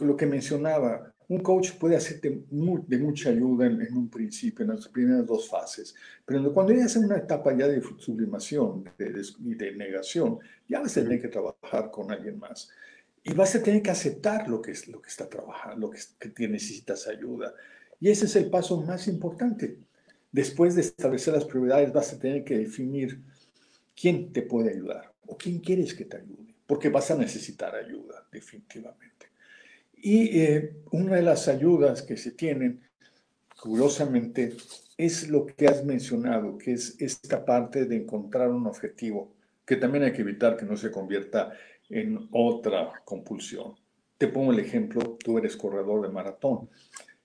lo 0.00 0.16
que 0.16 0.26
mencionaba, 0.26 1.12
un 1.28 1.40
coach 1.40 1.72
puede 1.72 1.96
hacerte 1.96 2.44
de 2.50 2.98
mucha 2.98 3.30
ayuda 3.30 3.66
en, 3.66 3.94
un 3.94 4.08
principio, 4.08 4.64
en 4.64 4.70
las 4.70 4.88
primeras 4.88 5.26
dos 5.26 5.48
fases, 5.48 5.94
pero 6.24 6.52
cuando 6.54 6.72
ya 6.72 6.86
en 6.86 7.04
una 7.04 7.18
etapa 7.18 7.54
ya 7.56 7.68
de 7.68 7.82
sublimación 7.98 8.84
y 8.98 9.04
de, 9.04 9.22
de, 9.56 9.72
negación, 9.76 10.38
ya 10.66 10.80
vas 10.80 10.96
a 10.96 11.02
tener 11.02 11.20
que 11.20 11.28
trabajar 11.28 11.90
con 11.90 12.10
alguien 12.10 12.38
más. 12.38 12.70
Y 13.28 13.34
vas 13.34 13.54
a 13.54 13.62
tener 13.62 13.82
que 13.82 13.90
aceptar 13.90 14.48
lo 14.48 14.62
que, 14.62 14.72
es, 14.72 14.88
lo 14.88 15.02
que 15.02 15.10
está 15.10 15.28
trabajando, 15.28 15.86
lo 15.86 15.90
que, 15.90 16.32
que 16.32 16.48
necesitas 16.48 17.06
ayuda. 17.06 17.54
Y 18.00 18.08
ese 18.08 18.24
es 18.24 18.36
el 18.36 18.48
paso 18.48 18.80
más 18.82 19.06
importante. 19.06 19.76
Después 20.32 20.74
de 20.74 20.80
establecer 20.80 21.34
las 21.34 21.44
prioridades, 21.44 21.92
vas 21.92 22.12
a 22.12 22.18
tener 22.18 22.44
que 22.44 22.58
definir 22.58 23.20
quién 23.94 24.32
te 24.32 24.42
puede 24.42 24.70
ayudar 24.70 25.12
o 25.26 25.36
quién 25.36 25.58
quieres 25.58 25.94
que 25.94 26.04
te 26.04 26.16
ayude, 26.16 26.54
porque 26.66 26.88
vas 26.88 27.10
a 27.10 27.16
necesitar 27.16 27.74
ayuda, 27.74 28.26
definitivamente. 28.32 29.26
Y 29.94 30.40
eh, 30.40 30.76
una 30.92 31.16
de 31.16 31.22
las 31.22 31.48
ayudas 31.48 32.02
que 32.02 32.16
se 32.16 32.30
tienen, 32.30 32.80
curiosamente, 33.60 34.56
es 34.96 35.28
lo 35.28 35.46
que 35.46 35.66
has 35.66 35.84
mencionado, 35.84 36.56
que 36.56 36.72
es 36.72 36.96
esta 36.98 37.44
parte 37.44 37.84
de 37.84 37.96
encontrar 37.96 38.50
un 38.50 38.66
objetivo, 38.66 39.34
que 39.68 39.76
también 39.76 40.04
hay 40.04 40.12
que 40.14 40.22
evitar 40.22 40.56
que 40.56 40.64
no 40.64 40.78
se 40.78 40.90
convierta 40.90 41.52
en 41.90 42.26
otra 42.32 43.02
compulsión. 43.04 43.74
Te 44.16 44.28
pongo 44.28 44.50
el 44.50 44.60
ejemplo, 44.60 45.18
tú 45.22 45.36
eres 45.36 45.58
corredor 45.58 46.00
de 46.00 46.08
maratón. 46.08 46.70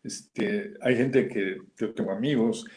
Este, 0.04 0.74
hay 0.82 0.98
gente 0.98 1.30
que, 1.30 1.62
yo 1.78 1.94
tengo 1.94 2.12
amigos 2.12 2.68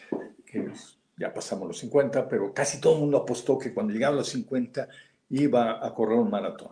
que 0.45 0.71
ya 1.17 1.33
pasamos 1.33 1.67
los 1.67 1.79
50, 1.79 2.29
pero 2.29 2.53
casi 2.53 2.79
todo 2.79 2.93
el 2.93 3.01
mundo 3.01 3.17
apostó 3.17 3.59
que 3.59 3.73
cuando 3.73 3.91
llegaba 3.91 4.15
los 4.15 4.29
50 4.29 4.87
iba 5.31 5.85
a 5.85 5.93
correr 5.93 6.17
un 6.17 6.29
maratón. 6.29 6.71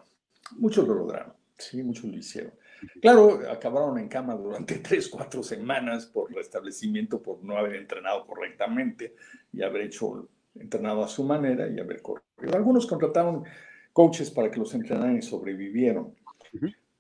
Muchos 0.52 0.88
lo 0.88 0.96
lograron, 0.96 1.34
sí, 1.58 1.84
muchos 1.84 2.06
lo 2.06 2.16
hicieron. 2.16 2.54
Claro, 3.02 3.42
acabaron 3.52 3.98
en 3.98 4.08
cama 4.08 4.36
durante 4.36 4.76
tres, 4.80 5.10
cuatro 5.10 5.44
semanas 5.44 6.06
por 6.06 6.34
restablecimiento, 6.34 7.22
por 7.22 7.44
no 7.44 7.58
haber 7.58 7.76
entrenado 7.76 8.26
correctamente 8.26 9.16
y 9.52 9.64
haber 9.64 9.82
hecho, 9.82 10.30
entrenado 10.56 11.04
a 11.04 11.08
su 11.08 11.24
manera 11.24 11.68
y 11.68 11.80
haber 11.80 12.02
corrido. 12.02 12.56
Algunos 12.56 12.86
contrataron 12.86 13.44
coaches 13.94 14.30
para 14.32 14.52
que 14.52 14.60
los 14.60 14.74
entrenaran 14.74 15.18
y 15.18 15.22
sobrevivieron. 15.22 16.14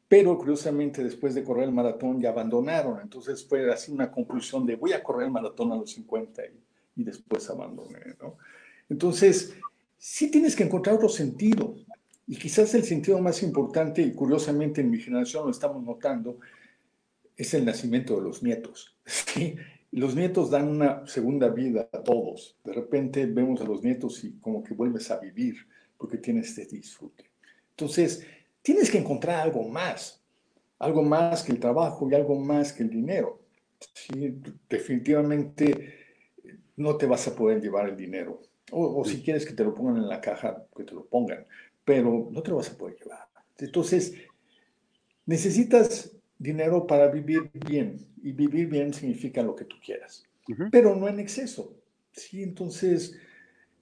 Pero 0.07 0.37
curiosamente 0.37 1.03
después 1.03 1.33
de 1.33 1.43
correr 1.43 1.65
el 1.65 1.71
maratón 1.71 2.21
ya 2.21 2.29
abandonaron. 2.29 3.01
Entonces 3.01 3.45
fue 3.45 3.71
así 3.71 3.91
una 3.91 4.11
conclusión 4.11 4.65
de 4.65 4.75
voy 4.75 4.93
a 4.93 5.03
correr 5.03 5.25
el 5.25 5.31
maratón 5.31 5.71
a 5.71 5.75
los 5.75 5.91
50 5.91 6.41
y, 6.95 7.03
después 7.03 7.49
abandoné. 7.49 7.99
¿no? 8.21 8.37
Entonces, 8.89 9.55
sí 9.97 10.29
tienes 10.29 10.55
que 10.55 10.63
encontrar 10.63 10.95
otro 10.95 11.09
sentido. 11.09 11.75
Y 12.27 12.37
quizás 12.37 12.73
el 12.73 12.83
sentido 12.83 13.19
más 13.19 13.43
importante, 13.43 14.01
y 14.01 14.13
curiosamente 14.13 14.81
en 14.81 14.89
mi 14.89 14.99
generación 14.99 15.45
lo 15.45 15.51
estamos 15.51 15.83
notando, 15.83 16.39
es 17.35 17.53
el 17.53 17.65
nacimiento 17.65 18.15
de 18.15 18.21
los 18.21 18.41
nietos. 18.41 18.95
¿sí? 19.05 19.55
Los 19.95 20.13
nietos 20.13 20.51
dan 20.51 20.67
una 20.67 21.07
segunda 21.07 21.47
vida 21.47 21.87
a 21.93 22.03
todos. 22.03 22.57
De 22.65 22.73
repente 22.73 23.25
vemos 23.27 23.61
a 23.61 23.63
los 23.63 23.81
nietos 23.81 24.25
y 24.25 24.33
como 24.39 24.61
que 24.61 24.73
vuelves 24.73 25.09
a 25.09 25.19
vivir 25.19 25.55
porque 25.97 26.17
tienes 26.17 26.49
este 26.49 26.75
disfrute. 26.75 27.23
Entonces, 27.69 28.27
tienes 28.61 28.91
que 28.91 28.97
encontrar 28.97 29.39
algo 29.39 29.63
más, 29.69 30.21
algo 30.79 31.01
más 31.01 31.43
que 31.43 31.53
el 31.53 31.61
trabajo 31.61 32.09
y 32.09 32.13
algo 32.13 32.35
más 32.35 32.73
que 32.73 32.83
el 32.83 32.89
dinero. 32.89 33.39
Sí, 33.93 34.37
definitivamente 34.69 35.93
no 36.75 36.97
te 36.97 37.05
vas 37.05 37.25
a 37.29 37.33
poder 37.33 37.61
llevar 37.61 37.87
el 37.87 37.95
dinero. 37.95 38.41
O, 38.73 38.99
o, 38.99 39.05
si 39.05 39.21
quieres 39.21 39.45
que 39.45 39.53
te 39.53 39.63
lo 39.63 39.73
pongan 39.73 39.95
en 39.95 40.09
la 40.09 40.19
caja, 40.19 40.67
que 40.75 40.83
te 40.83 40.93
lo 40.93 41.05
pongan, 41.05 41.45
pero 41.85 42.27
no 42.33 42.43
te 42.43 42.49
lo 42.49 42.57
vas 42.57 42.69
a 42.69 42.77
poder 42.77 42.97
llevar. 42.97 43.29
Entonces, 43.59 44.13
necesitas 45.25 46.11
dinero 46.37 46.85
para 46.85 47.07
vivir 47.07 47.49
bien. 47.53 48.13
Y 48.25 48.31
vivir 48.31 48.67
bien 48.67 48.91
significa 48.91 49.43
lo 49.43 49.55
que 49.55 49.65
tú 49.65 49.75
quieras, 49.85 50.25
pero 50.71 50.95
no 50.95 51.07
en 51.07 51.19
exceso. 51.19 51.75
Sí, 52.11 52.41
entonces 52.41 53.15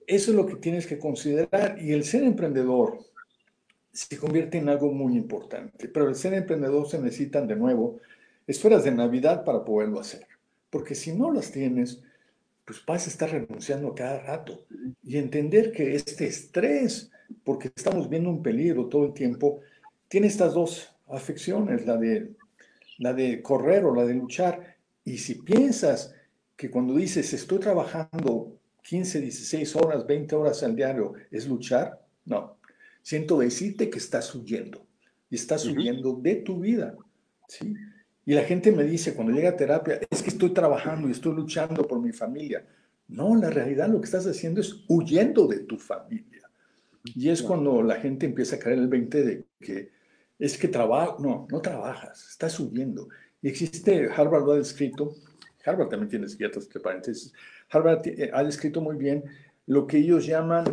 eso 0.06 0.30
es 0.32 0.36
lo 0.36 0.44
que 0.44 0.56
tienes 0.56 0.86
que 0.86 0.98
considerar 0.98 1.78
y 1.80 1.92
el 1.92 2.04
ser 2.04 2.24
emprendedor 2.24 2.98
se 3.90 4.18
convierte 4.18 4.58
en 4.58 4.68
algo 4.68 4.92
muy 4.92 5.16
importante, 5.16 5.88
pero 5.88 6.10
el 6.10 6.14
ser 6.14 6.34
emprendedor 6.34 6.86
se 6.86 6.98
necesitan 6.98 7.46
de 7.46 7.56
nuevo 7.56 8.00
esferas 8.46 8.84
de 8.84 8.90
Navidad 8.90 9.44
para 9.44 9.64
poderlo 9.64 9.98
hacer, 9.98 10.26
porque 10.68 10.94
si 10.94 11.14
no 11.14 11.32
las 11.32 11.50
tienes, 11.50 12.02
pues 12.66 12.84
vas 12.86 13.06
a 13.06 13.10
estar 13.10 13.30
renunciando 13.30 13.94
cada 13.94 14.20
rato. 14.20 14.66
Y 15.02 15.16
entender 15.16 15.72
que 15.72 15.94
este 15.94 16.26
estrés, 16.26 17.10
porque 17.44 17.70
estamos 17.74 18.10
viendo 18.10 18.28
un 18.28 18.42
peligro 18.42 18.88
todo 18.88 19.06
el 19.06 19.14
tiempo, 19.14 19.60
tiene 20.08 20.26
estas 20.26 20.52
dos 20.52 20.94
afecciones, 21.08 21.86
la 21.86 21.96
de, 21.96 22.30
la 22.98 23.12
de 23.12 23.42
correr 23.42 23.84
o 23.84 23.94
la 23.94 24.04
de 24.04 24.14
luchar. 24.14 24.76
Y 25.04 25.18
si 25.18 25.36
piensas 25.36 26.14
que 26.56 26.70
cuando 26.70 26.94
dices 26.94 27.32
estoy 27.32 27.58
trabajando 27.58 28.58
15, 28.82 29.20
16 29.20 29.76
horas, 29.76 30.06
20 30.06 30.34
horas 30.36 30.62
al 30.62 30.76
diario, 30.76 31.14
es 31.30 31.48
luchar, 31.48 32.00
no. 32.26 32.58
Siento 33.02 33.38
decirte 33.38 33.90
que 33.90 33.98
estás 33.98 34.34
huyendo 34.34 34.86
y 35.28 35.34
estás 35.36 35.66
huyendo 35.66 36.14
de 36.14 36.36
tu 36.36 36.60
vida. 36.60 36.94
¿sí? 37.48 37.74
Y 38.26 38.34
la 38.34 38.44
gente 38.44 38.72
me 38.72 38.84
dice 38.84 39.14
cuando 39.14 39.32
llega 39.32 39.50
a 39.50 39.56
terapia, 39.56 40.00
es 40.10 40.22
que 40.22 40.30
estoy 40.30 40.50
trabajando 40.50 41.08
y 41.08 41.12
estoy 41.12 41.34
luchando 41.34 41.86
por 41.86 42.00
mi 42.00 42.12
familia. 42.12 42.64
No, 43.08 43.36
la 43.36 43.50
realidad 43.50 43.88
lo 43.88 44.00
que 44.00 44.06
estás 44.06 44.26
haciendo 44.26 44.60
es 44.60 44.84
huyendo 44.88 45.46
de 45.46 45.60
tu 45.60 45.76
familia. 45.76 46.48
Y 47.04 47.28
es 47.28 47.42
cuando 47.42 47.82
la 47.82 47.96
gente 47.96 48.24
empieza 48.24 48.56
a 48.56 48.58
caer 48.58 48.78
el 48.78 48.88
20 48.88 49.24
de 49.24 49.44
que 49.60 49.90
es 50.38 50.58
que 50.58 50.68
trabajo, 50.68 51.22
no, 51.22 51.46
no 51.50 51.60
trabajas, 51.60 52.26
estás 52.30 52.58
huyendo. 52.60 53.08
Y 53.40 53.48
existe, 53.48 54.08
Harvard 54.14 54.44
lo 54.44 54.52
ha 54.52 54.56
descrito, 54.56 55.14
Harvard 55.64 55.88
también 55.88 56.10
tiene 56.10 56.28
psiquiatras, 56.28 56.66
entre 56.66 56.80
paréntesis, 56.80 57.32
Harvard 57.70 58.06
eh, 58.06 58.30
ha 58.32 58.42
descrito 58.42 58.80
muy 58.80 58.96
bien 58.96 59.24
lo 59.66 59.86
que 59.86 59.98
ellos 59.98 60.26
llaman 60.26 60.64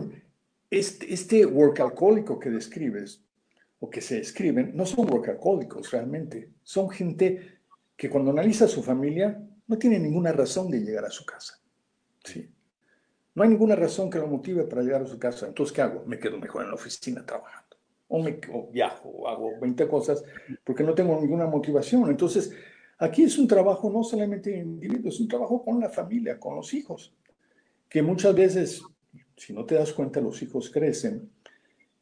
este, 0.69 1.13
este 1.13 1.45
work 1.45 1.79
alcohólico 1.79 2.39
que 2.39 2.49
describes, 2.49 3.21
o 3.81 3.89
que 3.89 3.99
se 3.99 4.19
escriben, 4.19 4.71
no 4.75 4.85
son 4.85 5.11
workahólicos 5.11 5.89
realmente, 5.89 6.51
son 6.63 6.89
gente 6.89 7.59
que 7.97 8.09
cuando 8.09 8.29
analiza 8.29 8.67
su 8.67 8.83
familia 8.83 9.43
no 9.67 9.77
tiene 9.77 9.99
ninguna 9.99 10.31
razón 10.31 10.69
de 10.69 10.79
llegar 10.79 11.03
a 11.03 11.09
su 11.09 11.25
casa. 11.25 11.59
¿sí? 12.23 12.47
No 13.33 13.43
hay 13.43 13.49
ninguna 13.49 13.75
razón 13.75 14.09
que 14.09 14.19
lo 14.19 14.27
motive 14.27 14.65
para 14.65 14.83
llegar 14.83 15.01
a 15.01 15.07
su 15.07 15.17
casa. 15.17 15.47
Entonces, 15.47 15.73
¿qué 15.73 15.81
hago? 15.81 16.03
Me 16.05 16.19
quedo 16.19 16.37
mejor 16.37 16.63
en 16.63 16.69
la 16.69 16.75
oficina 16.75 17.25
trabajando. 17.25 17.60
O, 18.13 18.21
me, 18.21 18.39
viajo, 18.71 19.07
o 19.07 19.27
hago 19.29 19.57
20 19.61 19.87
cosas 19.87 20.23
porque 20.65 20.83
no 20.83 20.93
tengo 20.93 21.19
ninguna 21.19 21.47
motivación. 21.47 22.09
Entonces, 22.09 22.51
aquí 22.97 23.23
es 23.23 23.37
un 23.37 23.47
trabajo 23.47 23.89
no 23.89 24.03
solamente 24.03 24.57
individuo, 24.57 25.07
es 25.09 25.19
un 25.21 25.29
trabajo 25.29 25.63
con 25.63 25.79
la 25.79 25.89
familia, 25.89 26.37
con 26.37 26.57
los 26.57 26.73
hijos. 26.73 27.13
Que 27.87 28.01
muchas 28.01 28.35
veces, 28.35 28.83
si 29.37 29.53
no 29.53 29.65
te 29.65 29.75
das 29.75 29.93
cuenta, 29.93 30.19
los 30.19 30.41
hijos 30.41 30.69
crecen. 30.69 31.29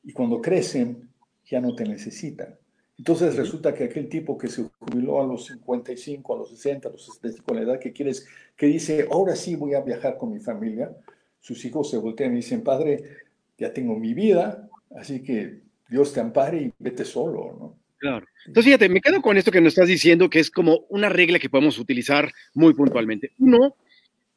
Y 0.04 0.12
cuando 0.12 0.42
crecen, 0.42 1.10
ya 1.46 1.62
no 1.62 1.76
te 1.76 1.84
necesitan. 1.84 2.58
Entonces 2.98 3.36
resulta 3.36 3.74
que 3.74 3.86
aquel 3.86 4.10
tipo 4.10 4.36
que 4.36 4.48
se 4.48 4.64
jubiló 4.80 5.22
a 5.22 5.28
los 5.28 5.46
55, 5.46 6.34
a 6.34 6.38
los 6.40 6.50
60, 6.50 6.90
a 6.90 6.92
los 6.92 7.06
65, 7.06 7.54
la 7.54 7.62
edad 7.62 7.80
que 7.80 7.94
quieres, 7.94 8.28
que 8.58 8.66
dice, 8.66 9.08
ahora 9.12 9.36
sí 9.36 9.56
voy 9.56 9.76
a 9.76 9.82
viajar 9.82 10.18
con 10.18 10.34
mi 10.34 10.40
familia, 10.40 10.92
sus 11.40 11.64
hijos 11.66 11.90
se 11.90 11.98
voltean 11.98 12.34
y 12.34 12.38
dicen, 12.38 12.62
padre, 12.62 13.04
ya 13.58 13.72
tengo 13.72 13.96
mi 13.96 14.14
vida, 14.14 14.70
así 14.96 15.24
que 15.24 15.69
Dios 15.90 16.14
te 16.14 16.20
ampare 16.20 16.62
y 16.62 16.74
vete 16.80 17.04
solo, 17.04 17.58
¿no? 17.60 17.80
Claro. 17.98 18.26
Entonces, 18.46 18.66
fíjate, 18.66 18.88
me 18.88 19.02
quedo 19.02 19.22
con 19.22 19.38
esto 19.38 19.52
que 19.52 19.60
nos 19.60 19.74
estás 19.74 19.90
diciendo, 19.90 20.30
que 20.30 20.40
es 20.40 20.50
como 20.50 20.86
una 20.90 21.10
regla 21.10 21.38
que 21.38 21.50
podemos 21.50 21.78
utilizar 21.80 22.32
muy 22.54 22.74
puntualmente. 22.74 23.34
Uno, 23.40 23.76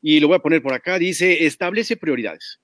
y 0.03 0.19
lo 0.19 0.27
voy 0.29 0.37
a 0.37 0.41
poner 0.41 0.61
por 0.61 0.75
acá, 0.75 0.99
dice, 0.99 1.47
establece 1.47 1.97
prioridades. 1.97 2.59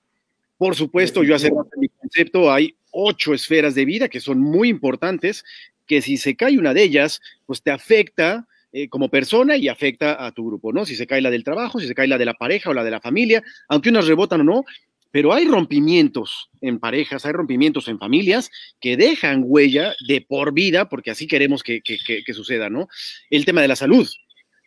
Por 0.57 0.75
supuesto, 0.75 1.23
yo 1.23 1.35
hace 1.35 1.51
mi 1.77 1.87
concepto, 1.87 2.51
hay 2.51 2.75
ocho 2.91 3.33
esferas 3.33 3.75
de 3.75 3.85
vida 3.85 4.09
que 4.09 4.19
son 4.19 4.41
muy 4.41 4.67
importantes, 4.67 5.45
que 5.87 6.01
si 6.01 6.17
se 6.17 6.35
cae 6.35 6.57
una 6.57 6.73
de 6.73 6.83
ellas, 6.83 7.21
pues 7.45 7.61
te 7.61 7.71
afecta 7.71 8.45
eh, 8.73 8.89
como 8.89 9.07
persona 9.07 9.55
y 9.55 9.69
afecta 9.69 10.23
a 10.23 10.33
tu 10.33 10.45
grupo, 10.45 10.73
¿no? 10.73 10.85
Si 10.85 10.95
se 10.95 11.07
cae 11.07 11.21
la 11.21 11.31
del 11.31 11.45
trabajo, 11.45 11.79
si 11.79 11.87
se 11.87 11.95
cae 11.95 12.07
la 12.07 12.17
de 12.17 12.25
la 12.25 12.33
pareja 12.33 12.69
o 12.69 12.73
la 12.73 12.83
de 12.83 12.91
la 12.91 12.99
familia, 12.99 13.41
aunque 13.69 13.89
unas 13.89 14.05
rebotan 14.05 14.41
o 14.41 14.43
no, 14.43 14.65
pero 15.11 15.33
hay 15.33 15.45
rompimientos 15.45 16.49
en 16.61 16.79
parejas, 16.79 17.25
hay 17.25 17.31
rompimientos 17.31 17.87
en 17.87 17.99
familias 17.99 18.49
que 18.79 18.97
dejan 18.97 19.43
huella 19.45 19.93
de 20.07 20.21
por 20.21 20.53
vida, 20.53 20.89
porque 20.89 21.11
así 21.11 21.27
queremos 21.27 21.63
que, 21.63 21.81
que 21.81 22.33
suceda, 22.33 22.69
¿no? 22.69 22.87
El 23.29 23.45
tema 23.45 23.61
de 23.61 23.67
la 23.67 23.75
salud 23.75 24.07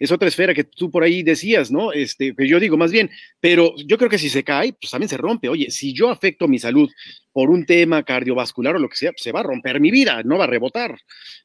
es 0.03 0.11
otra 0.11 0.27
esfera 0.27 0.53
que 0.53 0.65
tú 0.65 0.91
por 0.91 1.05
ahí 1.05 1.23
decías, 1.23 1.71
¿no? 1.71 1.93
Este, 1.93 2.35
que 2.35 2.49
yo 2.49 2.59
digo 2.59 2.77
más 2.77 2.91
bien, 2.91 3.09
pero 3.39 3.73
yo 3.87 3.97
creo 3.99 4.11
que 4.11 4.19
si 4.19 4.31
se 4.31 4.43
cae, 4.43 4.73
pues 4.73 4.91
también 4.91 5.09
se 5.09 5.17
rompe. 5.17 5.49
Oye, 5.49 5.71
si 5.71 5.93
yo 5.93 6.11
afecto 6.11 6.49
mi 6.49 6.59
salud 6.59 6.91
por 7.31 7.51
un 7.51 7.65
tema 7.65 8.03
cardiovascular 8.03 8.75
o 8.75 8.81
lo 8.81 8.89
que 8.89 8.97
sea, 8.97 9.13
pues 9.13 9.23
se 9.23 9.31
va 9.31 9.39
a 9.39 9.45
romper 9.45 9.79
mi 9.79 9.93
vida, 9.93 10.25
no 10.25 10.39
va 10.39 10.45
a 10.45 10.49
rebotar. 10.49 10.99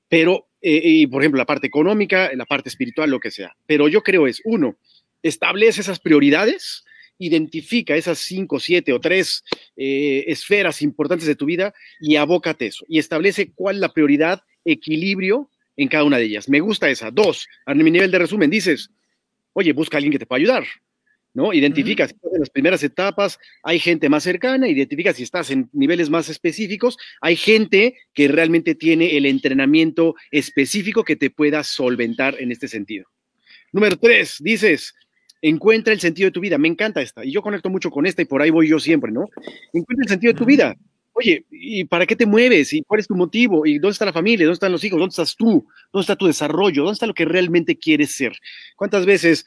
Pero, 0.09 0.47
eh, 0.59 0.81
y 0.83 1.05
por 1.05 1.21
ejemplo, 1.21 1.37
la 1.37 1.45
parte 1.45 1.67
económica, 1.67 2.31
la 2.33 2.47
parte 2.47 2.69
espiritual, 2.69 3.11
lo 3.11 3.19
que 3.19 3.29
sea. 3.29 3.55
Pero 3.67 3.87
yo 3.89 4.01
creo 4.01 4.25
es, 4.25 4.41
uno, 4.43 4.79
establece 5.21 5.81
esas 5.81 5.99
prioridades, 5.99 6.83
identifica 7.19 7.95
esas 7.95 8.19
cinco, 8.19 8.59
siete 8.59 8.93
o 8.93 8.99
tres 8.99 9.43
eh, 9.75 10.25
esferas 10.27 10.81
importantes 10.81 11.27
de 11.27 11.35
tu 11.35 11.45
vida 11.45 11.73
y 11.99 12.15
abócate 12.15 12.67
eso. 12.67 12.85
Y 12.87 12.99
establece 12.99 13.51
cuál 13.53 13.75
es 13.75 13.81
la 13.81 13.93
prioridad, 13.93 14.43
equilibrio 14.65 15.49
en 15.75 15.87
cada 15.87 16.03
una 16.03 16.17
de 16.17 16.25
ellas. 16.25 16.49
Me 16.49 16.59
gusta 16.59 16.89
esa. 16.89 17.11
Dos, 17.11 17.47
a 17.65 17.73
mi 17.73 17.89
nivel 17.89 18.11
de 18.11 18.19
resumen, 18.19 18.49
dices, 18.49 18.89
oye, 19.53 19.73
busca 19.73 19.95
a 19.95 19.99
alguien 19.99 20.11
que 20.11 20.19
te 20.19 20.25
pueda 20.25 20.39
ayudar, 20.39 20.65
¿no? 21.33 21.53
Identifica 21.53 22.07
si 22.07 22.15
estás 22.15 22.33
en 22.33 22.39
las 22.39 22.49
primeras 22.49 22.83
etapas, 22.83 23.39
hay 23.63 23.79
gente 23.79 24.09
más 24.09 24.23
cercana, 24.23 24.67
identifica 24.67 25.13
si 25.13 25.23
estás 25.23 25.51
en 25.51 25.69
niveles 25.73 26.09
más 26.09 26.29
específicos, 26.29 26.97
hay 27.21 27.35
gente 27.35 27.95
que 28.13 28.27
realmente 28.27 28.75
tiene 28.75 29.17
el 29.17 29.25
entrenamiento 29.25 30.15
específico 30.31 31.03
que 31.03 31.15
te 31.15 31.29
pueda 31.29 31.63
solventar 31.63 32.35
en 32.39 32.51
este 32.51 32.67
sentido. 32.67 33.05
Número 33.71 33.97
tres, 33.97 34.37
dices, 34.39 34.95
encuentra 35.41 35.93
el 35.93 35.99
sentido 35.99 36.27
de 36.27 36.31
tu 36.31 36.41
vida. 36.41 36.57
Me 36.57 36.67
encanta 36.67 37.01
esta, 37.01 37.25
y 37.25 37.31
yo 37.31 37.41
conecto 37.41 37.69
mucho 37.69 37.91
con 37.91 38.05
esta 38.05 38.21
y 38.21 38.25
por 38.25 38.41
ahí 38.41 38.49
voy 38.49 38.67
yo 38.67 38.79
siempre, 38.79 39.11
¿no? 39.11 39.29
Encuentra 39.73 40.03
el 40.03 40.09
sentido 40.09 40.33
de 40.33 40.39
tu 40.39 40.45
vida 40.45 40.75
oye, 41.17 41.45
¿y 41.49 41.83
para 41.85 42.05
qué 42.05 42.15
te 42.15 42.25
mueves? 42.25 42.73
¿Y 42.73 42.83
cuál 42.83 42.99
es 42.99 43.07
tu 43.07 43.15
motivo? 43.15 43.65
¿Y 43.65 43.79
dónde 43.79 43.93
está 43.93 44.05
la 44.05 44.13
familia? 44.13 44.45
¿Dónde 44.45 44.53
están 44.53 44.71
los 44.71 44.83
hijos? 44.83 44.99
¿Dónde 44.99 45.11
estás 45.11 45.35
tú? 45.35 45.67
¿Dónde 45.91 46.03
está 46.03 46.15
tu 46.15 46.27
desarrollo? 46.27 46.83
¿Dónde 46.83 46.93
está 46.93 47.07
lo 47.07 47.15
que 47.15 47.25
realmente 47.25 47.77
quieres 47.77 48.11
ser? 48.11 48.37
¿Cuántas 48.75 49.05
veces 49.05 49.45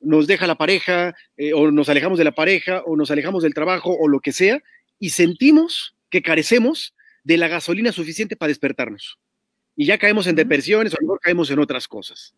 nos 0.00 0.26
deja 0.26 0.48
la 0.48 0.56
pareja 0.56 1.14
eh, 1.36 1.52
o 1.52 1.70
nos 1.70 1.88
alejamos 1.88 2.18
de 2.18 2.24
la 2.24 2.32
pareja 2.32 2.82
o 2.86 2.96
nos 2.96 3.10
alejamos 3.12 3.44
del 3.44 3.54
trabajo 3.54 3.96
o 3.96 4.08
lo 4.08 4.18
que 4.18 4.32
sea 4.32 4.60
y 4.98 5.10
sentimos 5.10 5.94
que 6.10 6.22
carecemos 6.22 6.92
de 7.22 7.36
la 7.36 7.46
gasolina 7.46 7.92
suficiente 7.92 8.34
para 8.34 8.48
despertarnos? 8.48 9.18
Y 9.76 9.86
ya 9.86 9.98
caemos 9.98 10.26
en 10.26 10.34
depresiones 10.34 10.92
o 10.92 10.96
a 10.96 11.02
lo 11.02 11.06
mejor 11.06 11.20
caemos 11.20 11.50
en 11.50 11.60
otras 11.60 11.86
cosas. 11.86 12.34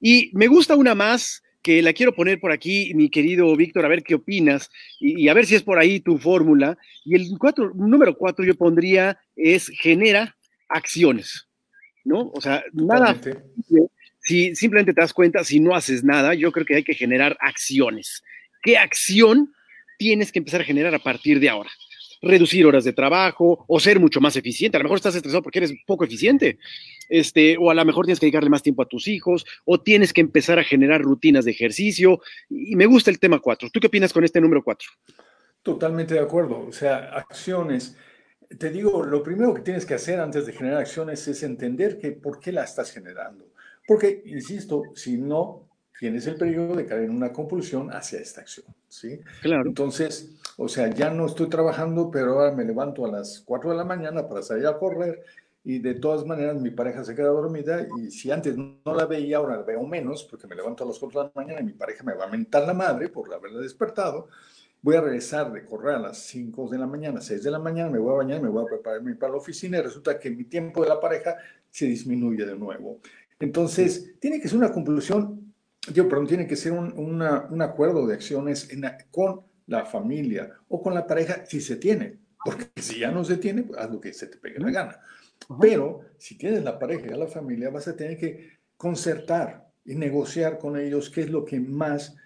Y 0.00 0.32
me 0.34 0.48
gusta 0.48 0.74
una 0.74 0.96
más 0.96 1.44
que 1.68 1.82
la 1.82 1.92
quiero 1.92 2.14
poner 2.14 2.40
por 2.40 2.50
aquí, 2.50 2.94
mi 2.94 3.10
querido 3.10 3.54
Víctor, 3.54 3.84
a 3.84 3.88
ver 3.88 4.02
qué 4.02 4.14
opinas 4.14 4.70
y, 4.98 5.28
a 5.28 5.34
ver 5.34 5.44
si 5.44 5.54
es 5.54 5.62
por 5.62 5.78
ahí 5.78 6.00
tu 6.00 6.16
fórmula. 6.16 6.78
Y 7.04 7.14
el 7.14 7.28
cuatro, 7.38 7.74
número 7.74 8.16
cuatro 8.16 8.42
yo 8.42 8.54
pondría 8.54 9.20
es 9.36 9.68
genera 9.68 10.34
acciones, 10.70 11.46
¿no? 12.04 12.30
O 12.32 12.40
sea, 12.40 12.64
nada, 12.72 13.20
si 14.20 14.56
simplemente 14.56 14.94
te 14.94 15.00
das 15.02 15.12
cuenta, 15.12 15.44
si 15.44 15.60
no 15.60 15.74
haces 15.74 16.02
nada, 16.02 16.32
yo 16.32 16.52
creo 16.52 16.64
que 16.64 16.76
hay 16.76 16.84
que 16.84 16.94
generar 16.94 17.36
acciones. 17.38 18.22
¿Qué 18.62 18.78
acción 18.78 19.52
tienes 19.98 20.32
que 20.32 20.38
empezar 20.38 20.62
a 20.62 20.64
generar 20.64 20.94
a 20.94 21.00
partir 21.00 21.38
de 21.38 21.50
ahora? 21.50 21.70
Reducir 22.22 22.66
horas 22.66 22.84
de 22.84 22.92
trabajo 22.92 23.64
o 23.66 23.80
ser 23.80 24.00
mucho 24.00 24.20
más 24.20 24.36
eficiente. 24.36 24.76
A 24.76 24.80
lo 24.80 24.84
mejor 24.84 24.98
estás 24.98 25.14
estresado 25.14 25.42
porque 25.42 25.58
eres 25.58 25.72
poco 25.86 26.04
eficiente, 26.04 26.58
este, 27.08 27.56
o 27.58 27.70
a 27.70 27.74
lo 27.74 27.84
mejor 27.84 28.04
tienes 28.04 28.20
que 28.20 28.26
dedicarle 28.26 28.50
más 28.50 28.62
tiempo 28.62 28.82
a 28.82 28.88
tus 28.88 29.08
hijos, 29.08 29.44
o 29.64 29.80
tienes 29.80 30.12
que 30.12 30.20
empezar 30.20 30.58
a 30.58 30.64
generar 30.64 31.02
rutinas 31.02 31.44
de 31.44 31.52
ejercicio. 31.52 32.20
Y 32.48 32.76
me 32.76 32.86
gusta 32.86 33.10
el 33.10 33.18
tema 33.18 33.40
4. 33.40 33.70
¿Tú 33.72 33.80
qué 33.80 33.86
opinas 33.86 34.12
con 34.12 34.24
este 34.24 34.40
número 34.40 34.62
4? 34.62 34.88
Totalmente 35.62 36.14
de 36.14 36.20
acuerdo. 36.20 36.66
O 36.66 36.72
sea, 36.72 37.10
acciones. 37.14 37.96
Te 38.58 38.70
digo, 38.70 39.04
lo 39.04 39.22
primero 39.22 39.52
que 39.52 39.60
tienes 39.60 39.84
que 39.84 39.94
hacer 39.94 40.20
antes 40.20 40.46
de 40.46 40.52
generar 40.52 40.80
acciones 40.80 41.26
es 41.28 41.42
entender 41.42 41.98
que 41.98 42.12
por 42.12 42.40
qué 42.40 42.52
la 42.52 42.64
estás 42.64 42.90
generando. 42.90 43.52
Porque, 43.86 44.22
insisto, 44.26 44.82
si 44.94 45.18
no 45.18 45.67
tienes 45.98 46.26
el 46.26 46.36
peligro 46.36 46.76
de 46.76 46.86
caer 46.86 47.04
en 47.04 47.10
una 47.10 47.32
compulsión 47.32 47.90
hacia 47.90 48.20
esta 48.20 48.42
acción, 48.42 48.66
¿sí? 48.88 49.20
Claro. 49.42 49.64
Entonces, 49.66 50.30
o 50.56 50.68
sea, 50.68 50.88
ya 50.90 51.10
no 51.10 51.26
estoy 51.26 51.48
trabajando, 51.48 52.10
pero 52.10 52.38
ahora 52.38 52.54
me 52.54 52.64
levanto 52.64 53.04
a 53.04 53.10
las 53.10 53.42
4 53.44 53.70
de 53.70 53.76
la 53.76 53.84
mañana 53.84 54.28
para 54.28 54.42
salir 54.42 54.66
a 54.66 54.78
correr 54.78 55.22
y 55.64 55.80
de 55.80 55.94
todas 55.94 56.24
maneras 56.24 56.60
mi 56.60 56.70
pareja 56.70 57.04
se 57.04 57.14
queda 57.14 57.28
dormida 57.28 57.86
y 57.98 58.10
si 58.10 58.30
antes 58.30 58.56
no 58.56 58.94
la 58.94 59.06
veía, 59.06 59.38
ahora 59.38 59.56
la 59.56 59.62
veo 59.62 59.82
menos 59.84 60.24
porque 60.24 60.46
me 60.46 60.54
levanto 60.54 60.84
a 60.84 60.86
las 60.86 60.98
4 60.98 61.20
de 61.20 61.26
la 61.26 61.32
mañana 61.34 61.60
y 61.60 61.64
mi 61.64 61.72
pareja 61.72 62.04
me 62.04 62.14
va 62.14 62.24
a 62.24 62.28
mentar 62.28 62.64
la 62.64 62.74
madre 62.74 63.08
por 63.08 63.32
haberla 63.32 63.60
despertado. 63.60 64.28
Voy 64.80 64.94
a 64.94 65.00
regresar 65.00 65.52
de 65.52 65.64
correr 65.64 65.96
a 65.96 65.98
las 65.98 66.18
5 66.18 66.68
de 66.68 66.78
la 66.78 66.86
mañana, 66.86 67.20
6 67.20 67.42
de 67.42 67.50
la 67.50 67.58
mañana, 67.58 67.90
me 67.90 67.98
voy 67.98 68.14
a 68.14 68.18
bañar, 68.18 68.40
me 68.40 68.48
voy 68.48 68.62
a 68.62 68.66
prepararme 68.66 69.16
para 69.16 69.32
la 69.32 69.38
oficina 69.38 69.78
y 69.78 69.82
resulta 69.82 70.18
que 70.18 70.30
mi 70.30 70.44
tiempo 70.44 70.82
de 70.82 70.88
la 70.88 71.00
pareja 71.00 71.36
se 71.68 71.86
disminuye 71.86 72.46
de 72.46 72.56
nuevo. 72.56 73.00
Entonces, 73.40 74.14
tiene 74.20 74.40
que 74.40 74.48
ser 74.48 74.56
una 74.56 74.72
conclusión 74.72 75.47
yo, 75.92 76.08
perdón, 76.08 76.26
tiene 76.26 76.46
que 76.46 76.56
ser 76.56 76.72
un, 76.72 76.92
un 76.92 77.62
acuerdo 77.62 78.06
de 78.06 78.14
acciones 78.14 78.68
con 79.10 79.42
la 79.66 79.84
familia 79.84 80.50
o 80.68 80.82
con 80.82 80.94
la 80.94 81.06
pareja 81.06 81.44
si 81.46 81.60
se 81.60 81.76
tiene, 81.76 82.18
porque 82.44 82.66
si 82.76 83.00
ya 83.00 83.10
no 83.10 83.24
se 83.24 83.36
tiene, 83.36 83.62
pues 83.62 83.78
haz 83.78 83.90
lo 83.90 84.00
que 84.00 84.12
se 84.12 84.26
te 84.26 84.38
pegue 84.38 84.58
la 84.58 84.70
gana. 84.70 85.00
Pero 85.60 86.00
si 86.18 86.36
tienes 86.36 86.64
la 86.64 86.78
pareja 86.78 87.06
y 87.06 87.18
la 87.18 87.26
familia, 87.26 87.70
vas 87.70 87.88
a 87.88 87.96
tener 87.96 88.18
que 88.18 88.58
concertar 88.76 89.70
y 89.84 89.94
negociar 89.94 90.58
con 90.58 90.76
ellos 90.76 91.10
qué 91.10 91.22
es 91.22 91.30
lo 91.30 91.44
que 91.44 91.60
más 91.60 92.16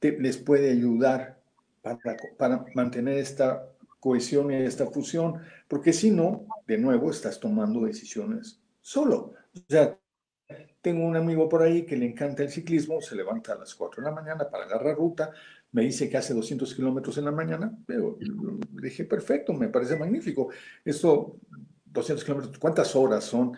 les 0.00 0.36
puede 0.36 0.70
ayudar 0.70 1.38
para, 1.82 2.16
para 2.36 2.64
mantener 2.74 3.18
esta 3.18 3.68
cohesión 4.00 4.52
y 4.52 4.56
esta 4.56 4.86
fusión, 4.86 5.40
porque 5.66 5.92
si 5.92 6.10
no, 6.10 6.46
de 6.66 6.78
nuevo, 6.78 7.10
estás 7.10 7.40
tomando 7.40 7.84
decisiones 7.84 8.60
solo. 8.80 9.34
O 9.54 9.60
sea, 9.68 9.98
tengo 10.80 11.04
un 11.04 11.16
amigo 11.16 11.48
por 11.48 11.62
ahí 11.62 11.84
que 11.84 11.96
le 11.96 12.06
encanta 12.06 12.42
el 12.42 12.50
ciclismo, 12.50 13.00
se 13.00 13.16
levanta 13.16 13.52
a 13.52 13.56
las 13.56 13.74
4 13.74 14.02
de 14.02 14.10
la 14.10 14.14
mañana 14.14 14.48
para 14.48 14.64
agarrar 14.64 14.96
ruta, 14.96 15.32
me 15.72 15.82
dice 15.82 16.08
que 16.08 16.16
hace 16.16 16.34
200 16.34 16.74
kilómetros 16.74 17.18
en 17.18 17.26
la 17.26 17.32
mañana, 17.32 17.76
pero 17.86 18.18
dije, 18.70 19.04
perfecto, 19.04 19.52
me 19.52 19.68
parece 19.68 19.96
magnífico. 19.96 20.48
Esto, 20.84 21.36
200 21.86 22.24
kilómetros, 22.24 22.58
¿cuántas 22.58 22.94
horas 22.96 23.24
son? 23.24 23.52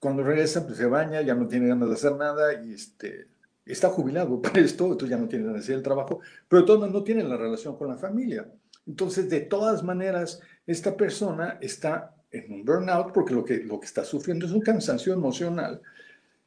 Cuando 0.00 0.22
regresa, 0.22 0.64
pues 0.64 0.78
se 0.78 0.86
baña, 0.86 1.20
ya 1.22 1.34
no 1.34 1.46
tiene 1.46 1.68
ganas 1.68 1.88
de 1.88 1.94
hacer 1.94 2.16
nada 2.16 2.62
y 2.64 2.72
este, 2.72 3.28
está 3.66 3.88
jubilado 3.90 4.40
para 4.42 4.60
esto, 4.60 4.84
entonces 4.84 5.10
ya 5.10 5.18
no 5.18 5.28
tiene 5.28 5.44
ganas 5.44 5.60
de 5.60 5.64
hacer 5.64 5.76
el 5.76 5.82
trabajo, 5.82 6.20
pero 6.48 6.64
todo 6.64 6.86
no 6.86 7.02
tiene 7.02 7.24
la 7.24 7.36
relación 7.36 7.76
con 7.76 7.88
la 7.88 7.96
familia. 7.96 8.48
Entonces, 8.86 9.28
de 9.28 9.40
todas 9.40 9.82
maneras, 9.82 10.40
esta 10.66 10.96
persona 10.96 11.58
está 11.60 12.14
en 12.30 12.52
un 12.52 12.64
burnout 12.64 13.12
porque 13.12 13.34
lo 13.34 13.44
que, 13.44 13.58
lo 13.58 13.80
que 13.80 13.86
está 13.86 14.04
sufriendo 14.04 14.46
es 14.46 14.52
un 14.52 14.60
cansancio 14.60 15.12
emocional 15.12 15.80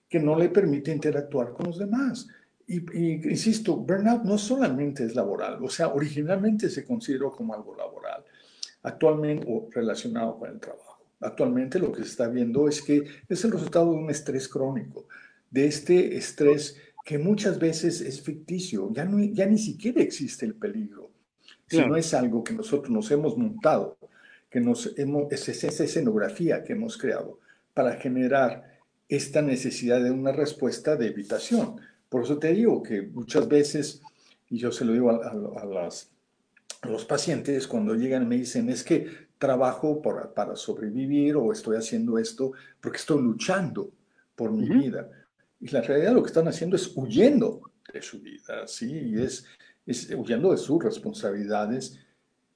que 0.10 0.20
no 0.20 0.38
le 0.38 0.50
permite 0.50 0.92
interactuar 0.92 1.54
con 1.54 1.68
los 1.68 1.80
demás. 1.80 2.28
Y, 2.68 3.30
insisto, 3.30 3.78
burnout 3.78 4.24
no 4.24 4.38
solamente 4.38 5.06
es 5.06 5.16
laboral, 5.16 5.64
o 5.64 5.70
sea, 5.70 5.88
originalmente 5.88 6.70
se 6.70 6.86
consideró 6.86 7.32
como 7.32 7.54
algo 7.54 7.74
laboral, 7.76 8.26
actualmente 8.84 9.46
o 9.48 9.70
relacionado 9.72 10.38
con 10.38 10.50
el 10.50 10.60
trabajo. 10.60 11.06
Actualmente 11.22 11.80
lo 11.80 11.92
que 11.92 12.04
se 12.04 12.10
está 12.10 12.28
viendo 12.28 12.68
es 12.68 12.82
que 12.82 13.04
es 13.28 13.44
el 13.46 13.52
resultado 13.52 13.92
de 13.92 13.98
un 13.98 14.10
estrés 14.10 14.50
crónico, 14.50 15.08
de 15.50 15.66
este 15.66 16.18
estrés 16.18 16.78
que 17.06 17.18
muchas 17.18 17.58
veces 17.58 18.02
es 18.02 18.22
ficticio, 18.22 18.92
ya, 18.92 19.06
no, 19.06 19.18
ya 19.24 19.46
ni 19.46 19.58
siquiera 19.58 20.02
existe 20.02 20.46
el 20.46 20.56
peligro, 20.56 21.10
sino 21.66 21.96
es 21.96 22.14
algo 22.14 22.44
que 22.44 22.54
nosotros 22.54 22.92
nos 22.92 23.10
hemos 23.12 23.38
montado, 23.38 23.98
que 24.50 24.60
nos 24.60 24.94
hemos, 24.98 25.32
es 25.32 25.64
esa 25.64 25.86
escenografía 25.86 26.66
que 26.66 26.74
hemos 26.74 26.98
creado 26.98 27.40
para 27.74 27.94
generar 27.96 28.77
esta 29.10 29.42
necesidad 29.42 30.04
de 30.04 30.12
una 30.12 30.32
respuesta 30.32 30.96
de 30.96 31.08
evitación. 31.08 31.80
Por 32.10 32.24
eso 32.24 32.38
te 32.38 32.54
digo 32.54 32.84
que 32.84 33.02
muchas 33.02 33.48
veces, 33.48 34.02
y 34.50 34.58
yo 34.58 34.72
se 34.72 34.86
lo 34.86 34.94
digo 34.94 35.12
a, 35.12 35.90
los 36.88 37.06
pacientes 37.06 37.68
cuando 37.68 37.96
llegan 37.96 38.24
y 38.24 38.28
me 38.28 38.38
dicen, 38.38 38.70
es 38.70 38.84
que 38.84 39.28
trabajo 39.38 40.02
para, 40.02 40.34
para 40.34 40.56
sobrevivir 40.56 41.36
o 41.36 41.52
estoy 41.52 41.78
haciendo 41.78 42.18
esto 42.18 42.54
porque 42.80 42.98
estoy 42.98 43.22
luchando 43.22 43.92
por 44.36 44.52
mi 44.52 44.70
vida. 44.70 45.10
Y 45.60 45.70
la 45.70 45.82
realidad 45.82 46.14
lo 46.14 46.22
que 46.22 46.28
están 46.28 46.48
haciendo 46.48 46.76
es 46.76 46.92
huyendo 46.96 47.72
de 47.92 48.02
su 48.02 48.20
vida, 48.22 48.68
¿sí? 48.68 48.92
Y 48.92 49.22
es, 49.22 49.46
es 49.86 50.12
huyendo 50.12 50.52
de 50.52 50.58
sus 50.58 50.84
responsabilidades. 50.84 52.00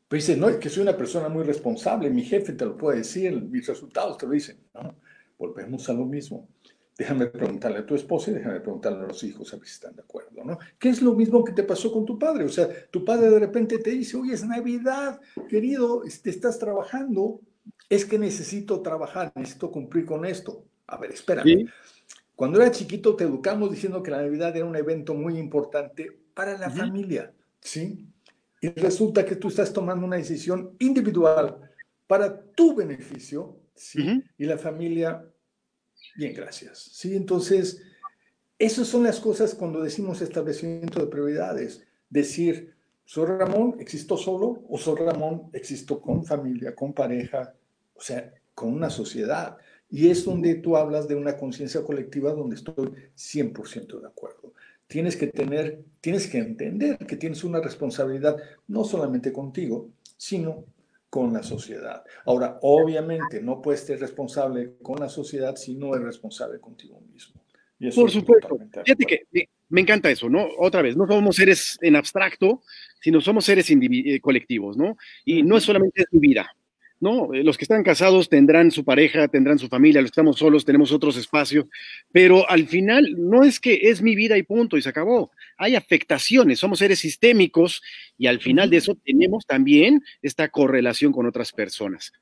Pero 0.07 0.21
dice, 0.21 0.37
no, 0.37 0.49
es 0.49 0.57
que 0.57 0.69
soy 0.69 0.83
una 0.83 0.97
persona 0.97 1.29
muy 1.29 1.43
responsable, 1.43 2.09
mi 2.09 2.23
jefe 2.23 2.53
te 2.53 2.65
lo 2.65 2.77
puede 2.77 2.99
decir, 2.99 3.41
mis 3.41 3.65
resultados 3.65 4.17
te 4.17 4.25
lo 4.27 4.33
dicen. 4.33 4.57
¿no? 4.73 4.95
Volvemos 5.41 5.89
a 5.89 5.93
lo 5.93 6.05
mismo. 6.05 6.47
Déjame 6.95 7.25
preguntarle 7.25 7.79
a 7.79 7.85
tu 7.85 7.95
esposa 7.95 8.29
y 8.29 8.35
déjame 8.35 8.59
preguntarle 8.59 9.05
a 9.05 9.07
los 9.07 9.23
hijos 9.23 9.51
a 9.51 9.57
ver 9.57 9.65
si 9.65 9.73
están 9.73 9.95
de 9.95 10.03
acuerdo, 10.03 10.43
¿no? 10.43 10.59
¿Qué 10.77 10.89
es 10.89 11.01
lo 11.01 11.15
mismo 11.15 11.43
que 11.43 11.51
te 11.51 11.63
pasó 11.63 11.91
con 11.91 12.05
tu 12.05 12.19
padre? 12.19 12.43
O 12.43 12.49
sea, 12.49 12.69
tu 12.91 13.03
padre 13.03 13.31
de 13.31 13.39
repente 13.39 13.79
te 13.79 13.89
dice, 13.89 14.17
oye, 14.17 14.33
es 14.33 14.45
Navidad, 14.45 15.19
querido, 15.49 16.03
este, 16.03 16.29
estás 16.29 16.59
trabajando, 16.59 17.41
es 17.89 18.05
que 18.05 18.19
necesito 18.19 18.81
trabajar, 18.81 19.31
necesito 19.35 19.71
cumplir 19.71 20.05
con 20.05 20.25
esto. 20.25 20.63
A 20.85 20.97
ver, 20.97 21.11
espérame. 21.11 21.67
Cuando 22.35 22.61
era 22.61 22.69
chiquito 22.69 23.15
te 23.15 23.23
educamos 23.23 23.71
diciendo 23.71 24.03
que 24.03 24.11
la 24.11 24.21
Navidad 24.21 24.55
era 24.55 24.65
un 24.65 24.75
evento 24.75 25.15
muy 25.15 25.39
importante 25.39 26.19
para 26.35 26.55
la 26.55 26.69
familia, 26.69 27.33
¿sí? 27.59 28.07
Y 28.61 28.67
resulta 28.69 29.25
que 29.25 29.37
tú 29.37 29.47
estás 29.47 29.73
tomando 29.73 30.05
una 30.05 30.17
decisión 30.17 30.75
individual 30.77 31.57
para 32.05 32.43
tu 32.51 32.75
beneficio, 32.75 33.57
¿sí? 33.73 34.23
Y 34.37 34.45
la 34.45 34.59
familia 34.59 35.25
Bien, 36.15 36.33
gracias. 36.33 36.77
Sí, 36.91 37.15
entonces, 37.15 37.81
esas 38.59 38.87
son 38.87 39.03
las 39.03 39.19
cosas 39.19 39.55
cuando 39.55 39.81
decimos 39.81 40.21
establecimiento 40.21 40.99
de 40.99 41.07
prioridades. 41.07 41.83
Decir, 42.09 42.75
soy 43.05 43.25
Ramón, 43.25 43.75
existo 43.79 44.17
solo, 44.17 44.63
o 44.69 44.77
soy 44.77 44.95
Ramón, 44.97 45.49
existo 45.53 46.01
con 46.01 46.23
familia, 46.23 46.75
con 46.75 46.93
pareja, 46.93 47.53
o 47.95 48.01
sea, 48.01 48.33
con 48.53 48.73
una 48.73 48.89
sociedad. 48.89 49.57
Y 49.89 50.09
es 50.09 50.23
donde 50.23 50.55
tú 50.55 50.77
hablas 50.77 51.07
de 51.07 51.15
una 51.15 51.37
conciencia 51.37 51.83
colectiva 51.83 52.33
donde 52.33 52.55
estoy 52.55 52.93
100% 53.15 53.99
de 53.99 54.07
acuerdo. 54.07 54.53
Tienes 54.87 55.15
que 55.15 55.27
tener, 55.27 55.83
tienes 55.99 56.27
que 56.27 56.37
entender 56.37 56.97
que 56.99 57.15
tienes 57.15 57.43
una 57.43 57.59
responsabilidad 57.61 58.37
no 58.67 58.83
solamente 58.83 59.33
contigo, 59.33 59.89
sino 60.17 60.65
con 61.11 61.33
la 61.33 61.43
sociedad. 61.43 62.05
Ahora, 62.25 62.57
obviamente, 62.61 63.41
no 63.41 63.61
puedes 63.61 63.81
ser 63.81 63.99
responsable 63.99 64.77
con 64.81 64.97
la 64.97 65.09
sociedad 65.09 65.57
si 65.57 65.75
no 65.75 65.93
eres 65.93 66.05
responsable 66.05 66.57
contigo 66.61 67.01
mismo. 67.01 67.43
Por 67.93 68.09
supuesto. 68.09 68.57
Fíjate 68.85 69.05
que 69.05 69.49
me, 69.69 69.81
encanta 69.81 70.09
eso, 70.09 70.29
¿no? 70.29 70.47
Otra 70.57 70.81
vez, 70.81 70.95
no 70.95 71.05
somos 71.05 71.35
seres 71.35 71.77
en 71.81 71.97
abstracto, 71.97 72.61
sino 73.01 73.19
somos 73.19 73.43
seres 73.43 73.69
eh, 73.69 74.21
colectivos, 74.21 74.77
¿no? 74.77 74.95
Y 75.25 75.43
no 75.43 75.57
es 75.57 75.63
solamente 75.63 76.05
su 76.09 76.17
vida, 76.17 76.49
¿no? 77.01 77.33
Eh, 77.33 77.43
los 77.43 77.57
que 77.57 77.65
están 77.65 77.83
casados 77.83 78.29
tendrán 78.29 78.71
su 78.71 78.85
pareja, 78.85 79.27
tendrán 79.27 79.59
su 79.59 79.67
familia, 79.67 80.01
los 80.01 80.11
que 80.11 80.13
estamos 80.13 80.37
solos 80.37 80.63
tenemos 80.63 80.91
otros 80.91 81.17
espacios, 81.17 81.65
pero 82.11 82.49
al 82.49 82.67
final 82.67 83.15
no 83.17 83.43
es 83.43 83.59
que 83.59 83.89
es 83.89 84.01
mi 84.01 84.15
vida 84.15 84.37
y 84.37 84.43
punto, 84.43 84.77
y 84.77 84.81
se 84.81 84.89
acabó. 84.89 85.31
Hay 85.57 85.75
afectaciones, 85.75 86.59
somos 86.59 86.79
seres 86.79 86.99
sistémicos 86.99 87.81
y 88.17 88.27
al 88.27 88.39
final 88.39 88.69
de 88.69 88.77
eso 88.77 88.95
tenemos 89.03 89.45
también 89.45 90.01
esta 90.21 90.47
correlación 90.49 91.11
con 91.11 91.25
otras 91.25 91.51
personas. 91.51 92.13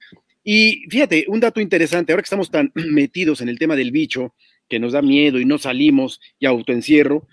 Y 0.43 0.86
fíjate, 0.89 1.25
un 1.27 1.41
dato 1.41 1.59
interesante, 1.59 2.13
ahora 2.13 2.23
que 2.23 2.27
estamos 2.27 2.49
tan 2.49 2.71
metidos 2.73 3.41
en 3.41 3.49
el 3.49 3.59
tema 3.59 3.75
del 3.75 3.91
bicho, 3.91 4.34
que 4.69 4.80
nos 4.80 4.93
da 4.93 5.01
miedo 5.01 5.39
y 5.39 5.45
no 5.45 5.57
salimos 5.57 6.21
y 6.39 6.45
autoencierro, 6.45 7.27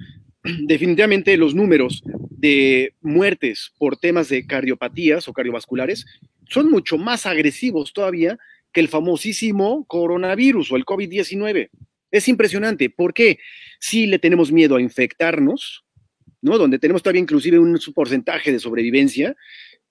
definitivamente 0.66 1.36
los 1.36 1.54
números 1.54 2.02
de 2.30 2.94
muertes 3.00 3.72
por 3.78 3.96
temas 3.96 4.28
de 4.28 4.46
cardiopatías 4.46 5.26
o 5.28 5.32
cardiovasculares 5.32 6.06
son 6.48 6.70
mucho 6.70 6.98
más 6.98 7.26
agresivos 7.26 7.92
todavía 7.92 8.38
que 8.72 8.80
el 8.80 8.88
famosísimo 8.88 9.84
coronavirus 9.86 10.72
o 10.72 10.76
el 10.76 10.84
COVID-19. 10.84 11.70
Es 12.10 12.28
impresionante. 12.28 12.90
¿Por 12.90 13.14
qué? 13.14 13.38
Si 13.80 14.06
le 14.06 14.18
tenemos 14.18 14.52
miedo 14.52 14.76
a 14.76 14.82
infectarnos, 14.82 15.84
¿no? 16.42 16.58
Donde 16.58 16.78
tenemos 16.78 17.02
todavía 17.02 17.22
inclusive 17.22 17.58
un 17.58 17.78
porcentaje 17.94 18.52
de 18.52 18.60
sobrevivencia, 18.60 19.34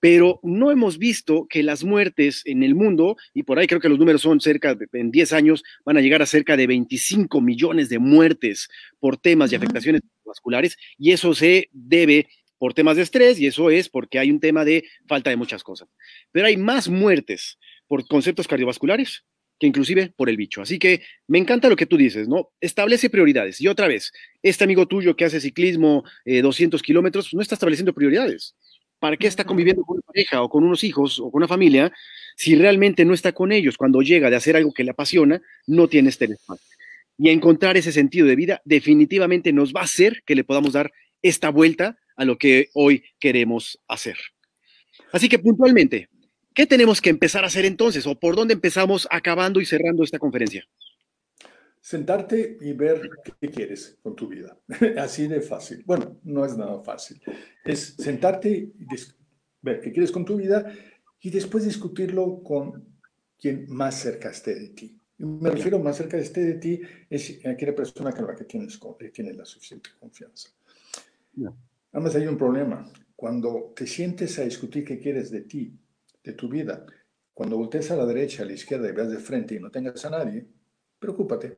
pero 0.00 0.40
no 0.42 0.70
hemos 0.70 0.98
visto 0.98 1.46
que 1.48 1.62
las 1.62 1.84
muertes 1.84 2.42
en 2.44 2.62
el 2.62 2.74
mundo, 2.74 3.16
y 3.34 3.42
por 3.42 3.58
ahí 3.58 3.66
creo 3.66 3.80
que 3.80 3.88
los 3.88 3.98
números 3.98 4.22
son 4.22 4.40
cerca, 4.40 4.74
de, 4.74 4.86
en 4.92 5.10
10 5.10 5.32
años, 5.32 5.64
van 5.84 5.96
a 5.96 6.00
llegar 6.00 6.22
a 6.22 6.26
cerca 6.26 6.56
de 6.56 6.66
25 6.66 7.40
millones 7.40 7.88
de 7.88 7.98
muertes 7.98 8.68
por 8.98 9.16
temas 9.16 9.52
y 9.52 9.56
afectaciones 9.56 10.02
vasculares, 10.24 10.76
y 10.98 11.12
eso 11.12 11.34
se 11.34 11.68
debe 11.72 12.28
por 12.58 12.74
temas 12.74 12.96
de 12.96 13.02
estrés 13.02 13.38
y 13.38 13.46
eso 13.46 13.70
es 13.70 13.88
porque 13.88 14.18
hay 14.18 14.30
un 14.30 14.40
tema 14.40 14.64
de 14.64 14.84
falta 15.06 15.30
de 15.30 15.36
muchas 15.36 15.62
cosas. 15.62 15.88
Pero 16.32 16.46
hay 16.46 16.56
más 16.56 16.88
muertes 16.88 17.58
por 17.86 18.06
conceptos 18.06 18.48
cardiovasculares 18.48 19.24
que 19.58 19.66
inclusive 19.66 20.12
por 20.16 20.28
el 20.28 20.36
bicho. 20.36 20.60
Así 20.60 20.78
que 20.78 21.02
me 21.26 21.38
encanta 21.38 21.68
lo 21.68 21.76
que 21.76 21.86
tú 21.86 21.96
dices, 21.96 22.28
¿no? 22.28 22.50
Establece 22.60 23.08
prioridades. 23.08 23.60
Y 23.60 23.68
otra 23.68 23.88
vez, 23.88 24.12
este 24.42 24.64
amigo 24.64 24.86
tuyo 24.86 25.16
que 25.16 25.24
hace 25.24 25.40
ciclismo 25.40 26.04
200 26.24 26.80
eh, 26.80 26.84
kilómetros 26.84 27.32
no 27.32 27.40
está 27.40 27.54
estableciendo 27.54 27.94
prioridades. 27.94 28.54
¿Para 29.06 29.16
qué 29.16 29.28
está 29.28 29.44
conviviendo 29.44 29.84
con 29.84 29.98
una 29.98 30.02
pareja 30.02 30.42
o 30.42 30.48
con 30.48 30.64
unos 30.64 30.82
hijos 30.82 31.20
o 31.20 31.30
con 31.30 31.38
una 31.38 31.46
familia 31.46 31.92
si 32.34 32.56
realmente 32.56 33.04
no 33.04 33.14
está 33.14 33.30
con 33.30 33.52
ellos? 33.52 33.76
Cuando 33.76 34.02
llega 34.02 34.30
de 34.30 34.34
hacer 34.34 34.56
algo 34.56 34.74
que 34.74 34.82
le 34.82 34.90
apasiona, 34.90 35.40
no 35.68 35.86
tiene 35.86 36.08
este 36.08 36.24
espacio. 36.24 36.66
Y 37.16 37.30
encontrar 37.30 37.76
ese 37.76 37.92
sentido 37.92 38.26
de 38.26 38.34
vida 38.34 38.62
definitivamente 38.64 39.52
nos 39.52 39.72
va 39.72 39.82
a 39.82 39.84
hacer 39.84 40.24
que 40.26 40.34
le 40.34 40.42
podamos 40.42 40.72
dar 40.72 40.90
esta 41.22 41.50
vuelta 41.50 41.96
a 42.16 42.24
lo 42.24 42.36
que 42.36 42.70
hoy 42.74 43.04
queremos 43.20 43.78
hacer. 43.86 44.16
Así 45.12 45.28
que 45.28 45.38
puntualmente, 45.38 46.08
¿qué 46.52 46.66
tenemos 46.66 47.00
que 47.00 47.10
empezar 47.10 47.44
a 47.44 47.46
hacer 47.46 47.64
entonces 47.64 48.08
o 48.08 48.18
por 48.18 48.34
dónde 48.34 48.54
empezamos 48.54 49.06
acabando 49.12 49.60
y 49.60 49.66
cerrando 49.66 50.02
esta 50.02 50.18
conferencia? 50.18 50.66
Sentarte 51.86 52.58
y 52.60 52.72
ver 52.72 53.08
qué 53.40 53.48
quieres 53.48 53.96
con 54.02 54.16
tu 54.16 54.26
vida. 54.26 54.58
Así 54.98 55.28
de 55.28 55.40
fácil. 55.40 55.84
Bueno, 55.86 56.18
no 56.24 56.44
es 56.44 56.56
nada 56.56 56.82
fácil. 56.82 57.22
Es 57.64 57.94
sentarte 57.96 58.48
y 58.50 58.74
ver 59.62 59.78
qué 59.78 59.92
quieres 59.92 60.10
con 60.10 60.24
tu 60.24 60.34
vida 60.34 60.68
y 61.20 61.30
después 61.30 61.64
discutirlo 61.64 62.42
con 62.42 62.98
quien 63.38 63.66
más 63.68 64.00
cerca 64.00 64.30
esté 64.30 64.56
de 64.56 64.70
ti. 64.70 65.00
Me 65.18 65.48
refiero 65.48 65.78
más 65.78 65.96
cerca 65.96 66.16
esté 66.16 66.40
de 66.40 66.54
ti 66.54 66.80
es 67.08 67.38
aquella 67.46 67.76
persona 67.76 68.10
con 68.10 68.26
la 68.26 68.34
que 68.34 68.46
tienes, 68.46 68.80
tienes 69.12 69.36
la 69.36 69.44
suficiente 69.44 69.90
confianza. 70.00 70.48
Además 71.92 72.16
hay 72.16 72.26
un 72.26 72.36
problema. 72.36 72.90
Cuando 73.14 73.72
te 73.76 73.86
sientes 73.86 74.36
a 74.40 74.42
discutir 74.42 74.84
qué 74.84 74.98
quieres 74.98 75.30
de 75.30 75.42
ti, 75.42 75.78
de 76.24 76.32
tu 76.32 76.48
vida, 76.48 76.84
cuando 77.32 77.56
voltees 77.56 77.92
a 77.92 77.96
la 77.96 78.06
derecha, 78.06 78.42
a 78.42 78.46
la 78.46 78.54
izquierda 78.54 78.88
y 78.88 78.92
veas 78.92 79.12
de 79.12 79.18
frente 79.18 79.54
y 79.54 79.60
no 79.60 79.70
tengas 79.70 80.04
a 80.04 80.10
nadie, 80.10 80.48
preocúpate. 81.06 81.56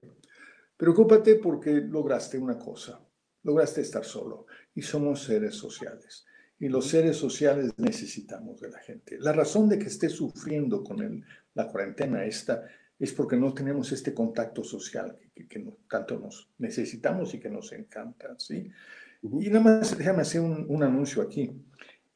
Preocúpate 0.76 1.36
porque 1.36 1.72
lograste 1.72 2.38
una 2.38 2.58
cosa. 2.58 3.00
lograste 3.42 3.80
estar 3.80 4.04
solo. 4.04 4.46
Y 4.74 4.82
somos 4.82 5.24
seres 5.24 5.54
sociales. 5.54 6.26
Y 6.60 6.68
los 6.68 6.88
seres 6.88 7.16
sociales 7.16 7.72
necesitamos 7.78 8.60
de 8.60 8.70
la 8.70 8.78
gente. 8.80 9.16
La 9.20 9.32
razón 9.32 9.68
de 9.68 9.78
que 9.78 9.86
esté 9.86 10.08
sufriendo 10.08 10.84
con 10.84 11.00
el, 11.00 11.24
la 11.54 11.68
cuarentena 11.68 12.24
esta 12.24 12.64
es 12.98 13.12
porque 13.12 13.36
no 13.36 13.54
tenemos 13.54 13.90
este 13.92 14.12
contacto 14.12 14.62
social 14.64 15.16
que, 15.34 15.46
que, 15.46 15.64
tanto 15.88 16.18
nos 16.18 16.50
necesitamos 16.58 17.32
y 17.32 17.38
que 17.38 17.48
nos 17.48 17.72
encanta, 17.72 18.34
¿sí? 18.38 18.70
Y 19.22 19.48
nada 19.50 19.60
más, 19.60 19.96
déjame 19.96 20.22
hacer 20.22 20.40
un, 20.40 20.66
un, 20.68 20.82
anuncio 20.82 21.22
aquí. 21.22 21.50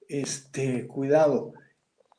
Este, 0.08 0.86
cuidado, 0.88 1.54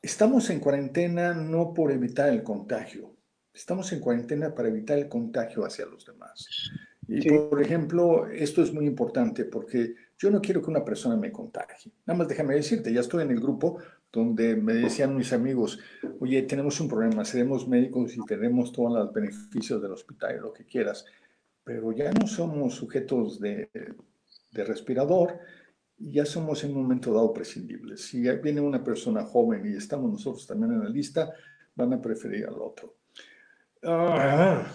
estamos 0.00 0.48
en 0.50 0.60
cuarentena 0.60 1.34
no 1.34 1.74
por 1.74 1.92
evitar 1.92 2.30
el 2.30 2.42
contagio, 2.42 3.13
estamos 3.54 3.92
en 3.92 4.00
cuarentena 4.00 4.54
para 4.54 4.68
evitar 4.68 4.98
el 4.98 5.08
contagio 5.08 5.64
hacia 5.64 5.86
los 5.86 6.04
demás. 6.04 6.70
Y 7.06 7.30
por 7.30 7.62
ejemplo, 7.62 8.26
esto 8.26 8.62
es 8.62 8.72
muy 8.72 8.86
importante 8.86 9.44
porque 9.44 9.94
yo 10.18 10.30
no 10.30 10.40
quiero 10.40 10.62
que 10.62 10.70
una 10.70 10.84
persona 10.84 11.16
me 11.16 11.30
contagie. 11.30 11.92
Nada 12.06 12.18
más 12.18 12.28
déjame 12.28 12.54
decirte, 12.54 12.92
ya 12.92 13.00
estoy 13.00 13.22
en 13.22 13.30
el 13.30 13.40
grupo 13.40 13.78
donde 14.10 14.56
me 14.56 14.74
decían 14.74 15.16
mis 15.16 15.32
amigos, 15.32 15.78
oye, 16.20 16.42
tenemos 16.42 16.80
un 16.80 16.88
problema, 16.88 17.24
seremos 17.24 17.68
médicos 17.68 18.16
y 18.16 18.24
tenemos 18.24 18.72
todos 18.72 18.92
los 18.92 19.12
beneficios 19.12 19.82
del 19.82 19.92
hospital 19.92 20.36
y 20.36 20.40
lo 20.40 20.52
que 20.52 20.64
quieras, 20.64 21.04
pero 21.64 21.92
ya 21.92 22.12
no 22.12 22.26
somos 22.26 22.74
sujetos 22.74 23.40
de, 23.40 23.70
de 24.52 24.64
respirador, 24.64 25.40
ya 25.98 26.24
somos 26.24 26.62
en 26.64 26.76
un 26.76 26.82
momento 26.82 27.12
dado 27.12 27.32
prescindibles. 27.32 28.02
Si 28.02 28.20
viene 28.20 28.60
una 28.60 28.82
persona 28.82 29.24
joven 29.24 29.66
y 29.66 29.76
estamos 29.76 30.10
nosotros 30.10 30.46
también 30.46 30.72
en 30.72 30.84
la 30.84 30.88
lista, 30.88 31.32
van 31.74 31.92
a 31.92 32.00
preferir 32.00 32.46
al 32.46 32.60
otro. 32.60 32.94
Ah, 33.84 34.66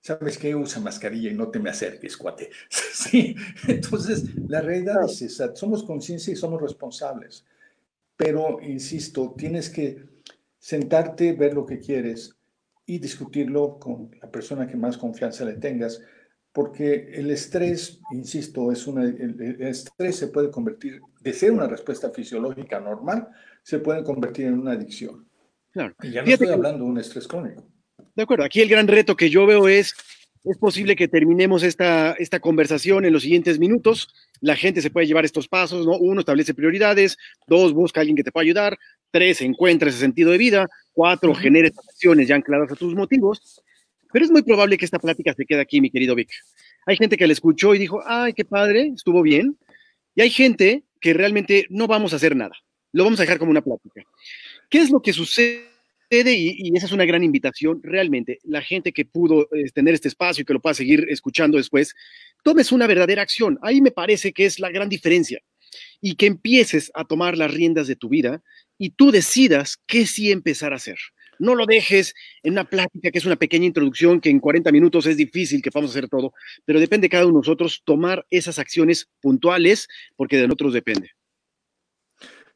¿Sabes 0.00 0.38
qué? 0.38 0.54
Usa 0.54 0.80
mascarilla 0.80 1.30
y 1.30 1.34
no 1.34 1.48
te 1.48 1.58
me 1.58 1.70
acerques, 1.70 2.16
cuate. 2.16 2.50
sí, 2.70 3.34
entonces 3.66 4.24
la 4.48 4.60
realidad 4.60 5.04
es 5.04 5.20
esa. 5.22 5.54
Somos 5.56 5.82
conciencia 5.82 6.32
y 6.32 6.36
somos 6.36 6.60
responsables. 6.62 7.44
Pero, 8.16 8.60
insisto, 8.62 9.34
tienes 9.36 9.68
que 9.68 10.04
sentarte, 10.58 11.32
ver 11.32 11.54
lo 11.54 11.66
que 11.66 11.80
quieres 11.80 12.36
y 12.86 12.98
discutirlo 12.98 13.78
con 13.78 14.10
la 14.22 14.30
persona 14.30 14.66
que 14.66 14.76
más 14.76 14.96
confianza 14.96 15.44
le 15.44 15.54
tengas, 15.54 16.00
porque 16.52 17.10
el 17.12 17.30
estrés, 17.30 18.00
insisto, 18.12 18.72
es 18.72 18.86
una, 18.86 19.04
el, 19.04 19.60
estrés 19.60 20.16
se 20.16 20.28
puede 20.28 20.50
convertir, 20.50 21.00
de 21.20 21.32
ser 21.32 21.50
una 21.50 21.66
respuesta 21.66 22.10
fisiológica 22.10 22.80
normal, 22.80 23.28
se 23.62 23.80
puede 23.80 24.04
convertir 24.04 24.46
en 24.46 24.60
una 24.60 24.72
adicción. 24.72 25.28
Claro. 25.72 25.94
Y 26.02 26.12
ya 26.12 26.22
no 26.22 26.28
estoy 26.28 26.48
hablando 26.48 26.84
de 26.84 26.90
un 26.90 26.98
estrés 26.98 27.26
crónico. 27.26 27.66
De 28.16 28.22
acuerdo, 28.22 28.44
aquí 28.44 28.60
el 28.60 28.68
gran 28.68 28.88
reto 28.88 29.14
que 29.16 29.30
yo 29.30 29.46
veo 29.46 29.68
es 29.68 29.94
es 30.46 30.58
posible 30.58 30.94
que 30.94 31.08
terminemos 31.08 31.64
esta, 31.64 32.12
esta 32.12 32.38
conversación 32.38 33.04
en 33.04 33.12
los 33.12 33.22
siguientes 33.22 33.58
minutos. 33.58 34.08
La 34.40 34.54
gente 34.54 34.80
se 34.80 34.90
puede 34.90 35.08
llevar 35.08 35.24
estos 35.24 35.48
pasos, 35.48 35.84
¿no? 35.84 35.98
Uno, 35.98 36.20
establece 36.20 36.54
prioridades. 36.54 37.18
Dos, 37.48 37.72
busca 37.72 37.98
a 37.98 38.02
alguien 38.02 38.16
que 38.16 38.22
te 38.22 38.30
pueda 38.30 38.44
ayudar. 38.44 38.78
Tres, 39.10 39.40
encuentra 39.40 39.88
ese 39.88 39.98
sentido 39.98 40.30
de 40.30 40.38
vida. 40.38 40.68
Cuatro, 40.92 41.34
genere 41.34 41.72
acciones 41.88 42.28
ya 42.28 42.36
ancladas 42.36 42.70
a 42.70 42.76
tus 42.76 42.94
motivos. 42.94 43.60
Pero 44.12 44.24
es 44.24 44.30
muy 44.30 44.42
probable 44.44 44.78
que 44.78 44.84
esta 44.84 45.00
plática 45.00 45.34
se 45.34 45.44
quede 45.44 45.60
aquí, 45.60 45.80
mi 45.80 45.90
querido 45.90 46.14
Vic. 46.14 46.30
Hay 46.86 46.96
gente 46.96 47.16
que 47.16 47.26
la 47.26 47.32
escuchó 47.32 47.74
y 47.74 47.78
dijo, 47.78 48.00
ay, 48.06 48.32
qué 48.32 48.44
padre, 48.44 48.92
estuvo 48.94 49.22
bien. 49.22 49.58
Y 50.14 50.20
hay 50.20 50.30
gente 50.30 50.84
que 51.00 51.12
realmente 51.12 51.66
no 51.70 51.88
vamos 51.88 52.12
a 52.12 52.16
hacer 52.16 52.36
nada. 52.36 52.54
Lo 52.92 53.02
vamos 53.02 53.18
a 53.18 53.24
dejar 53.24 53.38
como 53.38 53.50
una 53.50 53.62
plática. 53.62 54.02
¿Qué 54.70 54.78
es 54.78 54.90
lo 54.90 55.00
que 55.00 55.12
sucede? 55.12 55.75
Y, 56.10 56.76
esa 56.76 56.86
es 56.86 56.92
una 56.92 57.04
gran 57.04 57.24
invitación, 57.24 57.80
realmente, 57.82 58.38
la 58.44 58.62
gente 58.62 58.92
que 58.92 59.04
pudo 59.04 59.48
eh, 59.52 59.64
tener 59.74 59.94
este 59.94 60.08
espacio 60.08 60.42
y 60.42 60.44
que 60.44 60.52
lo 60.52 60.60
pueda 60.60 60.74
seguir 60.74 61.06
escuchando 61.08 61.58
después, 61.58 61.94
tomes 62.42 62.72
una 62.72 62.86
verdadera 62.86 63.22
acción. 63.22 63.58
Ahí 63.62 63.80
me 63.80 63.90
parece 63.90 64.32
que 64.32 64.46
es 64.46 64.58
la 64.58 64.70
gran 64.70 64.88
diferencia. 64.88 65.40
Y 66.00 66.14
que 66.14 66.26
empieces 66.26 66.90
a 66.94 67.04
tomar 67.04 67.36
las 67.36 67.52
riendas 67.52 67.86
de 67.86 67.96
tu 67.96 68.08
vida 68.08 68.42
y 68.78 68.90
tú 68.90 69.10
decidas 69.10 69.78
qué 69.86 70.06
sí 70.06 70.30
empezar 70.30 70.72
a 70.72 70.76
hacer. 70.76 70.98
No 71.38 71.54
lo 71.54 71.66
dejes 71.66 72.14
en 72.42 72.52
una 72.52 72.64
plática 72.64 73.10
que 73.10 73.18
es 73.18 73.26
una 73.26 73.36
pequeña 73.36 73.66
introducción, 73.66 74.20
que 74.20 74.30
en 74.30 74.40
40 74.40 74.72
minutos 74.72 75.06
es 75.06 75.16
difícil 75.16 75.60
que 75.60 75.70
podamos 75.70 75.90
hacer 75.90 76.08
todo, 76.08 76.32
pero 76.64 76.80
depende 76.80 77.06
de 77.06 77.10
cada 77.10 77.26
uno 77.26 77.34
de 77.34 77.40
nosotros 77.40 77.82
tomar 77.84 78.24
esas 78.30 78.58
acciones 78.58 79.08
puntuales 79.20 79.88
porque 80.16 80.36
de 80.36 80.46
nosotros 80.46 80.72
depende. 80.72 81.10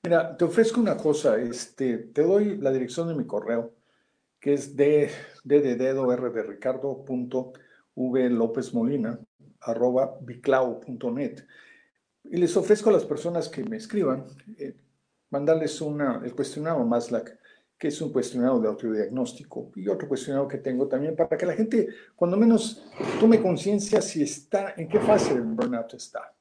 Mira, 0.03 0.35
te 0.35 0.47
ofrezco 0.47 0.81
una 0.81 0.97
cosa, 0.97 1.37
este, 1.39 1.99
te 1.99 2.23
doy 2.23 2.57
la 2.57 2.71
dirección 2.71 3.07
de 3.09 3.15
mi 3.15 3.27
correo, 3.27 3.75
que 4.41 4.55
es 4.55 4.75
de, 4.75 5.11
de, 5.45 5.61
de 5.61 5.77
dedo, 5.77 6.11
r 6.11 6.31
de 6.31 6.43
ricardo, 6.43 7.05
punto, 7.05 7.53
v 7.95 8.31
lópez 8.31 8.73
molina, 8.73 9.21
arroba 9.61 10.17
biclau.net. 10.23 11.45
Y 12.25 12.39
les 12.39 12.57
ofrezco 12.57 12.89
a 12.89 12.95
las 12.95 13.05
personas 13.05 13.51
que 13.51 13.63
me 13.63 13.77
escriban, 13.77 14.25
eh, 14.57 14.75
mandarles 15.29 15.83
una, 15.83 16.23
el 16.25 16.35
cuestionario 16.35 16.83
MASLAC, 16.87 17.39
que 17.77 17.89
es 17.89 18.01
un 18.01 18.11
cuestionario 18.11 18.59
de 18.59 18.69
autodiagnóstico, 18.69 19.71
y 19.77 19.87
otro 19.87 20.09
cuestionario 20.09 20.49
que 20.49 20.59
tengo 20.59 20.89
también 20.89 21.15
para 21.15 21.37
que 21.37 21.45
la 21.45 21.53
gente, 21.53 21.89
cuando 22.17 22.39
menos, 22.39 22.83
tome 23.21 23.43
conciencia 23.43 24.01
si 24.01 24.23
está, 24.23 24.73
en 24.79 24.89
qué 24.89 24.99
fase 24.99 25.35
del 25.35 25.43
burnout 25.43 25.93
está 25.93 26.35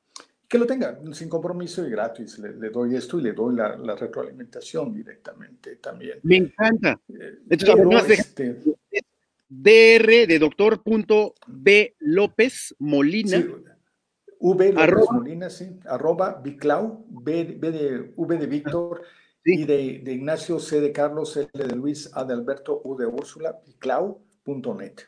que 0.49 0.57
lo 0.57 0.65
tenga 0.65 0.99
sin 1.13 1.29
compromiso 1.29 1.85
y 1.87 1.91
gratis. 1.91 2.39
Le, 2.39 2.71
doy 2.71 2.95
esto 2.95 3.19
y 3.19 3.21
le 3.21 3.33
doy 3.33 3.55
la, 3.55 3.95
retroalimentación 3.95 4.91
directamente 4.91 5.75
también. 5.75 6.19
Me 6.23 6.37
encanta. 6.37 6.99
Eh, 7.07 7.37
este, 7.47 8.55
dr 9.47 10.27
de 10.27 10.39
doctor 10.39 10.81
punto 10.81 11.35
B 11.45 11.95
López 11.99 12.75
Molina. 12.79 13.37
v 14.39 14.73
López 14.73 15.11
Molina, 15.11 15.49
sí, 15.51 15.79
arroba 15.85 16.41
Biclau, 16.43 17.05
B, 17.09 17.45
de, 17.45 18.11
v 18.17 18.37
de 18.37 18.47
Víctor 18.47 19.03
y 19.45 19.65
de, 19.65 20.13
Ignacio, 20.13 20.59
C 20.59 20.81
de 20.81 20.91
Carlos, 20.91 21.37
L 21.37 21.49
de 21.53 21.75
Luis, 21.75 22.09
A 22.15 22.23
de 22.25 22.33
Alberto, 22.33 22.81
U 22.83 22.97
de 22.97 23.05
Úrsula, 23.05 23.59
biclau.net. 23.67 25.01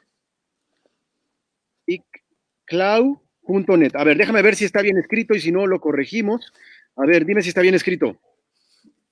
Biclau 1.88 3.20
.net. 3.44 3.96
A 3.96 4.04
ver, 4.04 4.18
déjame 4.18 4.42
ver 4.42 4.56
si 4.56 4.66
está 4.66 4.82
bien 4.82 4.98
escrito 4.98 5.34
y 5.34 5.42
si 5.42 5.52
no 5.52 5.68
lo 5.68 5.80
corregimos. 5.80 6.54
A 6.96 7.06
ver, 7.06 7.26
dime 7.26 7.42
si 7.42 7.50
está 7.50 7.62
bien 7.62 7.76
escrito. 7.76 8.18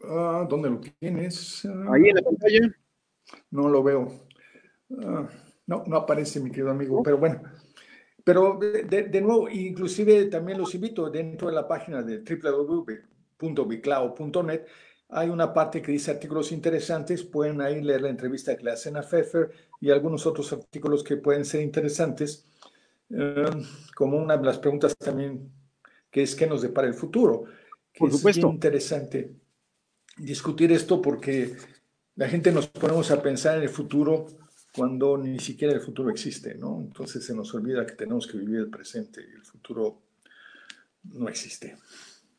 Ah, 0.03 0.45
¿Dónde 0.49 0.69
lo 0.69 0.81
tienes? 0.99 1.65
Ahí 1.65 2.09
en 2.09 2.15
la 2.15 2.21
pantalla. 2.21 2.71
No 3.51 3.69
lo 3.69 3.83
veo. 3.83 4.27
Ah, 5.03 5.27
no, 5.67 5.83
no 5.85 5.97
aparece, 5.97 6.39
mi 6.39 6.49
querido 6.49 6.71
amigo, 6.71 7.03
pero 7.03 7.17
bueno. 7.17 7.41
Pero 8.23 8.57
de, 8.59 9.21
nuevo, 9.21 9.49
inclusive 9.49 10.25
también 10.25 10.59
los 10.59 10.75
invito 10.75 11.09
dentro 11.09 11.47
de 11.47 11.55
la 11.55 11.67
página 11.67 12.03
de 12.03 12.19
www.biclao.net. 12.19 14.65
Hay 15.09 15.29
una 15.29 15.53
parte 15.53 15.81
que 15.81 15.91
dice 15.91 16.11
artículos 16.11 16.51
interesantes. 16.51 17.23
Pueden 17.23 17.61
ahí 17.61 17.81
leer 17.81 18.01
la 18.01 18.09
entrevista 18.09 18.55
que 18.55 18.63
le 18.63 18.71
hacen 18.71 18.95
a 18.97 19.01
Pfeffer 19.01 19.49
y 19.81 19.89
algunos 19.89 20.27
otros 20.27 20.53
artículos 20.53 21.03
que 21.03 21.17
pueden 21.17 21.45
ser 21.45 21.61
interesantes. 21.61 22.45
Eh, 23.11 23.49
como 23.95 24.17
una 24.17 24.37
de 24.37 24.45
las 24.45 24.59
preguntas 24.59 24.95
también, 24.97 25.51
que 26.11 26.23
es 26.23 26.35
qué 26.35 26.47
nos 26.47 26.61
depara 26.61 26.87
el 26.87 26.93
futuro. 26.93 27.45
Que 27.91 27.99
Por 27.99 28.11
supuesto. 28.11 28.47
Es 28.47 28.53
interesante 28.53 29.31
discutir 30.17 30.71
esto 30.71 31.01
porque 31.01 31.55
la 32.15 32.27
gente 32.27 32.51
nos 32.51 32.67
ponemos 32.67 33.09
a 33.11 33.21
pensar 33.21 33.57
en 33.57 33.63
el 33.63 33.69
futuro 33.69 34.27
cuando 34.73 35.17
ni 35.17 35.39
siquiera 35.39 35.73
el 35.73 35.81
futuro 35.81 36.09
existe, 36.09 36.55
¿no? 36.55 36.81
Entonces 36.81 37.25
se 37.25 37.33
nos 37.33 37.53
olvida 37.53 37.85
que 37.85 37.93
tenemos 37.93 38.27
que 38.27 38.37
vivir 38.37 38.57
el 38.57 38.69
presente 38.69 39.21
y 39.21 39.35
el 39.35 39.43
futuro 39.43 40.01
no 41.03 41.27
existe. 41.27 41.77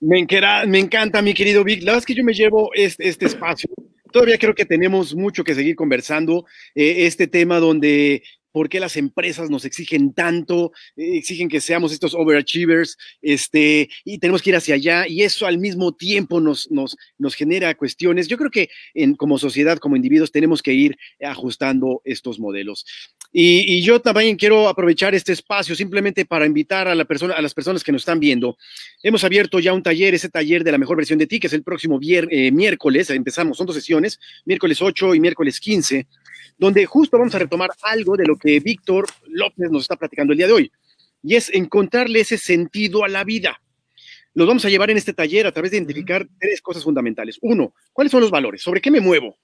Me, 0.00 0.26
me 0.66 0.78
encanta, 0.78 1.20
mi 1.22 1.34
querido 1.34 1.64
Vic. 1.64 1.80
La 1.80 1.92
verdad 1.92 1.98
es 1.98 2.06
que 2.06 2.14
yo 2.14 2.24
me 2.24 2.32
llevo 2.32 2.70
este, 2.74 3.08
este 3.08 3.26
espacio. 3.26 3.70
Todavía 4.12 4.38
creo 4.38 4.54
que 4.54 4.64
tenemos 4.64 5.14
mucho 5.14 5.44
que 5.44 5.54
seguir 5.54 5.76
conversando. 5.76 6.46
Eh, 6.74 7.06
este 7.06 7.26
tema 7.26 7.58
donde 7.58 8.22
por 8.52 8.68
qué 8.68 8.80
las 8.80 8.96
empresas 8.96 9.50
nos 9.50 9.64
exigen 9.64 10.12
tanto, 10.12 10.72
eh, 10.96 11.16
exigen 11.16 11.48
que 11.48 11.60
seamos 11.60 11.92
estos 11.92 12.14
overachievers, 12.14 12.96
este, 13.22 13.88
y 14.04 14.18
tenemos 14.18 14.42
que 14.42 14.50
ir 14.50 14.56
hacia 14.56 14.74
allá, 14.74 15.06
y 15.06 15.22
eso 15.22 15.46
al 15.46 15.58
mismo 15.58 15.92
tiempo 15.94 16.40
nos, 16.40 16.70
nos, 16.70 16.96
nos 17.18 17.34
genera 17.34 17.74
cuestiones. 17.74 18.28
Yo 18.28 18.38
creo 18.38 18.50
que 18.50 18.70
en, 18.94 19.14
como 19.14 19.38
sociedad, 19.38 19.78
como 19.78 19.96
individuos, 19.96 20.32
tenemos 20.32 20.62
que 20.62 20.72
ir 20.72 20.96
ajustando 21.20 22.02
estos 22.04 22.38
modelos. 22.38 22.84
Y, 23.32 23.80
yo 23.82 24.00
también 24.00 24.36
quiero 24.36 24.68
aprovechar 24.68 25.14
este 25.14 25.32
espacio 25.32 25.76
simplemente 25.76 26.24
para 26.24 26.46
invitar 26.46 26.88
a, 26.88 26.94
la 26.94 27.04
persona, 27.04 27.34
a 27.34 27.42
las 27.42 27.54
personas 27.54 27.84
que 27.84 27.92
nos 27.92 28.02
están 28.02 28.18
viendo. 28.18 28.58
Hemos 29.02 29.22
abierto 29.22 29.60
ya 29.60 29.72
un 29.72 29.82
taller, 29.82 30.14
ese 30.14 30.28
taller 30.28 30.64
de 30.64 30.72
la 30.72 30.78
mejor 30.78 30.96
versión 30.96 31.18
de 31.18 31.28
ti, 31.28 31.38
que 31.38 31.46
es 31.46 31.52
el 31.52 31.62
próximo 31.62 32.00
eh, 32.02 32.50
miércoles, 32.50 33.08
empezamos, 33.10 33.56
son 33.56 33.66
dos 33.66 33.76
sesiones, 33.76 34.18
miércoles 34.44 34.82
8 34.82 35.14
y 35.14 35.20
miércoles 35.20 35.60
15 35.60 36.08
donde 36.58 36.86
justo 36.86 37.18
vamos 37.18 37.34
a 37.34 37.38
retomar 37.38 37.70
algo 37.82 38.16
de 38.16 38.26
lo 38.26 38.36
que 38.36 38.60
Víctor 38.60 39.06
López 39.26 39.70
nos 39.70 39.82
está 39.82 39.96
platicando 39.96 40.32
el 40.32 40.38
día 40.38 40.46
de 40.46 40.52
hoy, 40.52 40.72
y 41.22 41.36
es 41.36 41.52
encontrarle 41.52 42.20
ese 42.20 42.38
sentido 42.38 43.04
a 43.04 43.08
la 43.08 43.24
vida. 43.24 43.60
Los 44.34 44.46
vamos 44.46 44.64
a 44.64 44.68
llevar 44.68 44.90
en 44.90 44.96
este 44.96 45.12
taller 45.12 45.46
a 45.46 45.52
través 45.52 45.72
de 45.72 45.78
identificar 45.78 46.26
tres 46.38 46.62
cosas 46.62 46.84
fundamentales. 46.84 47.36
Uno, 47.42 47.74
¿cuáles 47.92 48.12
son 48.12 48.20
los 48.20 48.30
valores? 48.30 48.62
¿Sobre 48.62 48.80
qué 48.80 48.90
me 48.90 49.00
muevo? 49.00 49.36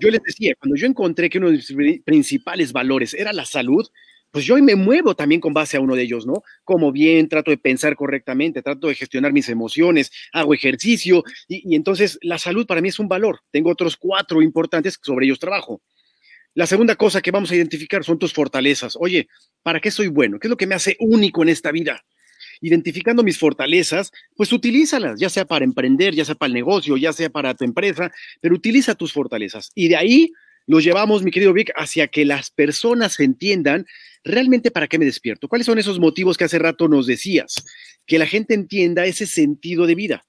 Yo 0.00 0.10
les 0.10 0.22
decía, 0.22 0.54
cuando 0.58 0.76
yo 0.76 0.86
encontré 0.86 1.30
que 1.30 1.38
uno 1.38 1.50
de 1.50 1.56
mis 1.56 2.02
principales 2.02 2.72
valores 2.72 3.14
era 3.14 3.32
la 3.32 3.44
salud, 3.44 3.88
pues 4.30 4.44
yo 4.44 4.56
me 4.62 4.76
muevo 4.76 5.16
también 5.16 5.40
con 5.40 5.54
base 5.54 5.76
a 5.78 5.80
uno 5.80 5.94
de 5.94 6.02
ellos, 6.02 6.26
¿no? 6.26 6.42
Como 6.62 6.92
bien, 6.92 7.28
trato 7.28 7.50
de 7.50 7.56
pensar 7.56 7.96
correctamente, 7.96 8.62
trato 8.62 8.88
de 8.88 8.94
gestionar 8.94 9.32
mis 9.32 9.48
emociones, 9.48 10.12
hago 10.32 10.52
ejercicio 10.52 11.24
y, 11.48 11.72
y 11.72 11.74
entonces 11.74 12.18
la 12.20 12.38
salud 12.38 12.66
para 12.66 12.82
mí 12.82 12.90
es 12.90 12.98
un 12.98 13.08
valor. 13.08 13.40
Tengo 13.50 13.70
otros 13.70 13.96
cuatro 13.96 14.42
importantes 14.42 14.98
sobre 15.02 15.26
ellos 15.26 15.38
trabajo. 15.38 15.80
La 16.58 16.66
segunda 16.66 16.96
cosa 16.96 17.20
que 17.20 17.30
vamos 17.30 17.52
a 17.52 17.54
identificar 17.54 18.02
son 18.02 18.18
tus 18.18 18.32
fortalezas. 18.32 18.96
Oye, 18.98 19.28
¿para 19.62 19.78
qué 19.78 19.92
soy 19.92 20.08
bueno? 20.08 20.40
¿Qué 20.40 20.48
es 20.48 20.50
lo 20.50 20.56
que 20.56 20.66
me 20.66 20.74
hace 20.74 20.96
único 20.98 21.44
en 21.44 21.50
esta 21.50 21.70
vida? 21.70 22.04
Identificando 22.60 23.22
mis 23.22 23.38
fortalezas, 23.38 24.10
pues 24.34 24.52
utilízalas, 24.52 25.20
ya 25.20 25.30
sea 25.30 25.44
para 25.44 25.64
emprender, 25.64 26.16
ya 26.16 26.24
sea 26.24 26.34
para 26.34 26.48
el 26.48 26.54
negocio, 26.54 26.96
ya 26.96 27.12
sea 27.12 27.30
para 27.30 27.54
tu 27.54 27.62
empresa, 27.64 28.10
pero 28.40 28.56
utiliza 28.56 28.96
tus 28.96 29.12
fortalezas. 29.12 29.70
Y 29.76 29.86
de 29.86 29.98
ahí 29.98 30.32
los 30.66 30.82
llevamos, 30.82 31.22
mi 31.22 31.30
querido 31.30 31.52
Vic, 31.52 31.70
hacia 31.76 32.08
que 32.08 32.24
las 32.24 32.50
personas 32.50 33.20
entiendan 33.20 33.86
realmente 34.24 34.72
para 34.72 34.88
qué 34.88 34.98
me 34.98 35.04
despierto. 35.04 35.46
¿Cuáles 35.46 35.64
son 35.64 35.78
esos 35.78 36.00
motivos 36.00 36.36
que 36.36 36.42
hace 36.42 36.58
rato 36.58 36.88
nos 36.88 37.06
decías? 37.06 37.54
Que 38.04 38.18
la 38.18 38.26
gente 38.26 38.54
entienda 38.54 39.06
ese 39.06 39.26
sentido 39.26 39.86
de 39.86 39.94
vida. 39.94 40.24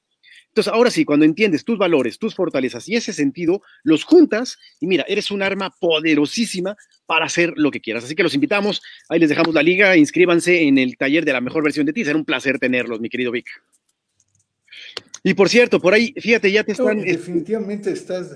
Entonces, 0.59 0.73
ahora 0.73 0.91
sí, 0.91 1.05
cuando 1.05 1.23
entiendes 1.23 1.63
tus 1.63 1.77
valores, 1.77 2.19
tus 2.19 2.35
fortalezas 2.35 2.89
y 2.89 2.95
ese 2.97 3.13
sentido, 3.13 3.61
los 3.83 4.03
juntas 4.03 4.57
y 4.81 4.87
mira, 4.87 5.05
eres 5.07 5.31
un 5.31 5.41
arma 5.41 5.73
poderosísima 5.79 6.75
para 7.05 7.27
hacer 7.27 7.53
lo 7.55 7.71
que 7.71 7.79
quieras. 7.79 8.03
Así 8.03 8.13
que 8.13 8.23
los 8.23 8.33
invitamos, 8.33 8.81
ahí 9.07 9.19
les 9.19 9.29
dejamos 9.29 9.55
la 9.55 9.63
liga, 9.63 9.95
inscríbanse 9.95 10.63
en 10.63 10.77
el 10.77 10.97
taller 10.97 11.23
de 11.23 11.31
la 11.31 11.39
mejor 11.39 11.63
versión 11.63 11.85
de 11.85 11.93
ti. 11.93 12.03
Será 12.03 12.17
un 12.17 12.25
placer 12.25 12.59
tenerlos, 12.59 12.99
mi 12.99 13.07
querido 13.07 13.31
Vic. 13.31 13.47
Y 15.23 15.33
por 15.33 15.47
cierto, 15.47 15.79
por 15.79 15.93
ahí, 15.93 16.13
fíjate, 16.17 16.51
ya 16.51 16.65
te 16.65 16.73
están... 16.73 16.99
definitivamente 17.05 17.93
estás 17.93 18.35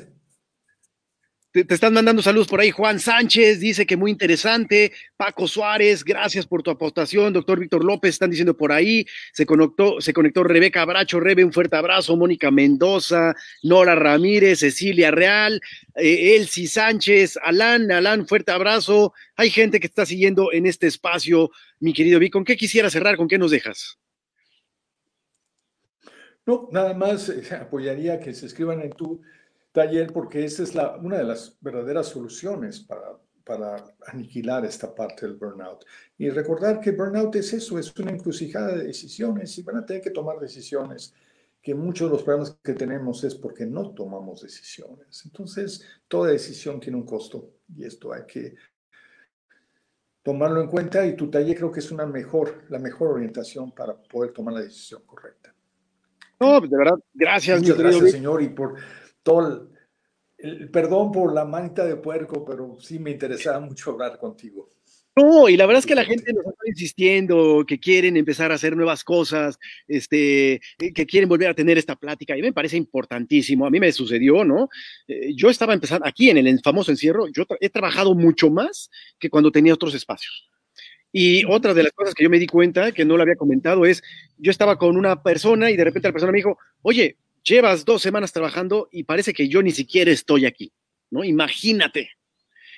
te, 1.53 1.71
están 1.71 1.93
mandando 1.93 2.23
saludos 2.23 2.47
por 2.47 2.59
ahí. 2.59 2.71
Juan 2.71 2.99
Sánchez 2.99 3.59
dice 3.59 3.85
que 3.85 3.95
muy 3.95 4.09
interesante. 4.09 4.91
Paco 5.15 5.47
Suárez, 5.47 6.03
gracias 6.03 6.47
por 6.47 6.63
tu 6.63 6.71
aportación. 6.71 7.31
Doctor 7.31 7.59
Víctor 7.59 7.83
López, 7.85 8.15
están 8.15 8.31
diciendo 8.31 8.57
por 8.57 8.71
ahí. 8.71 9.05
Se 9.33 9.45
conectó, 9.45 10.01
se 10.01 10.13
conectó 10.13 10.43
Rebeca 10.43 10.81
Abracho, 10.81 11.19
Rebe, 11.19 11.45
un 11.45 11.53
fuerte 11.53 11.75
abrazo. 11.75 12.17
Mónica 12.17 12.49
Mendoza, 12.49 13.35
Nora 13.61 13.93
Ramírez, 13.93 14.59
Cecilia 14.59 15.11
Real, 15.11 15.61
eh, 15.95 16.35
Elsie 16.37 16.67
Sánchez, 16.67 17.37
Alan, 17.43 17.91
Alan, 17.91 18.27
fuerte 18.27 18.51
abrazo. 18.51 19.13
Hay 19.35 19.51
gente 19.51 19.79
que 19.79 19.87
está 19.87 20.07
siguiendo 20.07 20.51
en 20.51 20.65
este 20.65 20.87
espacio, 20.87 21.51
mi 21.79 21.93
querido 21.93 22.17
Vic. 22.17 22.33
¿Con 22.33 22.45
qué 22.45 22.57
quisiera 22.57 22.89
cerrar? 22.89 23.15
¿Con 23.15 23.27
qué 23.27 23.37
nos 23.37 23.51
dejas? 23.51 23.99
No, 26.47 26.67
nada 26.71 26.95
más 26.95 27.29
eh, 27.29 27.43
apoyaría 27.55 28.19
que 28.19 28.33
se 28.33 28.47
escriban 28.47 28.81
en 28.81 28.91
tu 28.91 29.21
taller 29.74 30.13
porque 30.13 30.45
esa 30.45 30.63
es 30.63 30.74
la, 30.74 30.95
una 30.95 31.17
de 31.17 31.26
las 31.26 31.57
verdaderas 31.59 32.07
soluciones 32.07 32.80
para, 32.80 33.17
para 33.43 33.84
aniquilar 34.07 34.63
esta 34.63 34.95
parte 34.95 35.26
del 35.26 35.36
burnout. 35.36 35.84
Y 36.17 36.30
recordar 36.30 36.80
que 36.80 36.91
burnout 36.91 37.36
es 37.36 37.51
eso, 37.51 37.78
es 37.78 37.93
una 37.97 38.11
encrucijada 38.11 38.78
de 38.78 38.86
decisiones 38.86 39.57
y 39.57 39.63
van 39.63 39.78
a 39.78 39.86
tener 39.86 40.01
que 40.01 40.11
tomar 40.11 40.39
decisiones 40.39 41.13
que 41.61 41.74
muchos 41.74 42.09
de 42.09 42.15
los 42.15 42.24
problemas 42.24 42.57
que 42.61 42.74
tenemos 42.74 43.24
es 43.24 43.36
porque 43.36 43.65
no 43.65 43.91
tomamos 43.91 44.41
decisiones. 44.41 45.24
Entonces, 45.26 45.86
toda 46.07 46.32
decisión 46.32 46.80
tiene 46.80 46.97
un 46.97 47.05
costo 47.05 47.51
y 47.74 47.86
esto 47.86 48.13
hay 48.13 48.24
que 48.28 48.55
tomarlo 50.21 50.61
en 50.61 50.67
cuenta 50.67 51.05
y 51.05 51.15
tu 51.15 51.30
taller 51.30 51.57
creo 51.57 51.71
que 51.71 51.80
es 51.80 51.91
una 51.91 52.05
mejor, 52.05 52.63
la 52.69 52.80
mejor 52.80 53.09
orientación 53.09 53.71
para 53.71 53.95
poder 53.95 54.32
tomar 54.32 54.53
la 54.53 54.61
decisión 54.61 55.01
correcta. 55.05 55.53
No, 56.39 56.59
de 56.59 56.78
verdad, 56.78 56.99
gracias. 57.13 57.61
Muchas 57.61 57.78
gracias, 57.78 58.11
señor, 58.11 58.41
y 58.41 58.49
por 58.49 58.76
todo 59.24 59.69
el, 60.38 60.69
perdón 60.69 61.11
por 61.11 61.34
la 61.34 61.45
manita 61.45 61.86
de 61.86 61.95
puerco, 61.95 62.43
pero 62.45 62.78
sí 62.80 62.99
me 62.99 63.11
interesaba 63.11 63.59
mucho 63.59 63.91
hablar 63.91 64.17
contigo. 64.19 64.74
No, 65.15 65.47
y 65.47 65.55
la 65.57 65.67
verdad 65.67 65.80
es 65.80 65.86
que 65.86 65.93
la 65.93 66.05
gente 66.05 66.34
nos 66.34 66.43
está 66.43 66.63
insistiendo, 66.65 67.63
que 67.67 67.80
quieren 67.80 68.17
empezar 68.17 68.51
a 68.51 68.55
hacer 68.55 68.76
nuevas 68.76 69.03
cosas, 69.03 69.59
este, 69.88 70.53
eh, 70.53 70.93
que 70.93 71.05
quieren 71.05 71.30
volver 71.30 71.49
a 71.49 71.53
tener 71.53 71.78
esta 71.78 71.95
plática, 71.95 72.36
y 72.36 72.41
me 72.41 72.51
parece 72.51 72.78
importantísimo. 72.78 73.67
A 73.67 73.69
mí 73.69 73.80
me 73.80 73.91
sucedió, 73.91 74.43
¿no? 74.43 74.69
Eh, 75.07 75.34
yo 75.36 75.51
estaba 75.51 75.76
empezando 75.76 76.07
aquí 76.07 76.32
en 76.32 76.38
el 76.38 76.59
famoso 76.61 76.89
encierro, 76.89 77.28
yo 77.28 77.45
he 77.59 77.69
trabajado 77.69 78.15
mucho 78.15 78.49
más 78.49 78.89
que 79.19 79.30
cuando 79.30 79.51
tenía 79.51 79.76
otros 79.76 79.93
espacios. 79.93 80.49
Y 81.11 81.45
otra 81.45 81.76
de 81.76 81.84
las 81.84 81.91
cosas 81.91 82.15
que 82.15 82.24
yo 82.24 82.30
me 82.32 82.39
di 82.39 82.47
cuenta, 82.47 82.91
que 82.91 83.05
no 83.05 83.15
lo 83.15 83.21
había 83.21 83.36
comentado, 83.36 83.86
es, 83.86 84.01
yo 84.39 84.49
estaba 84.49 84.80
con 84.80 84.97
una 84.97 85.21
persona 85.21 85.69
y 85.69 85.78
de 85.78 85.84
repente 85.84 86.07
la 86.07 86.11
persona 86.11 86.32
me 86.32 86.39
dijo, 86.39 86.57
oye, 86.82 87.17
llevas 87.43 87.85
dos 87.85 88.01
semanas 88.01 88.31
trabajando 88.31 88.89
y 88.91 89.03
parece 89.03 89.33
que 89.33 89.47
yo 89.47 89.61
ni 89.61 89.71
siquiera 89.71 90.11
estoy 90.11 90.45
aquí, 90.45 90.73
¿no? 91.09 91.23
Imagínate. 91.23 92.11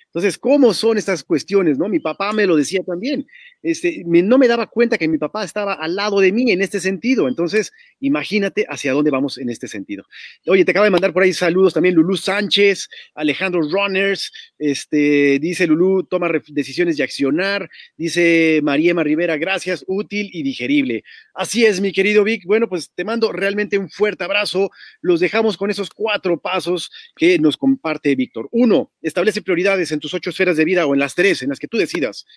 Entonces, 0.08 0.38
¿cómo 0.38 0.74
son 0.74 0.98
estas 0.98 1.26
cuestiones? 1.26 1.78
¿no? 1.78 1.90
Mi 1.90 2.00
papá 2.00 2.32
me 2.32 2.46
lo 2.46 2.56
decía 2.56 2.82
también. 2.84 3.28
Este, 3.66 4.04
no 4.06 4.38
me 4.38 4.48
daba 4.48 4.68
cuenta 4.68 4.96
que 4.96 5.08
mi 5.08 5.18
papá 5.18 5.44
estaba 5.44 5.74
al 5.74 5.96
lado 5.96 6.20
de 6.20 6.32
mí 6.32 6.52
en 6.52 6.62
este 6.62 6.80
sentido. 6.80 7.28
Entonces, 7.28 7.74
imagínate 8.00 8.68
hacia 8.70 8.94
dónde 8.94 9.10
vamos 9.10 9.40
en 9.40 9.50
este 9.50 9.68
sentido. 9.68 10.06
Oye, 10.46 10.64
te 10.64 10.70
acaba 10.70 10.86
de 10.86 10.92
mandar 10.92 11.14
por 11.14 11.24
ahí 11.24 11.34
saludos 11.34 11.74
también 11.74 11.96
Lulú 11.96 12.16
Sánchez, 12.16 12.88
Alejandro 13.16 13.62
Runners, 13.64 14.32
este, 14.60 15.40
dice 15.40 15.66
Lulú, 15.66 16.04
toma 16.04 16.30
decisiones 16.50 17.00
y 17.00 17.02
accionar. 17.02 17.68
Dice 17.98 18.60
Mariema 18.62 19.04
Rivera, 19.04 19.36
gracias, 19.38 19.84
útil 19.88 20.30
y 20.32 20.44
digerible. 20.44 21.04
Así 21.34 21.66
es, 21.66 21.82
mi 21.82 21.92
querido 21.92 22.24
Vic. 22.24 22.46
Bueno, 22.46 22.70
pues 22.70 22.92
te 22.94 23.04
mando 23.04 23.32
realmente 23.32 23.80
un 23.80 23.90
fuerte 23.90 24.26
abrazo. 24.26 24.70
Los 25.02 25.20
dejamos 25.20 25.58
con 25.58 25.72
esos 25.72 25.90
cuatro 25.90 26.40
pasos 26.40 26.92
que 27.16 27.40
nos 27.40 27.58
comparte 27.58 28.16
Víctor. 28.16 28.48
Uno, 28.52 28.92
establece 29.02 29.42
prioridades 29.42 29.92
en 29.92 30.00
tus 30.00 30.14
ocho 30.14 30.30
esferas 30.30 30.56
de 30.56 30.66
vida 30.66 30.86
o 30.86 30.94
en 30.94 31.00
las 31.00 31.16
tres, 31.16 31.42
en 31.42 31.50
las 31.50 31.58
que 31.58 31.68
tú 31.68 31.78
decidas. 31.78 32.28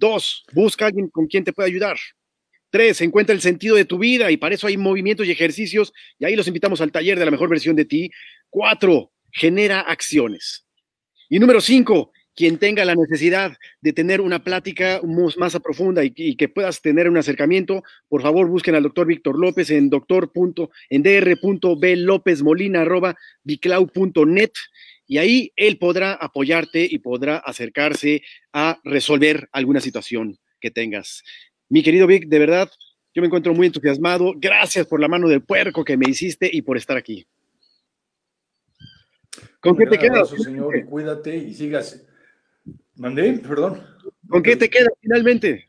Dos, 0.00 0.44
busca 0.54 0.86
a 0.86 0.88
alguien 0.88 1.08
con 1.10 1.26
quien 1.26 1.44
te 1.44 1.52
pueda 1.52 1.66
ayudar. 1.66 1.98
Tres, 2.70 3.02
encuentra 3.02 3.34
el 3.34 3.42
sentido 3.42 3.76
de 3.76 3.84
tu 3.84 3.98
vida 3.98 4.30
y 4.30 4.38
para 4.38 4.54
eso 4.54 4.66
hay 4.66 4.78
movimientos 4.78 5.26
y 5.26 5.30
ejercicios 5.30 5.92
y 6.18 6.24
ahí 6.24 6.36
los 6.36 6.48
invitamos 6.48 6.80
al 6.80 6.90
taller 6.90 7.18
de 7.18 7.26
la 7.26 7.30
mejor 7.30 7.50
versión 7.50 7.76
de 7.76 7.84
ti. 7.84 8.10
Cuatro, 8.48 9.12
genera 9.30 9.80
acciones. 9.80 10.64
Y 11.28 11.38
número 11.38 11.60
cinco, 11.60 12.12
quien 12.34 12.56
tenga 12.56 12.86
la 12.86 12.94
necesidad 12.94 13.58
de 13.82 13.92
tener 13.92 14.22
una 14.22 14.42
plática 14.42 15.02
más 15.36 15.58
profunda 15.58 16.02
y, 16.02 16.34
que 16.34 16.48
puedas 16.48 16.80
tener 16.80 17.06
un 17.10 17.18
acercamiento, 17.18 17.82
por 18.08 18.22
favor 18.22 18.48
busquen 18.48 18.76
al 18.76 18.84
doctor 18.84 19.06
Víctor 19.06 19.38
López 19.38 19.68
en 19.70 19.90
doctor. 19.90 20.32
en 20.88 21.02
y 25.10 25.18
ahí 25.18 25.52
él 25.56 25.76
podrá 25.76 26.12
apoyarte 26.12 26.86
y 26.88 27.00
podrá 27.00 27.38
acercarse 27.38 28.22
a 28.52 28.80
resolver 28.84 29.48
alguna 29.50 29.80
situación 29.80 30.38
que 30.60 30.70
tengas. 30.70 31.24
Mi 31.68 31.82
querido 31.82 32.06
Vic, 32.06 32.28
de 32.28 32.38
verdad, 32.38 32.70
yo 33.12 33.20
me 33.20 33.26
encuentro 33.26 33.52
muy 33.52 33.66
entusiasmado. 33.66 34.34
Gracias 34.36 34.86
por 34.86 35.00
la 35.00 35.08
mano 35.08 35.28
del 35.28 35.42
puerco 35.42 35.84
que 35.84 35.96
me 35.96 36.08
hiciste 36.08 36.48
y 36.52 36.62
por 36.62 36.76
estar 36.76 36.96
aquí. 36.96 37.26
¿Con 39.58 39.76
qué 39.76 39.86
te 39.86 39.98
quedas? 39.98 40.28
señor, 40.28 40.76
y 40.76 40.84
cuídate 40.84 41.36
y 41.36 41.54
sigas. 41.54 42.06
Mandé, 42.94 43.32
perdón. 43.32 43.84
¿Con 44.28 44.44
qué 44.44 44.54
te 44.54 44.70
quedas 44.70 44.92
finalmente? 45.00 45.68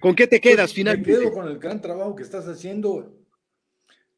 ¿Con 0.00 0.14
qué 0.14 0.26
te 0.26 0.40
quedas 0.40 0.72
finalmente? 0.72 1.12
Me 1.12 1.18
quedo 1.18 1.32
con 1.34 1.48
el 1.48 1.58
gran 1.58 1.82
trabajo 1.82 2.16
que 2.16 2.22
estás 2.22 2.48
haciendo 2.48 3.23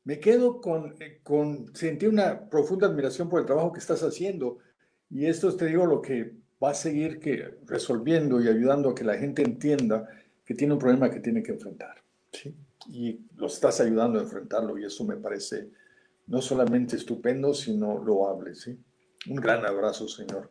me 0.06 0.20
quedo 0.20 0.60
con, 0.60 0.94
eh, 1.00 1.20
con, 1.24 1.74
sentí 1.74 2.06
una 2.06 2.48
profunda 2.48 2.86
admiración 2.86 3.28
por 3.28 3.40
el 3.40 3.46
trabajo 3.46 3.72
que 3.72 3.80
estás 3.80 4.04
haciendo 4.04 4.58
y 5.10 5.26
esto 5.26 5.54
te 5.54 5.66
digo 5.66 5.84
lo 5.84 6.00
que 6.00 6.32
va 6.62 6.70
a 6.70 6.74
seguir 6.74 7.18
que, 7.18 7.58
resolviendo 7.66 8.40
y 8.40 8.48
ayudando 8.48 8.90
a 8.90 8.94
que 8.94 9.02
la 9.02 9.18
gente 9.18 9.42
entienda 9.42 10.08
que 10.44 10.54
tiene 10.54 10.74
un 10.74 10.78
problema 10.78 11.10
que 11.10 11.18
tiene 11.18 11.42
que 11.42 11.52
enfrentar. 11.52 11.96
¿sí? 12.30 12.54
Y 12.86 13.18
lo 13.36 13.48
estás 13.48 13.80
ayudando 13.80 14.20
a 14.20 14.22
enfrentarlo 14.22 14.78
y 14.78 14.84
eso 14.84 15.04
me 15.04 15.16
parece 15.16 15.70
no 16.28 16.40
solamente 16.40 16.94
estupendo, 16.94 17.52
sino 17.52 17.98
loable. 17.98 18.54
¿sí? 18.54 18.78
Un 19.28 19.36
gran 19.36 19.66
abrazo, 19.66 20.06
señor. 20.06 20.50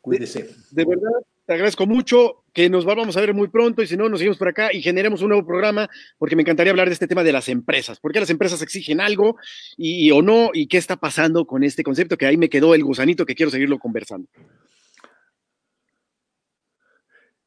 Cuídese. 0.00 0.48
de 0.70 0.84
verdad, 0.84 1.10
te 1.44 1.54
agradezco 1.54 1.86
mucho, 1.86 2.41
que 2.52 2.68
nos 2.68 2.84
vamos 2.84 3.16
a 3.16 3.20
ver 3.20 3.34
muy 3.34 3.48
pronto 3.48 3.82
y 3.82 3.86
si 3.86 3.96
no, 3.96 4.08
nos 4.08 4.18
seguimos 4.18 4.38
por 4.38 4.48
acá 4.48 4.72
y 4.72 4.82
generemos 4.82 5.22
un 5.22 5.28
nuevo 5.28 5.46
programa 5.46 5.88
porque 6.18 6.36
me 6.36 6.42
encantaría 6.42 6.70
hablar 6.70 6.88
de 6.88 6.94
este 6.94 7.06
tema 7.06 7.24
de 7.24 7.32
las 7.32 7.48
empresas. 7.48 7.98
¿Por 7.98 8.12
qué 8.12 8.20
las 8.20 8.30
empresas 8.30 8.60
exigen 8.62 9.00
algo 9.00 9.36
y, 9.76 10.10
o 10.10 10.22
no? 10.22 10.50
¿Y 10.52 10.66
qué 10.66 10.78
está 10.78 10.96
pasando 10.96 11.46
con 11.46 11.64
este 11.64 11.82
concepto? 11.82 12.16
Que 12.16 12.26
ahí 12.26 12.36
me 12.36 12.50
quedó 12.50 12.74
el 12.74 12.84
gusanito 12.84 13.24
que 13.24 13.34
quiero 13.34 13.50
seguirlo 13.50 13.78
conversando. 13.78 14.28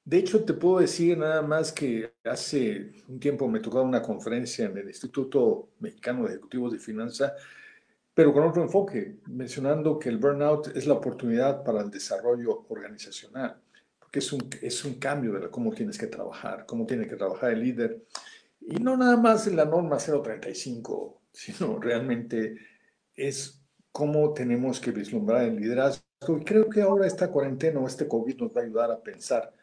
De 0.03 0.18
hecho, 0.18 0.43
te 0.43 0.53
puedo 0.53 0.80
decir 0.80 1.18
nada 1.18 1.41
más 1.41 1.72
que 1.72 2.14
hace 2.24 2.91
un 3.08 3.20
tiempo 3.20 3.47
me 3.47 3.60
tocó 3.60 3.82
una 3.82 4.03
conferencia 4.03 4.66
en 4.66 4.78
el 4.78 4.88
Instituto 4.88 5.70
Mexicano 5.80 6.24
de 6.24 6.34
Ejecutivos 6.34 6.74
de 6.74 6.80
Finanza, 6.80 7.34
pero 8.14 8.32
con 8.32 8.43
otro 8.43 8.62
enfoque, 8.62 9.18
mencionando 9.26 9.97
que 9.97 10.10
el 10.10 10.20
burnout 10.20 10.68
es 10.76 10.86
la 10.86 10.93
oportunidad 10.93 11.64
para 11.64 11.82
el 11.82 11.89
desarrollo 11.89 12.66
organizacional 12.70 13.64
es 14.20 14.34
un, 14.34 14.49
es 14.61 14.84
un 14.86 14.95
cambio 14.95 15.34
de 15.34 15.49
cómo 15.49 15.72
tienes 15.72 15.97
que 15.97 16.07
trabajar, 16.07 16.66
cómo 16.66 16.86
tiene 16.86 17.07
que 17.07 17.16
trabajar 17.16 17.51
el 17.51 17.61
líder. 17.61 18.05
Y 18.61 18.76
no 18.76 18.97
nada 18.97 19.18
más 19.18 19.47
la 19.47 19.66
norma 19.66 19.97
035, 19.97 21.22
sino 21.32 21.80
realmente 21.80 22.55
es 23.16 23.61
cómo 23.91 24.34
tenemos 24.34 24.80
que 24.80 24.91
vislumbrar 24.91 25.43
el 25.43 25.55
liderazgo 25.55 26.03
Y 26.38 26.43
creo 26.43 26.70
que 26.70 26.82
ahora 26.82 27.07
esta 27.07 27.32
cuarentena 27.32 27.80
o 27.80 27.88
este 27.88 28.07
COVID 28.07 28.38
nos 28.41 28.55
va 28.55 28.61
a 28.61 28.63
ayudar 28.66 28.91
a 28.91 29.01
pensar 29.01 29.53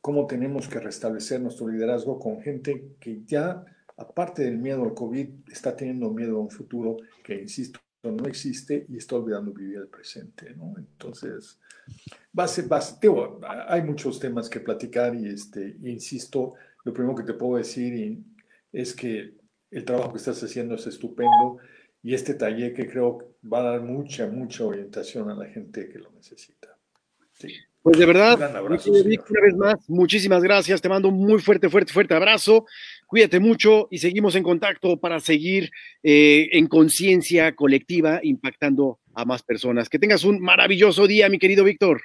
cómo 0.00 0.26
tenemos 0.26 0.68
que 0.68 0.80
restablecer 0.80 1.40
nuestro 1.40 1.68
liderazgo 1.68 2.18
con 2.18 2.40
gente 2.40 2.96
que 2.98 3.22
ya, 3.24 3.64
aparte 3.96 4.42
del 4.42 4.58
miedo 4.58 4.82
al 4.82 4.94
COVID, 4.94 5.50
está 5.50 5.76
teniendo 5.76 6.10
miedo 6.10 6.36
a 6.36 6.40
un 6.40 6.50
futuro 6.50 6.96
que, 7.22 7.40
insisto, 7.40 7.80
no 8.10 8.26
existe 8.26 8.86
y 8.88 8.96
está 8.96 9.16
olvidando 9.16 9.52
vivir 9.52 9.76
el 9.76 9.88
presente, 9.88 10.54
¿no? 10.56 10.74
Entonces, 10.76 11.58
hay 13.68 13.82
muchos 13.82 14.18
temas 14.18 14.48
que 14.48 14.60
platicar 14.60 15.14
y, 15.14 15.28
este, 15.28 15.76
insisto, 15.82 16.54
lo 16.84 16.92
primero 16.92 17.14
que 17.14 17.22
te 17.22 17.34
puedo 17.34 17.58
decir 17.58 18.18
es 18.72 18.94
que 18.94 19.34
el 19.70 19.84
trabajo 19.84 20.12
que 20.12 20.18
estás 20.18 20.42
haciendo 20.42 20.74
es 20.74 20.86
estupendo 20.86 21.58
y 22.02 22.14
este 22.14 22.34
taller 22.34 22.74
que 22.74 22.88
creo 22.88 23.36
va 23.50 23.60
a 23.60 23.70
dar 23.72 23.82
mucha, 23.82 24.26
mucha 24.26 24.64
orientación 24.64 25.30
a 25.30 25.34
la 25.34 25.46
gente 25.46 25.88
que 25.88 25.98
lo 25.98 26.10
necesita. 26.12 26.76
Pues 27.82 27.98
de 27.98 28.06
verdad, 28.06 28.36
un 28.36 28.56
abrazo, 28.56 28.92
una 28.92 29.02
vez 29.02 29.56
más, 29.56 29.74
muchísimas 29.88 30.40
gracias. 30.40 30.80
Te 30.80 30.88
mando 30.88 31.08
un 31.08 31.18
muy 31.18 31.40
fuerte, 31.40 31.68
fuerte, 31.68 31.92
fuerte 31.92 32.14
abrazo. 32.14 32.64
Cuídate 33.08 33.40
mucho 33.40 33.88
y 33.90 33.98
seguimos 33.98 34.36
en 34.36 34.44
contacto 34.44 34.98
para 34.98 35.18
seguir 35.18 35.68
eh, 36.00 36.48
en 36.52 36.68
conciencia 36.68 37.56
colectiva 37.56 38.20
impactando 38.22 39.00
a 39.14 39.24
más 39.24 39.42
personas. 39.42 39.88
Que 39.88 39.98
tengas 39.98 40.22
un 40.22 40.40
maravilloso 40.40 41.08
día, 41.08 41.28
mi 41.28 41.40
querido 41.40 41.64
Víctor. 41.64 42.02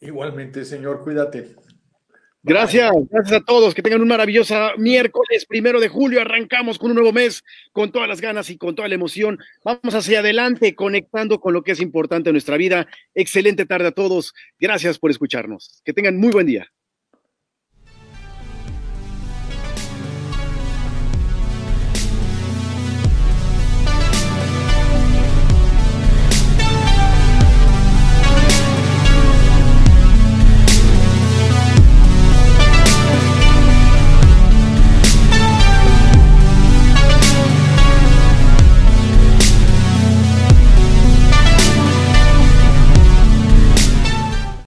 Igualmente, 0.00 0.66
señor, 0.66 1.02
cuídate. 1.02 1.54
Gracias, 2.42 2.90
gracias 3.10 3.40
a 3.40 3.44
todos. 3.44 3.74
Que 3.74 3.82
tengan 3.82 4.00
un 4.00 4.08
maravilloso 4.08 4.54
miércoles 4.78 5.44
primero 5.46 5.78
de 5.78 5.88
julio. 5.88 6.20
Arrancamos 6.20 6.78
con 6.78 6.90
un 6.90 6.96
nuevo 6.96 7.12
mes, 7.12 7.44
con 7.72 7.92
todas 7.92 8.08
las 8.08 8.20
ganas 8.20 8.48
y 8.48 8.56
con 8.56 8.74
toda 8.74 8.88
la 8.88 8.94
emoción. 8.94 9.38
Vamos 9.64 9.94
hacia 9.94 10.20
adelante, 10.20 10.74
conectando 10.74 11.38
con 11.38 11.52
lo 11.52 11.62
que 11.62 11.72
es 11.72 11.80
importante 11.80 12.30
en 12.30 12.34
nuestra 12.34 12.56
vida. 12.56 12.86
Excelente 13.14 13.66
tarde 13.66 13.88
a 13.88 13.92
todos. 13.92 14.32
Gracias 14.58 14.98
por 14.98 15.10
escucharnos. 15.10 15.82
Que 15.84 15.92
tengan 15.92 16.16
muy 16.16 16.30
buen 16.30 16.46
día. 16.46 16.70